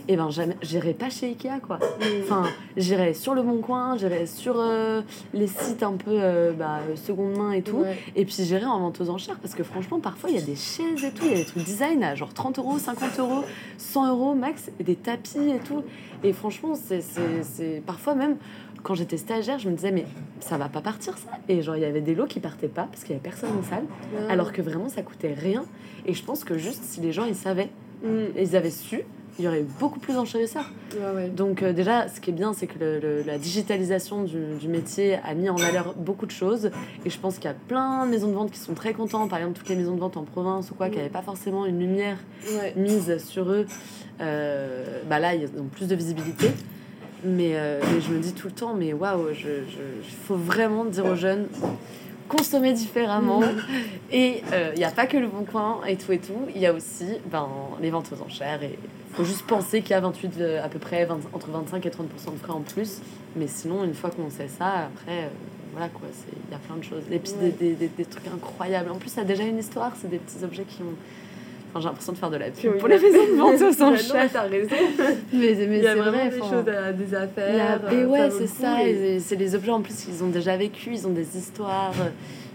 et 0.07 0.15
ben 0.17 0.29
jamais, 0.29 0.55
j'irais 0.61 0.93
pas 0.93 1.09
chez 1.09 1.27
Ikea 1.27 1.59
quoi. 1.65 1.79
Enfin, 2.23 2.43
j'irais 2.77 3.13
sur 3.13 3.33
le 3.33 3.41
Bon 3.41 3.59
Coin, 3.61 3.97
j'irais 3.97 4.25
sur 4.25 4.55
euh, 4.59 5.01
les 5.33 5.47
sites 5.47 5.83
un 5.83 5.93
peu 5.93 6.11
euh, 6.11 6.51
bah, 6.53 6.79
euh, 6.89 6.95
seconde 6.95 7.37
main 7.37 7.51
et 7.51 7.61
tout. 7.61 7.77
Ouais. 7.77 7.97
Et 8.15 8.25
puis 8.25 8.35
j'irais 8.39 8.65
en 8.65 8.79
vente 8.79 8.99
aux 9.01 9.09
enchères 9.09 9.37
parce 9.39 9.55
que 9.55 9.63
franchement, 9.63 9.99
parfois 9.99 10.29
il 10.29 10.35
y 10.35 10.39
a 10.39 10.45
des 10.45 10.55
chaises 10.55 11.03
et 11.03 11.11
tout, 11.11 11.23
il 11.25 11.31
y 11.31 11.35
a 11.35 11.37
des 11.37 11.45
trucs 11.45 11.63
design 11.63 12.03
à 12.03 12.15
genre 12.15 12.33
30 12.33 12.59
euros, 12.59 12.77
50 12.79 13.19
euros, 13.19 13.43
100 13.77 14.07
euros 14.09 14.33
max, 14.35 14.69
et 14.79 14.83
des 14.83 14.95
tapis 14.95 15.37
et 15.39 15.59
tout. 15.59 15.83
Et 16.23 16.33
franchement, 16.33 16.73
c'est- 16.75 17.81
parfois 17.85 18.15
même 18.15 18.37
quand 18.83 18.95
j'étais 18.95 19.17
stagiaire, 19.17 19.59
je 19.59 19.69
me 19.69 19.75
disais, 19.75 19.91
mais 19.91 20.05
ça 20.39 20.57
va 20.57 20.67
pas 20.67 20.81
partir 20.81 21.15
ça. 21.17 21.29
Et 21.47 21.61
genre, 21.61 21.75
il 21.75 21.81
y 21.83 21.85
avait 21.85 22.01
des 22.01 22.15
lots 22.15 22.25
qui 22.25 22.39
partaient 22.39 22.67
pas 22.67 22.83
parce 22.83 23.01
qu'il 23.03 23.11
y 23.11 23.13
avait 23.13 23.21
personne 23.23 23.49
en 23.59 23.63
salle, 23.63 23.83
Ah. 24.27 24.31
alors 24.31 24.51
que 24.51 24.61
vraiment 24.63 24.89
ça 24.89 25.03
coûtait 25.03 25.33
rien. 25.39 25.63
Et 26.07 26.13
je 26.15 26.23
pense 26.23 26.43
que 26.43 26.57
juste 26.57 26.83
si 26.83 26.99
les 26.99 27.11
gens 27.11 27.25
ils 27.25 27.35
savaient, 27.35 27.69
Mm. 28.03 28.07
ils 28.39 28.55
avaient 28.55 28.71
su, 28.71 29.01
il 29.41 29.45
y 29.45 29.47
aurait 29.47 29.65
beaucoup 29.79 29.99
plus 29.99 30.13
d'enchérisseurs. 30.13 30.69
Ouais, 30.93 31.15
ouais. 31.15 31.27
Donc 31.29 31.63
euh, 31.63 31.73
déjà, 31.73 32.07
ce 32.07 32.21
qui 32.21 32.29
est 32.29 32.33
bien, 32.33 32.53
c'est 32.53 32.67
que 32.67 32.77
le- 32.79 32.99
le- 32.99 33.23
la 33.23 33.37
digitalisation 33.37 34.23
du, 34.23 34.37
du 34.59 34.67
métier 34.67 35.15
a 35.23 35.33
mis 35.33 35.49
en 35.49 35.55
valeur 35.55 35.95
beaucoup 35.97 36.25
de 36.27 36.31
choses. 36.31 36.69
Et 37.05 37.09
je 37.09 37.17
pense 37.19 37.35
qu'il 37.35 37.45
y 37.45 37.47
a 37.47 37.55
plein 37.67 38.05
de 38.05 38.11
maisons 38.11 38.27
de 38.27 38.33
vente 38.33 38.51
qui 38.51 38.59
sont 38.59 38.73
très 38.75 38.93
contents. 38.93 39.27
Par 39.27 39.39
exemple, 39.39 39.57
toutes 39.57 39.69
les 39.69 39.75
maisons 39.75 39.95
de 39.95 39.99
vente 39.99 40.15
en 40.17 40.23
province 40.23 40.69
ou 40.71 40.75
quoi, 40.75 40.89
qui 40.89 40.97
n'avaient 40.97 41.09
pas 41.09 41.21
forcément 41.23 41.65
une 41.65 41.79
lumière 41.79 42.17
Ouais. 42.55 42.73
mise 42.77 43.17
sur 43.25 43.49
eux. 43.51 43.65
euh, 44.21 45.01
bah 45.09 45.19
là, 45.19 45.33
ils 45.33 45.45
ont 45.59 45.65
plus 45.71 45.87
de 45.87 45.95
visibilité. 45.95 46.51
Mais, 47.23 47.51
euh, 47.55 47.79
mais 47.93 48.01
je 48.01 48.11
me 48.11 48.19
dis 48.19 48.33
tout 48.33 48.47
le 48.47 48.53
temps, 48.53 48.73
mais 48.75 48.93
waouh, 48.93 49.29
je, 49.33 49.39
je- 49.67 50.07
il 50.07 50.15
faut 50.27 50.35
vraiment 50.35 50.85
dire 50.85 51.05
aux 51.05 51.15
jeunes, 51.15 51.47
consommer 52.27 52.73
différemment. 52.73 53.41
Et 54.11 54.41
il 54.73 54.77
n'y 54.77 54.83
a 54.83 54.91
pas 54.91 55.05
que 55.07 55.17
le 55.17 55.27
bon 55.27 55.43
coin 55.45 55.79
et 55.87 55.95
tout 55.97 56.11
et 56.11 56.17
tout. 56.19 56.33
Il 56.55 56.61
y 56.61 56.65
a 56.65 56.73
aussi 56.73 57.05
ben, 57.31 57.47
les 57.81 57.89
ventes 57.89 58.09
aux 58.11 58.21
enchères. 58.23 58.61
Et 58.63 58.77
il 58.83 59.00
faut 59.13 59.23
juste 59.23 59.43
penser 59.45 59.81
qu'il 59.81 59.91
y 59.91 59.93
a 59.93 59.99
28, 59.99 60.31
euh, 60.39 60.63
à 60.63 60.69
peu 60.69 60.79
près 60.79 61.05
20 61.05 61.19
entre 61.33 61.49
25 61.49 61.85
et 61.85 61.89
30 61.89 62.07
de 62.07 62.37
frais 62.39 62.51
en 62.53 62.61
plus. 62.61 62.99
Mais 63.35 63.47
sinon, 63.47 63.83
une 63.83 63.93
fois 63.93 64.09
qu'on 64.09 64.29
sait 64.29 64.47
ça, 64.47 64.87
après, 64.93 65.23
euh, 65.23 65.27
voilà 65.73 65.87
quoi, 65.89 66.07
il 66.47 66.51
y 66.51 66.55
a 66.55 66.59
plein 66.59 66.75
de 66.77 66.83
choses. 66.83 67.03
Et 67.11 67.19
puis 67.19 67.31
Ouais. 67.41 67.49
des, 67.59 67.69
des, 67.69 67.75
des, 67.75 67.87
des 67.87 68.05
trucs 68.05 68.27
incroyables. 68.27 68.91
En 68.91 68.95
plus, 68.95 69.09
ça 69.09 69.21
a 69.21 69.23
déjà 69.23 69.43
une 69.43 69.57
histoire. 69.59 69.93
C'est 70.01 70.09
des 70.09 70.17
petits 70.17 70.43
objets 70.43 70.63
qui 70.63 70.81
ont. 70.81 70.93
Enfin, 71.73 71.79
j'ai 71.79 71.85
l'impression 71.87 72.11
de 72.11 72.17
faire 72.17 72.29
de 72.29 72.35
la 72.35 72.49
pub 72.49 72.77
pour 72.79 72.89
les 72.89 72.99
maisons 72.99 73.25
de 73.31 73.37
vente 73.37 73.53
Ouais, 73.61 73.71
non, 73.79 73.93
enchères. 73.93 74.29
t'as 74.33 74.41
raison. 74.41 74.75
Mais, 75.33 75.55
mais 75.55 75.77
Il 75.77 75.83
y 75.83 75.87
a 75.87 75.93
c'est 75.93 75.99
vraiment 75.99 76.17
vrai. 76.17 76.29
des 76.29 76.41
enfin, 76.41 76.49
choses, 76.57 76.67
à- 76.67 76.91
des 76.91 77.15
affaires. 77.15 77.79
a- 77.87 77.93
euh, 77.93 78.05
ouais, 78.07 78.17
ça 78.19 78.27
vaut 78.27 78.37
c'est 78.39 78.47
ça. 78.47 78.83
et- 78.85 79.15
et 79.15 79.19
C'est 79.21 79.37
les 79.37 79.55
objets 79.55 79.71
en 79.71 79.79
plus 79.79 79.93
qu'ils 79.93 80.21
ont 80.21 80.27
déjà 80.27 80.57
vécu, 80.57 80.89
ils 80.93 81.07
ont 81.07 81.11
des 81.11 81.37
histoires. 81.37 81.93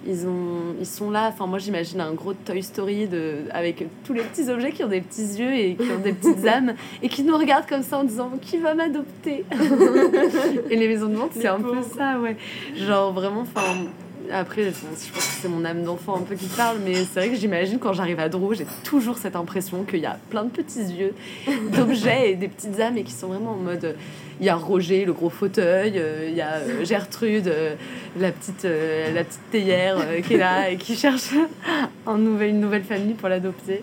Ils, 0.09 0.27
ont, 0.27 0.75
ils 0.79 0.87
sont 0.87 1.11
là. 1.11 1.29
Enfin, 1.29 1.47
moi, 1.47 1.59
j'imagine 1.59 2.01
un 2.01 2.13
gros 2.13 2.33
Toy 2.33 2.63
Story 2.63 3.07
de, 3.07 3.45
avec 3.51 3.85
tous 4.05 4.13
les 4.13 4.23
petits 4.23 4.49
objets 4.51 4.73
qui 4.73 4.85
ont 4.85 4.89
des 4.89 5.01
petits 5.01 5.39
yeux 5.39 5.53
et 5.55 5.75
qui 5.75 5.91
ont 5.91 5.99
des 5.99 6.13
petites 6.13 6.47
âmes 6.47 6.75
et 7.03 7.09
qui 7.09 7.23
nous 7.23 7.37
regardent 7.37 7.67
comme 7.67 7.83
ça 7.83 7.99
en 7.99 8.05
disant 8.05 8.31
Qui 8.41 8.59
va 8.59 8.75
m'adopter? 8.75 9.45
Et 10.71 10.77
les 10.77 10.89
maisons 10.89 11.09
de 11.09 11.15
vente, 11.17 11.33
c'est 11.35 11.49
un 11.49 11.61
peu 11.61 11.83
ça, 11.97 12.19
ouais. 12.21 12.37
Genre, 12.75 13.13
vraiment, 13.13 13.41
enfin. 13.41 13.63
Après, 14.33 14.65
je 14.65 14.71
pense 14.71 15.05
que 15.07 15.41
c'est 15.41 15.49
mon 15.49 15.65
âme 15.65 15.85
d'enfant 15.85 16.17
un 16.17 16.23
peu 16.23 16.35
qui 16.35 16.47
parle, 16.47 16.79
mais 16.85 16.95
c'est 17.05 17.21
vrai 17.21 17.29
que 17.29 17.37
j'imagine 17.37 17.79
quand 17.79 17.93
j'arrive 17.93 18.19
à 18.19 18.29
Drou, 18.29 18.55
j'ai 18.55 18.67
toujours 18.83 19.19
cette 19.19 19.37
impression 19.37 19.85
qu'il 19.85 20.01
y 20.01 20.07
a 20.07 20.19
plein 20.31 20.45
de 20.45 20.51
petits 20.51 20.83
yeux 20.83 21.15
d'objets 21.77 22.33
et 22.33 22.35
des 22.35 22.49
petites 22.49 22.81
âmes 22.81 22.97
et 22.97 23.05
qui 23.05 23.13
sont 23.13 23.29
vraiment 23.29 23.53
en 23.53 23.57
mode. 23.57 23.85
euh, 23.85 23.93
Il 24.41 24.47
y 24.47 24.49
a 24.49 24.57
Roger, 24.57 25.05
le 25.05 25.13
gros 25.13 25.31
fauteuil, 25.31 25.95
euh, 25.97 26.27
il 26.29 26.35
y 26.35 26.41
a 26.41 26.55
euh, 26.57 26.85
Gertrude, 26.85 27.53
la 28.19 28.33
petite, 28.33 28.65
la 28.65 29.25
petite 29.25 29.51
théière 29.51 29.97
qui 30.27 30.35
est 30.35 30.39
là 30.39 30.71
et 30.71 30.77
qui 30.77 30.97
cherche 30.97 31.31
un 32.07 32.19
nouvel, 32.19 32.51
une 32.51 32.61
nouvelle 32.61 32.85
famille 32.85 33.15
pour 33.15 33.29
l'adopter. 33.29 33.83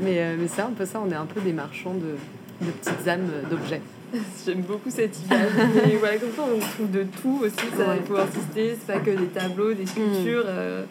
Mais, 0.00 0.36
mais 0.38 0.48
c'est 0.48 0.62
un 0.62 0.70
peu 0.76 0.86
ça, 0.86 1.02
on 1.06 1.10
est 1.10 1.14
un 1.14 1.26
peu 1.26 1.40
des 1.40 1.52
marchands 1.52 1.94
de, 1.94 2.66
de 2.66 2.70
petites 2.70 3.06
âmes 3.08 3.28
d'objets. 3.50 3.82
J'aime 4.46 4.60
beaucoup 4.62 4.90
cette 4.90 5.16
image. 5.24 5.48
Mais 5.86 5.96
voilà, 5.96 6.16
comme 6.18 6.30
ça, 6.36 6.42
on 6.42 6.58
trouve 6.58 6.90
de 6.90 7.04
tout 7.22 7.40
aussi. 7.44 7.54
Ça, 7.76 7.88
Ouais. 7.88 7.96
il 8.00 8.06
faut 8.06 8.16
insister. 8.16 8.76
C'est 8.78 8.92
pas 8.92 9.00
que 9.00 9.10
des 9.10 9.26
tableaux, 9.26 9.72
des 9.72 9.86
sculptures. 9.86 10.44
euh, 10.46 10.84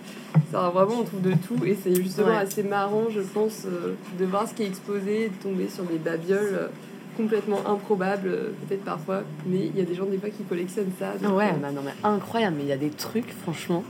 ça, 0.52 0.70
vraiment, 0.74 1.00
on 1.02 1.04
trouve 1.04 1.22
de 1.22 1.34
tout. 1.34 1.64
Et 1.66 1.78
c'est 1.82 1.96
justement 1.96 2.28
Ouais. 2.30 2.38
assez 2.38 2.64
marrant, 2.64 3.06
je 3.10 3.22
pense, 3.22 3.66
euh, 3.66 3.94
de 4.20 4.26
voir 4.26 4.48
ce 4.48 4.54
qui 4.54 4.64
est 4.64 4.68
exposé, 4.68 5.30
de 5.30 5.44
tomber 5.44 5.68
sur 5.70 5.84
des 5.84 5.98
babioles 5.98 6.54
euh, 6.54 6.68
complètement 7.18 7.60
improbables, 7.68 8.30
peut-être 8.68 8.84
parfois. 8.84 9.24
Mais 9.46 9.68
il 9.74 9.78
y 9.78 9.82
a 9.82 9.86
des 9.86 9.96
gens, 9.96 10.06
des 10.06 10.18
fois, 10.18 10.30
qui 10.30 10.44
collectionnent 10.44 10.92
ça. 10.98 11.14
Ouais, 11.30 11.52
bah 11.62 11.72
non, 11.72 11.82
mais 11.84 11.94
incroyable, 12.04 12.56
mais 12.58 12.64
il 12.64 12.70
y 12.70 12.74
a 12.74 12.78
des 12.78 12.90
trucs, 12.90 13.32
franchement. 13.44 13.84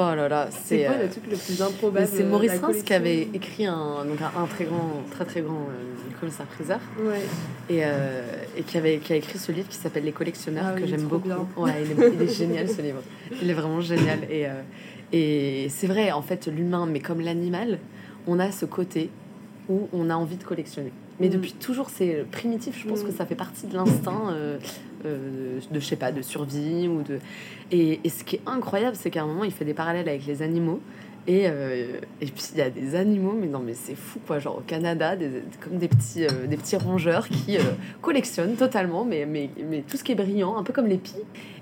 Oh 0.00 0.14
là 0.14 0.28
là, 0.28 0.48
C'est 0.50 0.84
quoi 0.84 0.94
euh, 0.94 1.02
le 1.04 1.08
truc 1.10 1.24
le 1.28 1.36
plus 1.36 1.60
improbable 1.60 2.06
c'est 2.12 2.22
Maurice 2.22 2.58
Reims 2.60 2.82
qui 2.84 2.92
avait 2.94 3.22
écrit 3.34 3.66
un, 3.66 4.04
donc 4.04 4.20
un, 4.22 4.40
un 4.40 4.46
très 4.46 4.64
grand, 4.64 5.02
très 5.10 5.24
très 5.24 5.40
grand 5.40 5.62
euh, 5.70 6.18
commissaire-priseur 6.20 6.78
Ouais. 7.00 7.22
et, 7.68 7.80
euh, 7.84 8.22
et 8.56 8.62
qui, 8.62 8.78
avait, 8.78 8.98
qui 8.98 9.12
a 9.12 9.16
écrit 9.16 9.38
ce 9.38 9.50
livre 9.50 9.66
qui 9.68 9.76
s'appelle 9.76 10.04
Les 10.04 10.12
collectionneurs 10.12 10.66
Ah 10.68 10.80
que 10.80 10.86
j'aime 10.86 11.02
beaucoup. 11.08 11.28
Ouais, 11.56 11.72
il 11.84 11.90
est, 12.02 12.12
il 12.14 12.22
est 12.22 12.32
génial 12.32 12.68
ce 12.68 12.80
livre. 12.80 13.02
Il 13.42 13.50
est 13.50 13.54
vraiment 13.54 13.80
génial. 13.80 14.20
Et, 14.30 14.46
euh, 14.46 14.62
et 15.12 15.68
c'est 15.70 15.86
vrai, 15.88 16.12
en 16.12 16.22
fait, 16.22 16.46
l'humain, 16.46 16.86
mais 16.86 17.00
comme 17.00 17.20
l'animal, 17.20 17.78
on 18.28 18.38
a 18.38 18.52
ce 18.52 18.66
côté 18.66 19.10
où 19.68 19.88
on 19.92 20.10
a 20.10 20.14
envie 20.14 20.36
de 20.36 20.44
collectionner. 20.44 20.92
Mais 21.20 21.28
Mm. 21.28 21.32
depuis 21.32 21.52
toujours, 21.52 21.90
c'est 21.90 22.24
primitif. 22.30 22.78
Je 22.82 22.88
pense 22.88 23.02
Mm. 23.02 23.06
que 23.06 23.12
ça 23.12 23.26
fait 23.26 23.34
partie 23.34 23.66
de 23.66 23.74
l'instinct 23.74 24.30
euh, 24.30 24.58
euh, 25.06 25.58
de, 25.70 25.80
je 25.80 25.84
sais 25.84 25.96
pas, 25.96 26.12
de 26.12 26.22
survie 26.22 26.88
ou 26.88 27.02
de. 27.02 27.18
Et, 27.72 28.00
et 28.04 28.08
ce 28.08 28.24
qui 28.24 28.36
est 28.36 28.42
incroyable, 28.46 28.96
c'est 28.96 29.10
qu'à 29.10 29.22
un 29.22 29.26
moment, 29.26 29.44
il 29.44 29.52
fait 29.52 29.64
des 29.64 29.74
parallèles 29.74 30.08
avec 30.08 30.26
les 30.26 30.42
animaux. 30.42 30.80
Et, 31.26 31.42
euh, 31.46 31.98
et 32.22 32.26
puis 32.26 32.42
il 32.52 32.58
y 32.58 32.62
a 32.62 32.70
des 32.70 32.94
animaux, 32.94 33.34
mais 33.38 33.48
non, 33.48 33.58
mais 33.58 33.74
c'est 33.74 33.94
fou 33.96 34.18
quoi. 34.26 34.38
Genre 34.38 34.56
au 34.58 34.62
Canada, 34.62 35.14
des, 35.14 35.28
comme 35.60 35.76
des 35.76 35.88
petits, 35.88 36.24
euh, 36.24 36.46
des 36.46 36.56
petits 36.56 36.76
rongeurs 36.76 37.28
qui 37.28 37.58
euh, 37.58 37.60
collectionnent 38.00 38.54
totalement, 38.56 39.04
mais, 39.04 39.26
mais, 39.26 39.50
mais 39.68 39.82
tout 39.86 39.98
ce 39.98 40.04
qui 40.04 40.12
est 40.12 40.14
brillant, 40.14 40.56
un 40.56 40.62
peu 40.62 40.72
comme 40.72 40.86
les 40.86 40.96
pies. 40.96 41.12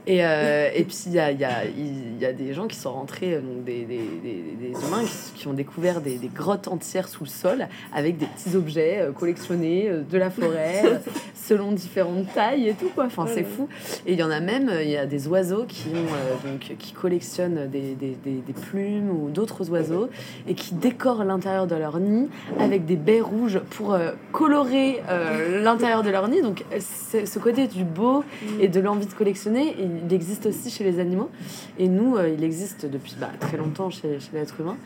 Et, 0.06 0.24
euh, 0.24 0.70
et 0.74 0.84
puis 0.84 0.96
il 1.06 1.12
y 1.12 1.18
a, 1.18 1.32
y, 1.32 1.44
a, 1.44 1.64
y 1.64 2.24
a 2.24 2.32
des 2.32 2.52
gens 2.54 2.66
qui 2.66 2.76
sont 2.76 2.92
rentrés, 2.92 3.34
euh, 3.34 3.40
donc 3.40 3.64
des, 3.64 3.84
des, 3.84 3.98
des, 4.22 4.42
des 4.60 4.86
humains 4.86 5.04
qui, 5.04 5.40
qui 5.40 5.48
ont 5.48 5.52
découvert 5.52 6.00
des, 6.00 6.18
des 6.18 6.28
grottes 6.28 6.68
entières 6.68 7.08
sous 7.08 7.24
le 7.24 7.28
sol 7.28 7.66
avec 7.94 8.16
des 8.18 8.26
petits 8.26 8.56
objets 8.56 8.98
euh, 9.00 9.12
collectionnés 9.12 9.90
de 10.08 10.18
la 10.18 10.30
forêt 10.30 11.00
selon 11.34 11.72
différentes 11.72 12.32
tailles 12.34 12.68
et 12.68 12.74
tout 12.74 12.90
quoi. 12.94 13.06
Enfin 13.06 13.26
c'est 13.32 13.44
fou. 13.44 13.68
Et 14.06 14.12
il 14.12 14.18
y 14.18 14.22
en 14.22 14.30
a 14.30 14.40
même, 14.40 14.70
il 14.82 14.90
y 14.90 14.96
a 14.96 15.06
des 15.06 15.26
oiseaux 15.28 15.64
qui, 15.66 15.88
ont, 15.88 16.48
donc, 16.48 16.76
qui 16.78 16.92
collectionnent 16.92 17.68
des, 17.68 17.94
des, 17.94 18.16
des, 18.24 18.42
des 18.46 18.52
plumes 18.52 19.10
ou 19.10 19.30
d'autres 19.30 19.70
oiseaux 19.70 20.08
et 20.48 20.54
qui 20.54 20.74
décorent 20.74 21.24
l'intérieur 21.24 21.66
de 21.66 21.74
leur 21.74 21.98
nid 21.98 22.28
avec 22.60 22.84
des 22.84 22.96
baies 22.96 23.20
rouges 23.20 23.60
pour 23.70 23.94
euh, 23.94 24.12
colorer 24.32 25.02
euh, 25.08 25.62
l'intérieur 25.62 26.02
de 26.02 26.10
leur 26.10 26.28
nid. 26.28 26.42
Donc 26.42 26.64
ce 26.78 27.38
côté 27.38 27.66
du 27.66 27.84
beau 27.84 28.24
Mm. 28.42 28.60
et 28.60 28.68
de 28.68 28.80
l'envie 28.80 29.06
de 29.06 29.12
collectionner, 29.12 29.74
il 29.78 29.95
il 30.04 30.12
existe 30.12 30.46
aussi 30.46 30.70
chez 30.70 30.84
les 30.84 30.98
animaux. 30.98 31.30
Et 31.78 31.88
nous, 31.88 32.16
il 32.18 32.42
existe 32.44 32.86
depuis 32.86 33.14
bah, 33.20 33.30
très 33.40 33.56
longtemps 33.56 33.90
chez, 33.90 34.20
chez 34.20 34.30
l'être 34.32 34.60
humain. 34.60 34.76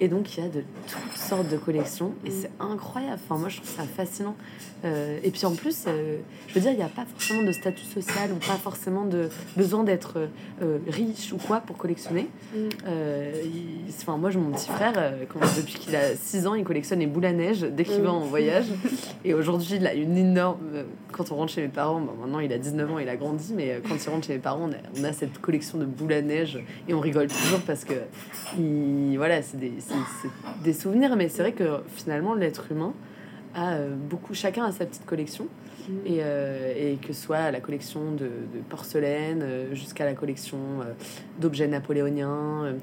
Et 0.00 0.08
donc, 0.08 0.36
il 0.36 0.44
y 0.44 0.46
a 0.46 0.48
de 0.48 0.62
toutes 0.88 1.16
sortes 1.16 1.48
de 1.48 1.56
collections. 1.56 2.12
Et 2.24 2.30
mm. 2.30 2.32
c'est 2.32 2.50
incroyable. 2.60 3.20
Enfin, 3.24 3.38
moi, 3.38 3.48
je 3.48 3.58
trouve 3.58 3.70
ça 3.70 3.84
fascinant. 3.84 4.36
Euh, 4.84 5.18
et 5.22 5.30
puis, 5.30 5.46
en 5.46 5.54
plus, 5.54 5.84
euh, 5.86 6.18
je 6.48 6.54
veux 6.54 6.60
dire, 6.60 6.70
il 6.70 6.76
n'y 6.76 6.82
a 6.82 6.88
pas 6.88 7.06
forcément 7.06 7.42
de 7.42 7.52
statut 7.52 7.84
social 7.84 8.32
ou 8.32 8.36
pas 8.36 8.56
forcément 8.56 9.04
de 9.04 9.30
besoin 9.56 9.84
d'être 9.84 10.28
euh, 10.62 10.78
riche 10.86 11.32
ou 11.32 11.38
quoi 11.38 11.60
pour 11.60 11.76
collectionner. 11.76 12.28
Mm. 12.54 12.58
enfin, 13.88 14.16
moi, 14.16 14.30
mon 14.36 14.50
petit 14.50 14.68
frère, 14.68 15.14
quand, 15.28 15.40
depuis 15.56 15.74
qu'il 15.74 15.96
a 15.96 16.14
6 16.14 16.46
ans, 16.46 16.54
il 16.54 16.64
collectionne 16.64 17.00
les 17.00 17.06
boules 17.06 17.24
à 17.24 17.32
neige 17.32 17.62
dès 17.62 17.84
qu'il 17.84 18.02
va 18.02 18.12
en 18.12 18.20
voyage. 18.20 18.66
Et 19.24 19.34
aujourd'hui, 19.34 19.76
il 19.76 19.86
a 19.86 19.94
une 19.94 20.16
énorme. 20.16 20.58
Quand 21.12 21.32
on 21.32 21.36
rentre 21.36 21.52
chez 21.52 21.62
mes 21.62 21.68
parents, 21.68 22.00
maintenant 22.00 22.40
il 22.40 22.52
a 22.52 22.58
19 22.58 22.92
ans, 22.92 22.98
il 22.98 23.08
a 23.08 23.16
grandi, 23.16 23.54
mais 23.54 23.80
quand 23.88 23.96
il 23.96 24.08
rentre 24.10 24.26
chez 24.26 24.34
mes 24.34 24.38
parents, 24.38 24.68
on 24.98 25.04
a, 25.04 25.12
cette 25.12 25.40
collection 25.40 25.78
de 25.78 25.86
boules 25.86 26.12
à 26.12 26.20
neige 26.20 26.58
et 26.88 26.94
on 26.94 27.00
rigole 27.00 27.28
toujours 27.28 27.60
parce 27.60 27.84
que 27.84 27.94
il, 28.58 29.16
voilà, 29.16 29.40
c'est 29.40 29.58
des 29.58 29.72
des 30.62 30.72
souvenirs, 30.72 31.16
mais 31.16 31.28
c'est 31.28 31.42
vrai 31.42 31.52
que 31.52 31.80
finalement, 31.88 32.34
l'être 32.34 32.70
humain 32.70 32.92
a 33.54 33.74
euh, 33.74 33.94
beaucoup, 33.94 34.34
chacun 34.34 34.64
a 34.64 34.72
sa 34.72 34.86
petite 34.86 35.06
collection. 35.06 35.46
Mm. 35.88 35.92
Et, 36.06 36.18
euh, 36.20 36.92
et, 36.92 36.96
que 36.96 37.12
ce 37.12 37.22
soit 37.22 37.50
la 37.50 37.60
collection 37.60 38.12
de, 38.12 38.30
porcelaine 38.68 39.40
euh, 39.42 39.74
jusqu'à 39.74 40.04
la 40.04 40.14
collection 40.14 40.58
d'objets 41.40 41.68
napoléoniens, 41.68 42.74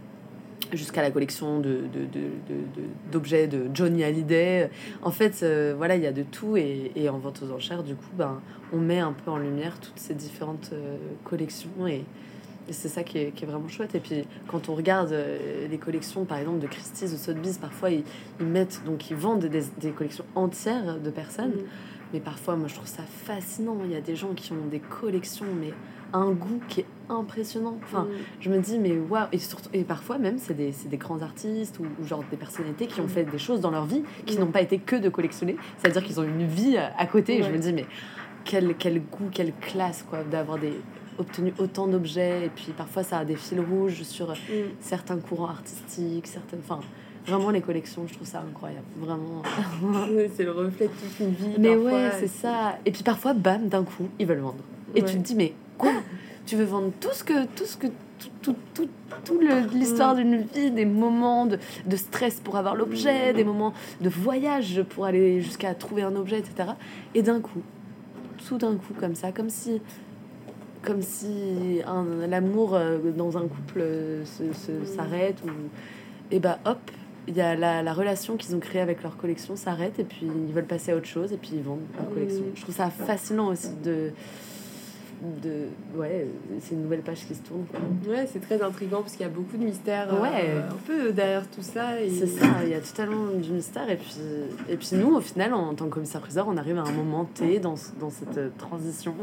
jusqu'à 0.72 1.02
la 1.02 1.12
collection 1.12 1.60
d'objets 1.60 3.48
de, 3.48 3.56
de, 3.56 3.58
de, 3.58 3.68
de, 3.68 3.76
Johnny 3.76 4.04
Hallyday. 4.04 4.70
En 5.02 5.12
fait, 5.12 5.46
voilà, 5.78 5.96
il 5.96 6.04
y 6.04 6.08
a 6.08 6.12
de 6.12 6.24
tout. 6.24 6.58
Et, 6.58 6.92
et, 6.96 7.10
en 7.10 7.20
vente 7.20 7.42
aux 7.44 7.52
enchères, 7.54 7.84
du 7.84 7.96
coup, 7.96 8.10
ben, 8.18 8.42
on 8.72 8.78
met 8.78 9.00
un 9.00 9.14
peu 9.14 9.30
en 9.30 9.38
lumière 9.38 9.80
toutes 9.80 10.00
ces 10.00 10.14
différentes 10.14 10.74
collections. 11.24 11.88
Et, 11.88 12.04
et 12.70 12.74
c'est 12.74 12.88
ça 12.88 13.04
qui 13.04 13.18
est, 13.18 13.32
qui 13.32 13.44
est, 13.44 13.48
vraiment 13.48 13.68
chouette. 13.68 13.96
Et 13.96 14.00
puis, 14.00 14.26
quand 14.48 14.70
on 14.70 14.76
regarde 14.76 15.12
euh, 15.12 15.68
les 15.68 15.78
collections, 15.78 16.26
par 16.26 16.38
exemple, 16.38 16.60
de 16.60 16.68
Christie's 16.68 17.14
ou 17.14 17.18
Sotheby's, 17.18 17.58
parfois, 17.58 17.90
ils, 17.90 18.04
ils, 18.40 18.46
mettent, 18.46 18.84
donc 18.86 19.10
ils 19.10 19.18
vendent 19.18 19.46
des, 19.46 19.64
des 19.80 19.92
collections 19.92 20.26
entières 20.36 21.00
de 21.00 21.10
personnes. 21.10 21.52
Mm. 21.52 21.66
Mais 22.14 22.20
parfois, 22.20 22.56
moi, 22.56 22.68
je 22.68 22.76
trouve 22.76 22.88
ça 22.88 23.04
fascinant. 23.04 23.78
Il 23.84 23.92
y 23.92 23.96
a 23.96 24.02
des 24.02 24.16
gens 24.16 24.34
qui 24.34 24.54
ont 24.54 24.68
des 24.70 24.80
collections, 24.80 25.48
mais 25.60 25.74
un 26.14 26.32
goût 26.32 26.62
qui 26.70 26.82
est 26.82 26.86
impressionnant. 27.10 27.78
Enfin, 27.84 28.04
mm. 28.04 28.10
je 28.40 28.50
me 28.50 28.60
dis, 28.60 28.80
mais 28.80 28.98
waouh! 28.98 29.28
Et, 29.34 29.40
surtout, 29.40 29.70
et 29.74 29.84
parfois, 29.84 30.18
même, 30.18 30.38
c'est 30.38 30.54
des, 30.54 30.74
des, 30.86 30.98
grands 30.98 31.22
artistes 31.22 31.80
ou, 31.80 32.06
genre 32.06 32.24
des 32.32 32.38
personnalités 32.38 32.88
qui 32.88 33.02
ont 33.02 33.06
mm. 33.06 33.10
fait 33.10 33.24
des 33.26 33.40
choses 33.40 33.60
dans 33.60 33.72
leur 33.72 33.86
vie 33.86 34.04
qui 34.26 34.38
n'ont 34.38 34.52
pas 34.52 34.62
été 34.62 34.78
que 34.78 34.96
de 34.96 35.10
collectionner. 35.10 35.58
C'est-à-dire 35.80 36.04
qu'ils 36.04 36.20
ont 36.22 36.24
une 36.24 36.48
vie 36.48 36.78
à 36.78 37.06
côté. 37.08 37.40
Et 37.40 37.44
je 37.44 37.50
me 37.50 37.58
dis, 37.58 37.74
mais 37.74 37.86
quel, 38.46 38.76
quel 38.76 39.02
goût, 39.02 39.30
quelle 39.32 39.54
classe, 39.54 40.06
quoi, 40.08 40.24
d'avoir 40.24 40.60
des 40.60 40.74
obtenu 41.18 41.54
autant 41.58 41.88
d'objets 41.88 42.46
et 42.46 42.50
puis 42.50 42.72
parfois 42.76 43.04
ça 43.04 43.20
a 43.20 43.26
des 43.26 43.36
fils 43.36 43.60
rouges 43.60 44.04
sur 44.04 44.32
mm. 44.32 44.36
certains 44.80 45.18
courants 45.18 45.50
artistiques, 45.50 46.28
certaines, 46.28 46.60
enfin 46.64 46.80
vraiment 47.26 47.52
les 47.52 47.62
collections, 47.62 48.06
je 48.08 48.14
trouve 48.14 48.28
ça 48.28 48.44
incroyable, 48.48 48.86
vraiment. 48.98 49.42
c'est 50.36 50.44
le 50.44 50.52
reflet 50.52 50.88
de 50.88 50.92
toute 50.92 51.20
une 51.20 51.32
vie. 51.32 51.56
Mais 51.58 51.76
ouais, 51.76 52.12
c'est 52.20 52.28
ça. 52.28 52.78
Et 52.86 52.92
puis 52.92 53.04
parfois, 53.04 53.34
bam, 53.34 53.68
d'un 53.70 53.84
coup, 53.84 54.10
ils 54.20 54.28
veulent 54.28 54.40
vendre. 54.40 54.64
Et 54.96 55.04
tu 55.04 55.14
te 55.14 55.22
dis 55.22 55.36
mais 55.36 55.54
quoi? 55.78 55.92
Tu 56.46 56.56
veux 56.56 56.66
vendre 56.66 56.92
tout 57.00 57.14
ce 57.14 57.24
que 57.24 57.46
tout 57.46 57.66
ce 57.66 57.78
que 57.78 57.88
tout, 58.42 58.56
tout, 58.74 58.88
tout, 59.26 59.40
l'histoire 59.74 60.14
mm. 60.14 60.18
d'une 60.18 60.42
vie, 60.42 60.72
des 60.72 60.86
moments 60.86 61.46
de, 61.46 61.58
de 61.86 61.96
stress 61.96 62.40
pour 62.40 62.58
avoir 62.58 62.76
l'objet, 62.76 63.34
mm. 63.34 63.36
des 63.36 63.44
moments 63.44 63.74
de 64.02 64.10
voyage 64.10 64.84
pour 64.90 65.06
aller 65.06 65.42
jusqu'à 65.42 65.74
trouver 65.74 66.04
un 66.04 66.16
objet, 66.16 66.40
etc. 66.40 66.72
Et 67.16 67.22
d'un 67.22 67.40
coup, 67.40 67.62
tout 68.48 68.58
d'un 68.58 68.76
coup 68.76 68.94
comme 69.00 69.16
ça, 69.16 69.32
comme 69.32 69.50
si 69.50 69.82
comme 70.84 71.02
si 71.02 71.82
l'amour 72.30 72.76
euh, 72.76 72.98
dans 73.16 73.38
un 73.38 73.48
couple 73.48 73.80
euh, 73.80 74.24
s'arrête 74.86 75.38
ou 75.46 75.50
et 76.32 76.40
bah 76.40 76.60
hop 76.66 76.80
il 77.28 77.36
y 77.36 77.42
a 77.42 77.56
la, 77.56 77.82
la 77.82 77.94
relation 77.94 78.36
qu'ils 78.36 78.54
ont 78.54 78.60
créée 78.60 78.82
avec 78.82 79.02
leur 79.02 79.16
collection 79.16 79.56
s'arrête 79.56 79.98
et 79.98 80.04
puis 80.04 80.26
ils 80.26 80.54
veulent 80.54 80.66
passer 80.66 80.92
à 80.92 80.96
autre 80.98 81.08
chose 81.08 81.32
et 81.32 81.38
puis 81.38 81.52
ils 81.54 81.64
vendent 81.64 81.80
leur 81.98 82.10
collection. 82.14 82.44
Je 82.54 82.62
trouve 82.62 82.76
ça 82.76 82.90
fascinant 82.90 83.48
aussi 83.48 83.74
de 83.84 84.12
de 85.42 85.68
ouais 85.96 86.28
c'est 86.60 86.76
une 86.76 86.84
nouvelle 86.84 87.00
page 87.00 87.26
qui 87.26 87.34
se 87.34 87.42
tourne 87.44 87.64
ouais 88.10 88.28
c'est 88.30 88.42
très 88.42 88.62
intriguant 88.62 89.02
parce 89.02 89.14
qu'il 89.14 89.22
y 89.22 89.30
a 89.30 89.32
beaucoup 89.32 89.56
de 89.56 89.64
mystères 89.64 90.14
euh, 90.14 90.70
un 90.70 90.76
peu 90.86 91.14
derrière 91.14 91.50
tout 91.50 91.62
ça 91.62 92.02
et... 92.02 92.10
c'est 92.10 92.28
ça 92.28 92.46
il 92.64 92.70
y 92.72 92.74
a 92.74 92.82
totalement 92.82 93.28
du 93.28 93.52
mystère 93.52 93.90
et 93.90 93.96
puis 93.96 94.18
et 94.68 94.76
puis 94.76 94.90
nous 94.94 95.16
au 95.16 95.22
final 95.22 95.54
en 95.54 95.74
tant 95.76 95.86
que 95.86 95.92
commissaire 95.92 96.20
priseur 96.20 96.48
on 96.50 96.58
arrive 96.58 96.78
à 96.78 96.82
un 96.82 96.92
moment 96.92 97.24
T 97.24 97.60
dans, 97.60 97.76
dans 98.02 98.10
cette 98.10 98.58
transition 98.58 99.16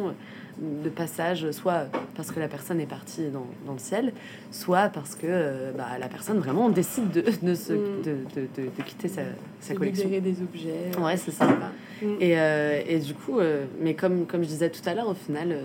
de 0.61 0.91
passage, 0.91 1.51
soit 1.53 1.87
parce 2.15 2.31
que 2.31 2.41
la 2.41 2.49
personne 2.49 2.81
est 2.81 2.87
partie 2.87 3.29
dans, 3.29 3.47
dans 3.67 3.73
le 3.73 3.79
ciel, 3.79 4.13
soit 4.51 4.89
parce 4.91 5.15
que 5.15 5.27
euh, 5.27 5.73
bah, 5.73 5.99
la 5.99 6.09
personne 6.09 6.39
vraiment 6.39 6.69
décide 6.69 7.11
de, 7.11 7.23
de, 7.43 7.55
se, 7.55 7.73
mm. 7.73 8.03
de, 8.05 8.17
de, 8.35 8.47
de, 8.77 8.83
quitter 8.83 9.09
sa, 9.09 9.23
sa 9.61 9.75
collection. 9.75 10.09
des 10.09 10.43
objets. 10.43 10.91
Ouais, 11.01 11.17
c'est 11.17 11.31
ça. 11.31 11.47
Mm. 11.47 12.07
Et, 12.21 12.39
euh, 12.39 12.83
et, 12.87 12.99
du 12.99 13.15
coup, 13.15 13.39
euh, 13.39 13.65
mais 13.81 13.95
comme, 13.95 14.27
comme 14.27 14.43
je 14.43 14.49
disais 14.49 14.71
tout 14.71 14.87
à 14.87 14.95
l'heure, 14.95 15.09
au 15.09 15.15
final, 15.15 15.57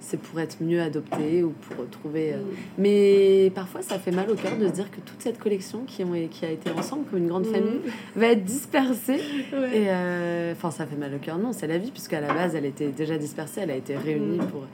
c'est 0.00 0.18
pour 0.18 0.40
être 0.40 0.56
mieux 0.60 0.80
adopté 0.80 1.42
ou 1.42 1.50
pour 1.50 1.88
trouver. 1.88 2.32
Euh, 2.32 2.38
mm. 2.38 2.56
Mais 2.78 3.52
parfois, 3.54 3.82
ça 3.82 3.98
fait 3.98 4.10
mal 4.10 4.30
au 4.30 4.34
cœur 4.34 4.56
de 4.56 4.66
se 4.66 4.72
dire 4.72 4.90
que 4.90 5.00
toute 5.00 5.20
cette 5.20 5.38
collection 5.38 5.84
qui, 5.86 6.02
ont, 6.04 6.12
qui 6.30 6.44
a 6.44 6.50
été 6.50 6.70
ensemble 6.70 7.04
comme 7.08 7.18
une 7.18 7.28
grande 7.28 7.46
mm. 7.46 7.52
famille 7.52 7.80
va 8.16 8.26
être 8.28 8.44
dispersée. 8.44 9.20
Et 9.52 9.86
euh, 9.88 10.52
enfin, 10.52 10.70
ça 10.70 10.86
fait 10.86 10.96
mal 10.96 11.14
au 11.14 11.18
cœur, 11.18 11.38
non, 11.38 11.52
c'est 11.52 11.66
la 11.66 11.78
vie, 11.78 11.90
puisqu'à 11.90 12.20
la 12.20 12.32
base, 12.32 12.54
elle 12.54 12.66
était 12.66 12.88
déjà 12.88 13.18
dispersée, 13.18 13.60
elle 13.62 13.70
a 13.70 13.76
été 13.76 13.96
réunie 13.96 14.38
mm. 14.38 14.46
pour. 14.46 14.66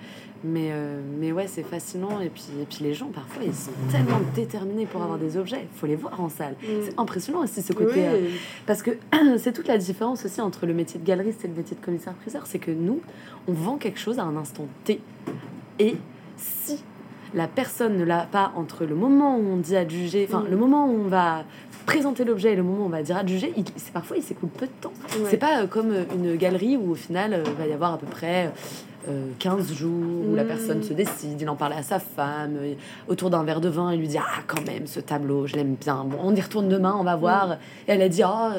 Mais, 0.45 0.69
euh, 0.71 1.01
mais 1.19 1.33
ouais, 1.33 1.47
c'est 1.47 1.63
fascinant. 1.63 2.21
Et 2.21 2.29
puis, 2.29 2.45
et 2.61 2.65
puis 2.65 2.79
les 2.83 2.95
gens, 2.95 3.07
parfois, 3.07 3.43
ils 3.45 3.55
sont 3.55 3.71
tellement 3.91 4.21
déterminés 4.35 4.87
pour 4.87 5.03
avoir 5.03 5.19
des 5.19 5.37
objets. 5.37 5.67
Il 5.73 5.79
faut 5.79 5.87
les 5.87 5.97
voir 5.97 6.21
en 6.21 6.29
salle. 6.29 6.55
C'est 6.61 6.99
impressionnant 6.99 7.43
aussi 7.43 7.63
ce 7.63 7.73
côté. 7.73 8.05
parce 8.67 8.83
que 8.83 8.93
c'est 9.39 9.53
toute 9.53 9.69
la 9.69 9.79
différence 9.79 10.25
aussi 10.25 10.41
entre 10.41 10.67
le 10.67 10.75
métier 10.75 11.01
de 11.01 11.05
galeriste 11.05 11.45
et 11.45 11.49
le 11.49 11.55
métier 11.55 11.77
de 11.77 11.85
commissaire-priseur. 11.85 12.47
C'est 12.47 12.59
que 12.59 12.71
nous, 12.71 13.01
on 13.49 13.53
vend 13.53 13.77
quelque 13.77 13.99
chose 13.99 14.19
à 14.19 14.25
un 14.25 14.37
instant 14.37 14.67
T. 14.85 15.01
Et 15.79 15.97
si 16.37 16.83
la 17.35 17.49
personne 17.49 17.97
ne 17.97 18.05
l'a 18.05 18.27
pas 18.31 18.53
entre 18.57 18.85
le 18.85 18.95
moment 18.95 19.37
où 19.37 19.43
on 19.43 19.57
dit 19.57 19.77
adjuger, 19.77 20.27
enfin 20.29 20.43
mm. 20.43 20.51
le 20.51 20.57
moment 20.57 20.87
où 20.87 20.95
on 21.05 21.09
va 21.09 21.45
présenter 21.87 22.25
l'objet 22.25 22.53
et 22.53 22.57
le 22.57 22.63
moment 22.63 22.85
où 22.85 22.87
on 22.87 22.91
va 22.91 23.03
dire 23.03 23.17
adjuger, 23.17 23.53
c'est 23.77 23.93
parfois 23.93 24.17
il 24.17 24.23
s'écoule 24.23 24.49
peu 24.51 24.67
de 24.67 24.73
temps. 24.81 24.93
C'est 25.31 25.37
pas 25.37 25.63
euh, 25.63 25.67
comme 25.67 25.95
une 26.15 26.37
galerie 26.37 26.77
où 26.77 26.91
au 26.91 26.95
final 26.95 27.43
il 27.45 27.51
euh, 27.51 27.55
va 27.55 27.67
y 27.67 27.73
avoir 27.73 27.93
à 27.93 27.99
peu 27.99 28.07
près 28.07 28.53
15 29.39 29.71
euh, 29.71 29.75
jours 29.75 30.29
où 30.31 30.35
la 30.35 30.45
mm. 30.45 30.49
personne 30.49 30.83
se 30.83 30.93
décide, 30.93 31.41
il 31.41 31.49
en 31.49 31.57
parle 31.57 31.75
à 31.75 31.83
sa 31.83 31.99
femme, 31.99 32.59
autour 33.09 33.31
d'un 33.31 33.45
verre 33.45 33.61
de 33.61 33.69
vin, 33.69 33.93
il 33.93 34.01
lui 34.01 34.09
dit 34.09 34.19
Ah, 34.19 34.43
quand 34.47 34.65
même, 34.67 34.87
ce 34.87 35.01
tableau, 35.01 35.47
je 35.47 35.57
l'aime 35.57 35.75
bien. 35.75 36.05
Bon, 36.05 36.19
on 36.23 36.35
y 36.35 36.41
retourne 36.41 36.69
demain, 36.69 36.97
on 36.99 37.05
va 37.05 37.17
voir. 37.17 37.49
Mm. 37.49 37.53
Et 37.89 37.93
elle 37.93 38.03
a 38.03 38.09
dit 38.09 38.23
Ah, 38.23 38.55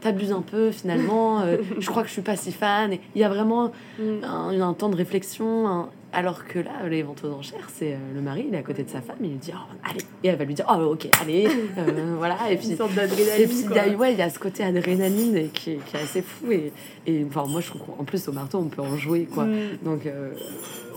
t'abuses 0.00 0.32
un 0.32 0.42
peu 0.42 0.70
finalement, 0.70 1.44
je 1.78 1.86
crois 1.90 2.02
que 2.02 2.08
je 2.08 2.14
suis 2.14 2.22
pas 2.22 2.36
si 2.36 2.52
fan. 2.52 2.96
il 3.14 3.20
y 3.20 3.24
a 3.24 3.28
vraiment 3.28 3.72
un, 4.00 4.60
un, 4.60 4.72
temps 4.72 4.88
de 4.88 4.96
réflexion, 4.96 5.88
alors 6.12 6.44
que 6.44 6.58
là, 6.58 6.72
les 6.88 7.02
ventes 7.02 7.22
aux 7.24 7.32
enchères, 7.32 7.68
c'est 7.72 7.92
euh, 7.92 7.98
le 8.14 8.20
mari, 8.20 8.46
il 8.48 8.54
est 8.54 8.58
à 8.58 8.62
côté 8.62 8.82
de 8.82 8.90
sa 8.90 9.00
femme, 9.00 9.16
il 9.20 9.30
lui 9.30 9.36
dit 9.36 9.52
oh, 9.54 9.74
allez, 9.88 10.00
et 10.24 10.28
elle 10.28 10.36
va 10.36 10.44
lui 10.44 10.54
dire 10.54 10.66
oh 10.68 10.92
ok, 10.92 11.08
allez, 11.20 11.46
euh, 11.78 12.14
voilà. 12.18 12.50
Et 12.50 12.56
puis, 12.56 12.70
une 12.70 12.76
sorte 12.76 12.94
d'adrénaline. 12.94 13.42
Et 13.42 13.46
puis 13.46 13.64
il 13.68 13.74
y, 13.74 13.78
a, 13.78 13.88
ouais, 13.96 14.12
il 14.12 14.18
y 14.18 14.22
a 14.22 14.30
ce 14.30 14.38
côté 14.38 14.64
adrénaline 14.64 15.50
qui, 15.52 15.76
qui, 15.76 15.96
est 15.96 16.00
assez 16.00 16.22
fou. 16.22 16.50
Et, 16.50 16.72
et 17.06 17.24
enfin, 17.24 17.44
moi, 17.48 17.60
je 17.60 17.68
trouve 17.68 17.82
qu'en 17.82 18.04
plus, 18.04 18.26
au 18.28 18.32
marteau, 18.32 18.58
on 18.58 18.68
peut 18.68 18.82
en 18.82 18.96
jouer, 18.96 19.28
quoi. 19.32 19.44
Mm. 19.44 19.78
Donc, 19.82 20.06
euh, 20.06 20.32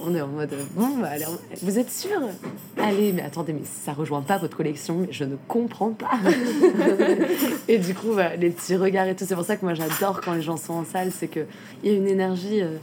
on 0.05 0.15
est 0.15 0.21
en 0.21 0.27
mode 0.27 0.53
bon, 0.75 0.97
bah, 0.97 1.09
allez, 1.11 1.25
vous 1.61 1.79
êtes 1.79 1.91
sûr? 1.91 2.19
Allez, 2.77 3.13
mais 3.13 3.21
attendez, 3.21 3.53
mais 3.53 3.61
ça 3.63 3.93
rejoint 3.93 4.21
pas 4.21 4.37
votre 4.37 4.57
collection, 4.57 4.97
mais 4.99 5.07
je 5.11 5.23
ne 5.23 5.35
comprends 5.47 5.91
pas. 5.91 6.11
et 7.67 7.77
du 7.77 7.93
coup, 7.93 8.15
bah, 8.15 8.35
les 8.35 8.49
petits 8.49 8.75
regards 8.75 9.07
et 9.07 9.15
tout, 9.15 9.25
c'est 9.27 9.35
pour 9.35 9.45
ça 9.45 9.57
que 9.57 9.63
moi, 9.65 9.73
j'adore 9.73 10.21
quand 10.21 10.33
les 10.33 10.41
gens 10.41 10.57
sont 10.57 10.73
en 10.73 10.85
salle, 10.85 11.11
c'est 11.11 11.27
qu'il 11.27 11.45
y 11.83 11.89
a 11.89 11.93
une 11.93 12.07
énergie. 12.07 12.61
Euh, 12.61 12.77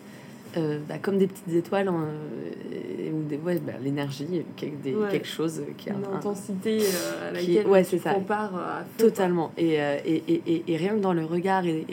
bah, 0.57 0.99
comme 1.01 1.19
des 1.19 1.29
petites 1.29 1.55
étoiles 1.55 1.89
euh, 1.89 3.11
ou 3.13 3.23
des 3.23 3.37
ouais, 3.37 3.59
bah, 3.59 3.75
l'énergie 3.81 4.43
quelque 4.57 5.27
chose 5.27 5.63
qui 5.79 5.91
a 5.91 5.93
une 5.93 6.05
intensité 6.13 6.81
euh, 6.81 7.29
à 7.29 7.33
laquelle 7.33 7.67
ouais, 7.69 7.85
tu 7.85 7.99
ça. 7.99 8.15
compares 8.15 8.57
à 8.57 8.85
totalement 8.99 9.53
et, 9.57 9.75
et, 9.75 10.23
et, 10.29 10.65
et, 10.67 10.77
rien 10.77 10.95
que 10.95 11.01
dans 11.01 11.13
le 11.13 11.25
regard 11.25 11.67
et, 11.67 11.87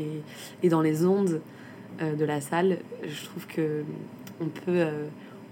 et, 0.63 0.70
dans 0.70 0.82
les 0.82 1.06
ondes 1.06 1.41
de 2.02 2.26
la 2.26 2.41
salle 2.41 2.80
je 3.04 3.26
trouve 3.26 3.46
que 3.46 3.84
on 4.41 4.46
peut 4.46 4.86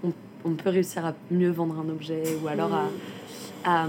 on, 0.02 0.12
on, 0.44 0.50
peut 0.54 0.70
réussir 0.70 1.06
à 1.06 1.14
mieux 1.30 1.50
vendre 1.50 1.78
un 1.78 1.88
objet 1.88 2.24
ou 2.42 2.48
alors 2.48 2.74
à, 2.74 2.88
à 3.64 3.86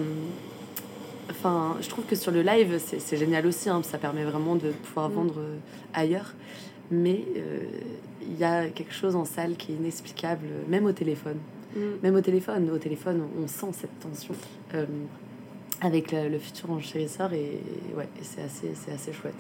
Enfin, 1.30 1.76
je 1.82 1.90
trouve 1.90 2.06
que 2.06 2.16
sur 2.16 2.32
le 2.32 2.42
live, 2.42 2.80
c'est 2.80 3.18
génial 3.18 3.46
aussi. 3.46 3.70
Hein, 3.70 3.82
ça 3.84 3.98
permet 3.98 4.24
vraiment 4.24 4.56
de 4.56 4.72
pouvoir 4.72 5.10
mm. 5.10 5.14
vendre 5.14 5.42
ailleurs. 5.94 6.34
Mais 6.90 7.26
il 8.28 8.38
y 8.38 8.44
a 8.44 8.68
quelque 8.70 8.94
chose 8.94 9.16
en 9.16 9.26
salle 9.26 9.56
qui 9.56 9.72
est 9.72 9.76
inexplicable, 9.76 10.48
même 10.68 10.86
au 10.86 10.92
téléphone. 10.92 11.38
Mm. 11.76 11.80
Même 12.04 12.16
au 12.16 12.22
téléphone, 12.22 12.70
au 12.72 12.78
téléphone, 12.78 13.24
on 13.42 13.48
sent 13.48 13.68
cette 13.74 14.00
tension. 14.00 14.34
Euh, 14.74 14.86
avec 15.80 16.12
le, 16.12 16.28
le 16.30 16.40
futur 16.40 16.72
enchérisseur 16.72 17.34
et 17.34 17.60
ouais, 17.96 18.08
et 18.20 18.24
c'est 18.24 18.42
assez, 18.42 18.72
c'est 18.74 18.92
assez 18.92 19.14
chouette. 19.14 19.36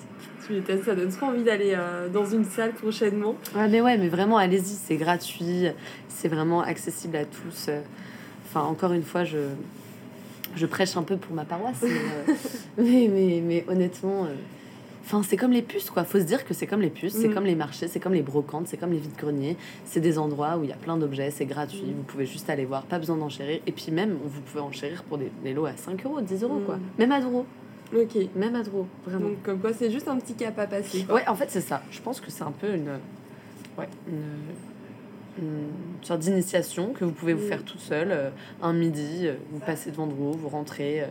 Tu 0.45 0.62
ça 0.84 0.93
donne 0.93 1.10
trop 1.10 1.28
envie 1.28 1.43
d'aller 1.43 1.73
euh, 1.76 2.10
dans 2.10 2.26
une 2.26 2.45
salle 2.45 2.73
prochainement. 2.73 3.36
Ouais, 3.56 3.67
mais 3.67 3.82
ouais, 3.82 3.97
mais 3.97 4.08
vraiment, 4.08 4.38
allez-y, 4.38 4.76
c'est 4.76 4.97
gratuit, 4.97 5.65
c'est 6.08 6.28
vraiment 6.28 6.62
accessible 6.62 7.15
à 7.15 7.26
tous. 7.26 7.69
Enfin, 8.45 8.62
encore 8.62 8.93
une 8.93 9.02
fois, 9.02 9.23
je, 9.23 9.39
je 10.56 10.65
prêche 10.67 10.95
un 10.95 11.02
peu 11.02 11.17
pour 11.17 11.34
ma 11.34 11.43
paroisse, 11.43 11.82
mais, 11.82 11.89
euh, 11.89 12.34
mais, 12.78 13.10
mais, 13.12 13.41
mais 13.43 13.65
honnêtement, 13.67 14.28
enfin, 15.07 15.23
c'est 15.23 15.37
comme 15.37 15.51
les 15.53 15.61
puces, 15.61 15.89
quoi. 15.89 16.03
Faut 16.03 16.19
se 16.19 16.23
dire 16.25 16.43
que 16.45 16.53
c'est 16.53 16.67
comme 16.67 16.81
les 16.81 16.89
puces, 16.89 17.13
c'est 17.15 17.29
Mm. 17.29 17.33
comme 17.33 17.45
les 17.45 17.55
marchés, 17.55 17.87
c'est 17.87 17.99
comme 18.01 18.13
les 18.13 18.21
brocantes, 18.21 18.67
c'est 18.67 18.75
comme 18.77 18.91
les 18.91 18.97
vides-greniers. 18.99 19.55
C'est 19.85 20.01
des 20.01 20.19
endroits 20.19 20.58
où 20.58 20.63
il 20.65 20.69
y 20.69 20.73
a 20.73 20.77
plein 20.77 20.97
d'objets, 20.97 21.31
c'est 21.31 21.45
gratuit, 21.45 21.81
Mm. 21.87 21.93
vous 21.97 22.03
pouvez 22.03 22.25
juste 22.25 22.49
aller 22.49 22.65
voir, 22.65 22.83
pas 22.83 22.99
besoin 22.99 23.15
d'enchérir. 23.17 23.62
Et 23.65 23.71
puis 23.71 23.91
même, 23.91 24.17
vous 24.23 24.41
pouvez 24.41 24.60
enchérir 24.62 25.03
pour 25.03 25.17
des, 25.17 25.31
des 25.43 25.53
lots 25.53 25.65
à 25.65 25.77
5 25.77 26.05
euros, 26.05 26.19
10 26.21 26.43
euros, 26.43 26.60
quoi. 26.65 26.75
Mm. 26.75 26.81
Même 26.99 27.12
à 27.13 27.21
Douro, 27.21 27.45
Ok. 27.95 28.17
même 28.35 28.55
à 28.55 28.63
Douro, 28.63 28.85
vraiment. 29.05 29.29
Donc, 29.29 29.43
comme 29.43 29.60
quoi, 29.60 29.71
c'est 29.73 29.89
juste 29.89 30.10
un 30.10 30.17
petit 30.17 30.33
cap 30.33 30.60
à 30.60 30.67
passer. 30.67 31.03
quoi. 31.05 31.15
Ouais, 31.15 31.27
en 31.27 31.35
fait, 31.35 31.49
c'est 31.49 31.62
ça. 31.62 31.81
Je 31.89 32.01
pense 32.01 32.19
que 32.19 32.29
c'est 32.29 32.43
un 32.43 32.51
peu 32.51 32.73
une, 32.75 32.89
ouais, 33.77 33.87
une, 34.10 34.23
une 35.39 35.69
sorte 36.01 36.19
d'initiation 36.21 36.93
que 36.93 37.05
vous 37.05 37.12
pouvez 37.12 37.33
vous 37.33 37.47
faire 37.47 37.63
tout 37.63 37.77
seul. 37.77 38.08
euh, 38.12 38.29
un 38.62 38.73
midi, 38.73 39.21
euh, 39.27 39.35
vous 39.51 39.60
passez 39.60 39.91
devant 39.91 40.08
vous, 40.08 40.33
vous 40.33 40.49
rentrez, 40.49 41.01
euh, 41.01 41.05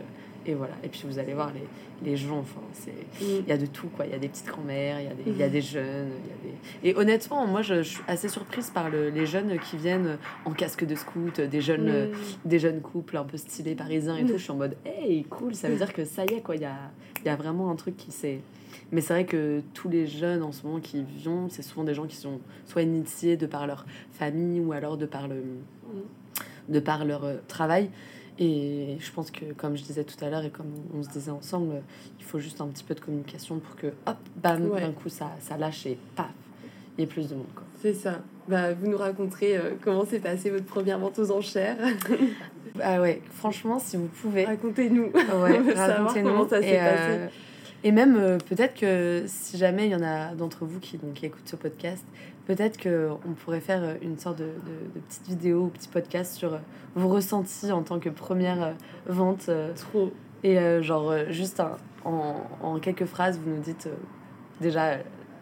et 0.47 0.55
voilà. 0.55 0.73
Et 0.83 0.87
puis 0.87 1.03
vous 1.05 1.19
allez 1.19 1.33
voir 1.33 1.51
les, 1.53 2.09
les 2.09 2.15
gens. 2.17 2.39
Enfin, 2.39 2.61
c'est 2.73 2.91
Mm. 2.91 3.41
il 3.43 3.47
y 3.47 3.51
a 3.51 3.57
de 3.57 3.65
tout, 3.65 3.87
quoi. 3.87 4.05
Il 4.05 4.11
y 4.11 4.15
a 4.15 4.19
des 4.19 4.29
petites 4.29 4.47
grand-mères, 4.47 4.99
il 4.99 5.05
y, 5.05 5.07
a 5.07 5.13
des- 5.13 5.23
il 5.27 5.37
y 5.37 5.43
a 5.43 5.47
Mhm. 5.47 5.51
des 5.51 5.61
jeunes. 5.61 6.09
il 6.23 6.29
Y 6.29 6.31
a 6.31 6.53
des... 6.83 6.89
Et 6.89 6.95
honnêtement, 6.95 7.45
moi, 7.47 7.61
je, 7.61 7.75
je 7.83 7.89
suis 7.89 8.03
assez 8.07 8.29
surprise 8.29 8.69
par 8.69 8.89
le- 8.89 9.09
les 9.09 9.25
jeunes 9.25 9.59
qui 9.59 9.77
viennent 9.77 10.17
en 10.45 10.51
casque 10.51 10.85
de 10.85 10.95
scout, 10.95 11.41
des 11.41 11.61
jeunes, 11.61 12.09
Mm. 12.09 12.11
des 12.45 12.59
jeunes 12.59 12.81
couples 12.81 13.17
un 13.17 13.23
peu 13.25 13.37
stylés 13.37 13.75
parisiens 13.75 14.15
et 14.17 14.25
tout. 14.25 14.33
Je 14.37 14.43
suis 14.43 14.51
en 14.51 14.55
mode, 14.57 14.75
hey, 14.85 15.23
cool, 15.25 15.53
ça 15.55 15.69
veut 15.69 15.75
dire 15.77 15.93
que 15.93 16.05
ça 16.05 16.23
y 16.25 16.33
est, 16.35 16.41
quoi. 16.41 16.55
Il 16.55 16.61
y 16.61 16.65
a, 16.65 16.77
y 17.25 17.29
a 17.29 17.35
vraiment 17.35 17.69
un 17.71 17.75
truc 17.75 17.97
qui 17.97 18.11
s'est. 18.11 18.39
Mais 18.91 19.01
c'est 19.01 19.13
vrai 19.13 19.25
que 19.25 19.61
tous 19.73 19.89
les 19.89 20.05
jeunes 20.07 20.43
en 20.43 20.51
ce 20.51 20.65
moment 20.65 20.79
qui 20.79 21.03
viennent, 21.03 21.49
c'est 21.49 21.61
souvent 21.61 21.83
des 21.83 21.93
gens 21.93 22.05
qui 22.05 22.15
sont 22.15 22.39
soit 22.65 22.83
initiés 22.83 23.35
de 23.35 23.45
par 23.45 23.65
leur 23.67 23.85
famille 24.11 24.59
ou 24.61 24.71
alors 24.71 24.97
de 24.97 25.05
par, 25.05 25.27
le, 25.27 25.41
de 26.69 26.79
par 26.79 27.05
leur 27.05 27.23
euh, 27.25 27.35
travail. 27.47 27.89
Et 28.39 28.97
je 28.99 29.11
pense 29.11 29.31
que, 29.31 29.45
comme 29.53 29.75
je 29.75 29.83
disais 29.83 30.03
tout 30.03 30.23
à 30.23 30.29
l'heure 30.29 30.43
et 30.43 30.49
comme 30.51 30.71
on 30.93 31.01
se 31.03 31.09
disait 31.09 31.31
ensemble, 31.31 31.75
euh, 31.75 31.79
il 32.19 32.23
faut 32.25 32.37
juste 32.39 32.61
un 32.61 32.67
petit 32.67 32.83
peu 32.83 32.93
de 32.93 32.99
communication 32.99 33.59
pour 33.59 33.75
que, 33.75 33.87
hop, 34.05 34.17
bam, 34.35 34.69
Ouais. 34.69 34.81
d'un 34.81 34.91
coup, 34.91 35.09
ça, 35.09 35.31
ça 35.39 35.57
lâche 35.57 35.85
et 35.87 35.97
paf, 36.15 36.27
il 36.97 37.01
y 37.01 37.03
ait 37.03 37.07
plus 37.07 37.29
de 37.29 37.35
monde. 37.35 37.47
Quoi. 37.55 37.63
C'est 37.81 37.93
ça. 37.93 38.19
Bah, 38.47 38.73
vous 38.73 38.87
nous 38.87 38.97
raconterez 38.97 39.57
euh, 39.57 39.71
comment 39.81 40.05
s'est 40.05 40.19
passée 40.19 40.49
votre 40.51 40.65
première 40.65 40.99
vente 40.99 41.17
aux 41.19 41.31
enchères. 41.31 41.77
Ah 42.79 43.01
ouais, 43.01 43.23
franchement, 43.31 43.79
si 43.79 43.97
vous 43.97 44.05
pouvez, 44.05 44.45
Racontez-nous. 44.45 45.05
Ouais, 45.11 45.73
racontez-nous. 45.75 46.29
comment 46.29 46.47
ça 46.47 46.61
s'est 46.61 46.77
passé. 46.77 47.19
Et 47.83 47.91
même, 47.91 48.15
euh, 48.17 48.37
peut-être 48.37 48.73
que 48.79 49.23
si 49.27 49.57
jamais 49.57 49.85
il 49.85 49.91
y 49.91 49.95
en 49.95 50.03
a 50.03 50.33
d'entre 50.35 50.65
vous 50.65 50.79
qui, 50.79 50.97
donc, 50.97 51.13
qui 51.13 51.25
écoutent 51.25 51.47
ce 51.47 51.55
podcast, 51.55 52.05
peut-être 52.45 52.81
qu'on 52.81 53.33
pourrait 53.33 53.59
faire 53.59 53.83
euh, 53.83 53.93
une 54.01 54.17
sorte 54.17 54.39
de, 54.39 54.45
de, 54.45 54.93
de 54.95 54.99
petite 55.07 55.27
vidéo 55.27 55.63
ou 55.65 55.67
petit 55.67 55.87
podcast 55.87 56.33
sur 56.35 56.53
euh, 56.53 56.57
vos 56.95 57.07
ressentis 57.09 57.71
en 57.71 57.83
tant 57.83 57.99
que 57.99 58.09
première 58.09 58.73
vente. 59.07 59.49
Trop. 59.75 60.11
et 60.43 60.57
euh, 60.59 60.81
genre, 60.81 61.13
juste 61.29 61.59
un- 61.59 61.77
en, 62.05 62.35
en 62.61 62.79
quelques 62.79 63.05
phrases, 63.05 63.37
vous 63.39 63.49
nous 63.49 63.59
dites 63.61 63.87
euh, 63.87 63.95
déjà, 64.61 64.97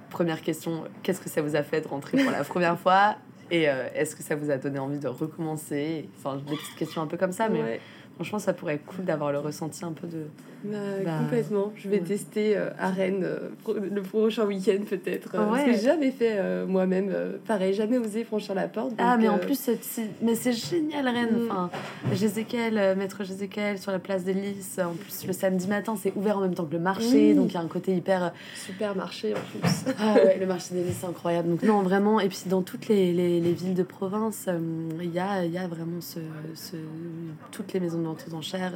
première 0.09 0.41
question, 0.41 0.83
qu'est-ce 1.03 1.21
que 1.21 1.29
ça 1.29 1.41
vous 1.41 1.55
a 1.55 1.63
fait 1.63 1.81
de 1.81 1.87
rentrer 1.87 2.17
pour 2.21 2.31
la 2.31 2.43
première 2.43 2.79
fois? 2.79 3.15
Et 3.51 3.69
euh, 3.69 3.87
est-ce 3.93 4.15
que 4.15 4.23
ça 4.23 4.35
vous 4.35 4.49
a 4.49 4.57
donné 4.57 4.79
envie 4.79 4.97
de 4.97 5.07
recommencer? 5.07 6.09
Enfin, 6.17 6.37
des 6.37 6.55
petites 6.55 6.75
questions 6.75 7.01
un 7.03 7.07
peu 7.07 7.17
comme 7.17 7.31
ça, 7.31 7.47
mais 7.49 7.61
Ouais. 7.61 7.79
franchement, 8.15 8.39
ça 8.39 8.53
pourrait 8.53 8.75
être 8.75 8.85
cool 8.85 9.05
d'avoir 9.05 9.31
le 9.31 9.37
ressenti 9.39 9.85
un 9.85 9.91
peu 9.91 10.07
de, 10.07 10.25
Bah, 10.71 10.77
Bah, 11.03 11.17
complètement. 11.19 11.71
Je 11.75 11.89
vais 11.89 11.99
ouais. 11.99 12.03
tester 12.03 12.57
euh, 12.57 12.69
à 12.79 12.89
Rennes 12.89 13.23
euh, 13.23 13.49
le 13.91 14.01
prochain 14.01 14.45
week-end 14.45 14.83
peut-être. 14.89 15.35
euh, 15.35 15.45
Parce 15.49 15.63
que 15.63 15.71
j'ai 15.73 15.79
jamais 15.81 16.11
fait 16.11 16.65
moi-même. 16.67 17.13
pareil, 17.47 17.73
jamais 17.73 17.97
osé 17.97 18.23
franchir 18.23 18.55
la 18.55 18.67
porte. 18.67 18.93
Ah, 18.97 19.17
mais 19.17 19.29
en 19.29 19.37
plus, 19.37 19.57
c'est- 19.59 20.09
mais 20.21 20.35
c'est 20.35 20.53
génial, 20.53 21.07
Rennes. 21.07 21.45
Mm. 21.45 21.51
Enfin, 21.51 21.69
Jézéquel, 22.13 22.95
maître 22.97 23.23
Jézéquel 23.23 23.77
sur 23.77 23.91
la 23.91 23.99
place 23.99 24.23
des 24.23 24.33
Lys. 24.33 24.79
En 24.79 24.93
plus, 24.93 25.27
le 25.27 25.33
samedi 25.33 25.67
matin, 25.67 25.95
c'est 26.01 26.13
ouvert 26.15 26.37
en 26.37 26.41
même 26.41 26.55
temps 26.55 26.65
que 26.65 26.73
le 26.73 26.79
marché. 26.79 27.33
Donc, 27.33 27.51
il 27.51 27.53
y 27.55 27.57
a 27.57 27.61
un 27.61 27.67
côté 27.67 27.93
hyper. 27.95 28.33
Super 28.55 28.95
marché 28.95 29.33
en 29.33 29.59
plus. 29.59 29.93
Ah 29.99 30.15
ouais, 30.15 30.37
le 30.39 30.45
marché 30.45 30.73
des 30.75 30.83
Lys, 30.83 30.97
c'est 30.99 31.07
incroyable. 31.07 31.49
Donc, 31.49 31.63
non, 31.63 31.81
vraiment. 31.81 32.19
Et 32.19 32.27
puis, 32.29 32.43
dans 32.47 32.61
toutes 32.61 32.87
les, 32.87 33.13
les, 33.13 33.39
les 33.39 33.53
villes 33.53 33.73
de 33.75 33.83
province, 33.83 34.47
il 35.01 35.11
y, 35.13 35.19
a, 35.19 35.45
il 35.45 35.51
y 35.51 35.57
a 35.57 35.67
vraiment 35.67 36.01
ce, 36.01 36.19
ce, 36.53 36.75
toutes 37.51 37.73
les 37.73 37.79
maisons 37.79 37.99
de 37.99 38.05
vente 38.05 38.25
aux 38.31 38.35
enchères. 38.35 38.73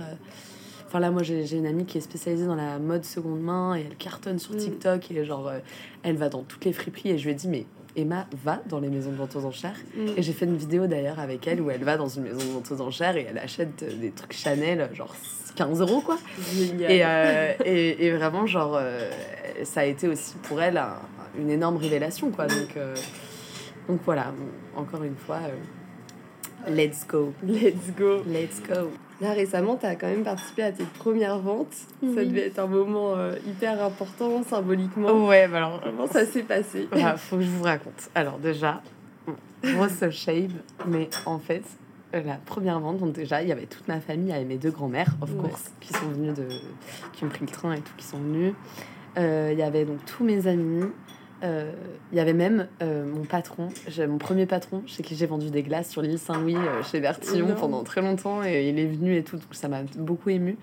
Enfin, 0.89 0.99
là, 0.99 1.11
moi, 1.11 1.21
j'ai 1.21 1.45
j'ai 1.45 1.57
une 1.57 1.67
amie 1.67 1.85
qui 1.85 1.99
est 1.99 2.01
spécialisée 2.01 2.47
dans 2.47 2.55
la 2.55 2.79
mode 2.79 3.05
seconde 3.05 3.41
main 3.41 3.75
et 3.75 3.85
elle 3.87 3.95
cartonne 3.95 4.39
sur 4.39 4.55
Mm. 4.55 4.57
TikTok. 4.57 5.11
Et 5.11 5.23
genre, 5.23 5.47
euh, 5.47 5.59
elle 6.01 6.17
va 6.17 6.29
dans 6.29 6.41
toutes 6.41 6.65
les 6.65 6.73
friperies. 6.73 7.11
Et 7.11 7.17
je 7.19 7.25
lui 7.25 7.31
ai 7.31 7.35
dit, 7.35 7.47
mais 7.47 7.65
Emma 7.95 8.25
va 8.43 8.59
dans 8.67 8.79
les 8.79 8.89
maisons 8.89 9.11
de 9.11 9.15
vente 9.15 9.35
aux 9.35 9.45
enchères. 9.45 9.75
Mm. 9.95 10.07
Et 10.17 10.21
j'ai 10.23 10.33
fait 10.33 10.45
une 10.45 10.57
vidéo 10.57 10.87
d'ailleurs 10.87 11.19
avec 11.19 11.47
elle 11.47 11.61
où 11.61 11.69
elle 11.69 11.83
va 11.83 11.95
dans 11.95 12.07
une 12.07 12.23
maison 12.23 12.37
de 12.39 12.51
vente 12.53 12.71
aux 12.71 12.81
enchères 12.81 13.15
et 13.17 13.27
elle 13.29 13.37
achète 13.37 13.83
euh, 13.83 13.93
des 14.01 14.09
trucs 14.09 14.33
Chanel, 14.33 14.89
genre 14.95 15.15
15 15.55 15.79
euros 15.81 16.01
quoi. 16.01 16.17
Et, 16.87 17.05
euh, 17.05 17.53
et, 17.65 18.07
et 18.07 18.11
vraiment, 18.11 18.47
genre, 18.47 18.75
euh, 18.75 19.11
ça 19.63 19.81
a 19.81 19.85
été 19.85 20.07
aussi 20.07 20.35
pour 20.43 20.59
elle 20.59 20.77
un- 20.77 20.97
une 21.37 21.51
énorme 21.51 21.77
révélation 21.77 22.31
quoi. 22.31 22.47
Donc, 22.47 22.77
euh, 22.77 22.95
donc 23.87 23.99
voilà, 24.05 24.33
encore 24.75 25.03
une 25.03 25.17
fois, 25.17 25.39
let's 26.67 27.05
go. 27.07 27.33
Let's 27.43 27.91
go. 27.97 28.23
Let's 28.27 28.61
go. 28.67 28.89
Là 29.21 29.33
récemment, 29.33 29.75
tu 29.75 29.85
as 29.85 29.95
quand 29.95 30.07
même 30.07 30.23
participé 30.23 30.63
à 30.63 30.71
tes 30.71 30.83
premières 30.85 31.39
ventes. 31.39 31.73
Ça 32.01 32.23
devait 32.23 32.47
être 32.47 32.59
un 32.59 32.67
moment 32.67 33.15
euh, 33.15 33.33
hyper 33.45 33.83
important 33.83 34.43
symboliquement. 34.43 35.27
Ouais, 35.27 35.47
bah 35.47 35.57
alors, 35.57 35.81
Comment 35.83 36.07
ça 36.07 36.25
s'est 36.25 36.43
passé? 36.43 36.87
Voilà, 36.91 37.17
faut 37.17 37.35
que 37.35 37.41
je 37.41 37.49
vous 37.49 37.63
raconte. 37.63 38.09
Alors 38.15 38.37
déjà, 38.37 38.81
grosse 39.63 40.09
shame, 40.11 40.47
mais 40.87 41.09
en 41.25 41.37
fait, 41.39 41.63
euh, 42.15 42.23
la 42.23 42.35
première 42.35 42.79
vente, 42.79 42.97
donc 42.99 43.11
déjà, 43.11 43.41
il 43.41 43.49
y 43.49 43.51
avait 43.51 43.65
toute 43.65 43.87
ma 43.89 43.99
famille, 43.99 44.27
il 44.27 44.31
y 44.31 44.33
avait 44.35 44.45
mes 44.45 44.57
deux 44.57 44.71
grands-mères, 44.71 45.13
of 45.21 45.29
Ouais. 45.33 45.49
course, 45.49 45.71
qui 45.81 45.91
sont 45.93 46.07
venues 46.07 46.31
de... 46.33 46.47
qui 47.13 47.25
ont 47.25 47.29
pris 47.29 47.41
le 47.45 47.51
train 47.51 47.73
et 47.73 47.81
tout, 47.81 47.93
qui 47.97 48.05
sont 48.05 48.19
venues. 48.19 48.53
Euh, 49.17 49.49
Il 49.51 49.59
y 49.59 49.63
avait 49.63 49.83
donc 49.85 49.99
tous 50.05 50.23
mes 50.23 50.47
amis. 50.47 50.85
Euh, 51.43 51.71
Il 52.11 52.17
y 52.17 52.21
avait 52.21 52.33
même 52.33 52.67
euh, 52.81 53.05
mon 53.05 53.23
patron, 53.23 53.69
mon 54.07 54.17
premier 54.17 54.45
patron, 54.45 54.83
chez 54.87 55.03
qui 55.03 55.15
j'ai 55.15 55.25
vendu 55.25 55.49
des 55.49 55.63
glaces 55.63 55.89
sur 55.89 56.01
l'île 56.01 56.19
Saint-Louis, 56.19 56.55
euh, 56.55 56.83
chez 56.83 56.99
Bertillon, 56.99 57.45
Énorme. 57.45 57.59
pendant 57.59 57.83
très 57.83 58.01
longtemps, 58.01 58.43
et 58.43 58.67
il 58.69 58.77
est 58.79 58.87
venu 58.87 59.15
et 59.15 59.23
tout, 59.23 59.37
donc 59.37 59.53
ça 59.53 59.67
m'a 59.69 59.83
beaucoup 59.97 60.29
ému. 60.29 60.57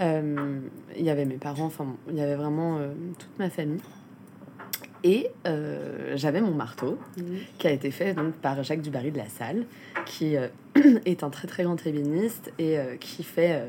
Il 0.00 1.04
y 1.04 1.10
avait 1.10 1.24
mes 1.24 1.36
parents, 1.38 1.64
enfin, 1.66 1.96
il 2.08 2.16
y 2.16 2.20
avait 2.20 2.36
vraiment 2.36 2.78
toute 3.18 3.38
ma 3.38 3.50
famille. 3.50 3.80
Et 5.04 5.28
j'avais 6.14 6.40
mon 6.40 6.52
marteau 6.54 6.98
qui 7.58 7.66
a 7.66 7.72
été 7.72 7.90
fait 7.90 8.14
donc 8.14 8.34
par 8.34 8.62
Jacques 8.62 8.80
Dubarry 8.82 9.10
de 9.10 9.18
la 9.18 9.28
Salle, 9.28 9.66
qui 10.06 10.36
est 11.04 11.22
un 11.24 11.30
très 11.30 11.48
très 11.48 11.64
grand 11.64 11.84
ébéniste 11.84 12.52
et 12.60 12.76
qui 13.00 13.24
fait, 13.24 13.64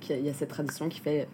qui 0.00 0.12
a- 0.12 0.18
y 0.18 0.28
a 0.28 0.34
cette 0.34 0.50
tradition 0.50 0.88
qui 0.90 1.00
fait 1.00 1.26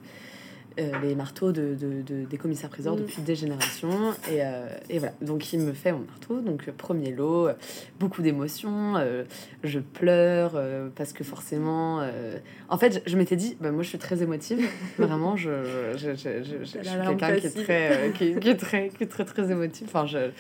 les 0.77 1.15
marteaux 1.15 1.53
de, 1.53 1.75
de- 1.75 2.03
de- 2.03 2.25
des 2.27 2.37
commissaires 2.37 2.69
priseurs 2.71 2.95
Mm. 2.97 3.01
depuis 3.01 3.23
des 3.23 3.35
générations. 3.35 4.13
Et, 4.31 4.43
euh, 4.45 4.67
et 4.91 4.99
voilà. 4.99 5.15
Donc 5.23 5.53
il 5.53 5.61
me 5.61 5.73
fait 5.73 5.93
mon 5.93 6.01
marteau. 6.01 6.41
Donc 6.41 6.69
euh, 6.69 6.73
premier 6.77 7.13
lot 7.13 7.49
euh, 7.49 7.53
beaucoup 7.99 8.21
d'émotions 8.23 8.95
euh, 8.97 9.25
je 9.65 9.79
pleure 9.79 10.53
euh, 10.55 10.89
parce 10.95 11.13
que 11.13 11.25
forcément 11.25 12.01
euh, 12.03 12.37
en 12.69 12.77
fait 12.79 13.03
je, 13.07 13.11
je 13.11 13.17
m'étais 13.17 13.37
dit 13.37 13.57
bah, 13.61 13.71
moi 13.73 13.83
je 13.83 13.89
suis 13.89 13.99
très 13.99 14.23
émotive. 14.23 14.69
Vraiment 14.99 15.37
je, 15.37 15.51
je, 15.97 16.15
je, 16.15 16.15
je- 16.15 16.43
je- 16.45 16.65
je 16.65 16.79
T'as 16.79 16.83
suis 16.85 17.07
quelqu'un 17.07 17.37
qui 17.37 17.47
est 17.47 17.65
très 17.65 17.93
euh, 17.97 18.11
qui, 18.11 18.35
qui 18.41 18.49
est 18.51 18.57
très 18.57 18.89
qui 18.91 19.05
est 19.05 19.07
très 19.09 19.25
très 19.25 19.51
émotif 19.51 19.87
enfin 19.89 20.07
je 20.07 20.31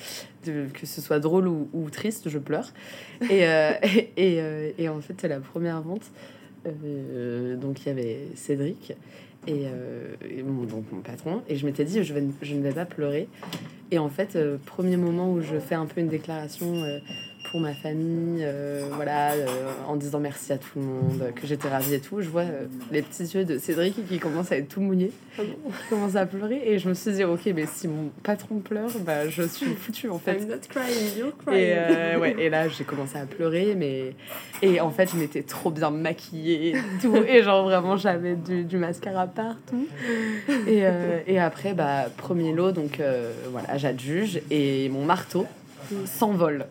que 0.45 0.87
ce 0.87 1.01
soit 1.01 1.18
drôle 1.18 1.49
ou, 1.49 1.68
ou 1.72 1.91
triste, 1.91 2.28
je 2.28 2.39
pleure. 2.39 2.68
Et, 3.30 3.47
euh, 3.49 3.72
et, 3.82 4.11
et, 4.16 4.41
euh, 4.41 4.70
et 4.78 4.89
en 4.89 5.01
fait, 5.01 5.14
c'est 5.20 5.26
la 5.26 5.41
première 5.41 5.80
vente. 5.82 6.05
Euh, 6.66 7.57
donc, 7.57 7.80
il 7.82 7.89
y 7.89 7.91
avait 7.91 8.18
Cédric 8.34 8.93
et, 9.47 9.66
euh, 9.66 10.14
et 10.28 10.42
mon, 10.42 10.64
donc 10.64 10.84
mon 10.92 11.01
patron. 11.01 11.42
Et 11.49 11.57
je 11.57 11.66
m'étais 11.66 11.84
dit, 11.84 12.03
je, 12.03 12.14
vais, 12.14 12.24
je 12.42 12.55
ne 12.55 12.62
vais 12.62 12.72
pas 12.72 12.84
pleurer. 12.84 13.28
Et 13.90 13.99
en 13.99 14.09
fait, 14.09 14.36
euh, 14.36 14.59
premier 14.64 14.97
moment 14.97 15.32
où 15.32 15.40
je 15.40 15.59
fais 15.59 15.74
un 15.74 15.86
peu 15.86 16.01
une 16.01 16.09
déclaration 16.09 16.82
euh, 16.82 16.99
pour 17.57 17.62
ma 17.62 17.72
famille, 17.72 18.42
euh, 18.44 18.86
voilà, 18.92 19.32
euh, 19.32 19.46
en 19.88 19.96
disant 19.96 20.20
merci 20.20 20.52
à 20.52 20.59
tout 20.59 20.78
le 20.78 20.82
monde, 20.82 21.32
que 21.34 21.46
j'étais 21.46 21.68
ravie 21.68 21.94
et 21.94 22.00
tout, 22.00 22.20
je 22.20 22.28
vois 22.28 22.42
euh, 22.42 22.66
les 22.92 23.00
petits 23.00 23.22
yeux 23.22 23.46
de 23.46 23.57
Cédric 23.57 23.94
qui 24.07 24.18
commencent 24.18 24.52
à 24.52 24.59
être 24.59 24.68
tout 24.68 24.82
mouillés 24.82 25.11
Ah 25.38 25.42
commence 25.88 26.16
à 26.16 26.26
pleurer. 26.26 26.61
Et 26.66 26.78
je 26.78 26.86
me 26.90 26.92
suis 26.92 27.12
dit 27.12 27.24
ok 27.24 27.46
mais 27.54 27.64
si 27.64 27.88
mon 27.88 28.11
patron 28.22 28.59
pleure 28.59 28.90
bah 29.07 29.26
je 29.30 29.42
suis 29.44 29.74
foutue 29.74 30.11
en 30.11 30.18
fait. 30.18 30.34
I'm 30.34 30.48
not 30.48 30.57
crying, 30.68 31.16
you're 31.16 31.32
crying. 31.46 31.59
et, 31.59 32.16
ouais, 32.18 32.36
et 32.38 32.50
là 32.50 32.68
j'ai 32.68 32.84
commencé 32.84 33.16
à 33.16 33.24
pleurer 33.24 33.74
mais 33.74 34.12
et 34.61 34.78
en 34.82 34.90
fait 34.90 35.11
je 35.12 35.16
m'étais 35.16 35.42
trop 35.42 35.70
bien 35.70 35.90
maquillée 35.90 36.76
et 36.76 36.76
tout. 37.00 37.16
Et 37.16 37.42
genre 37.42 37.64
vraiment 37.64 37.96
j'avais 37.96 38.36
du, 38.36 38.64
du 38.64 38.76
mascara 38.76 39.26
partout. 39.26 39.86
Et, 40.68 40.82
et 41.26 41.38
après 41.38 41.72
bah 41.72 42.09
premier 42.18 42.52
lot 42.52 42.72
donc 42.72 43.00
voilà 43.50 43.78
j'adjuge. 43.78 44.42
Et 44.50 44.90
mon 44.90 45.07
marteau 45.07 45.46
s'envole 46.04 46.66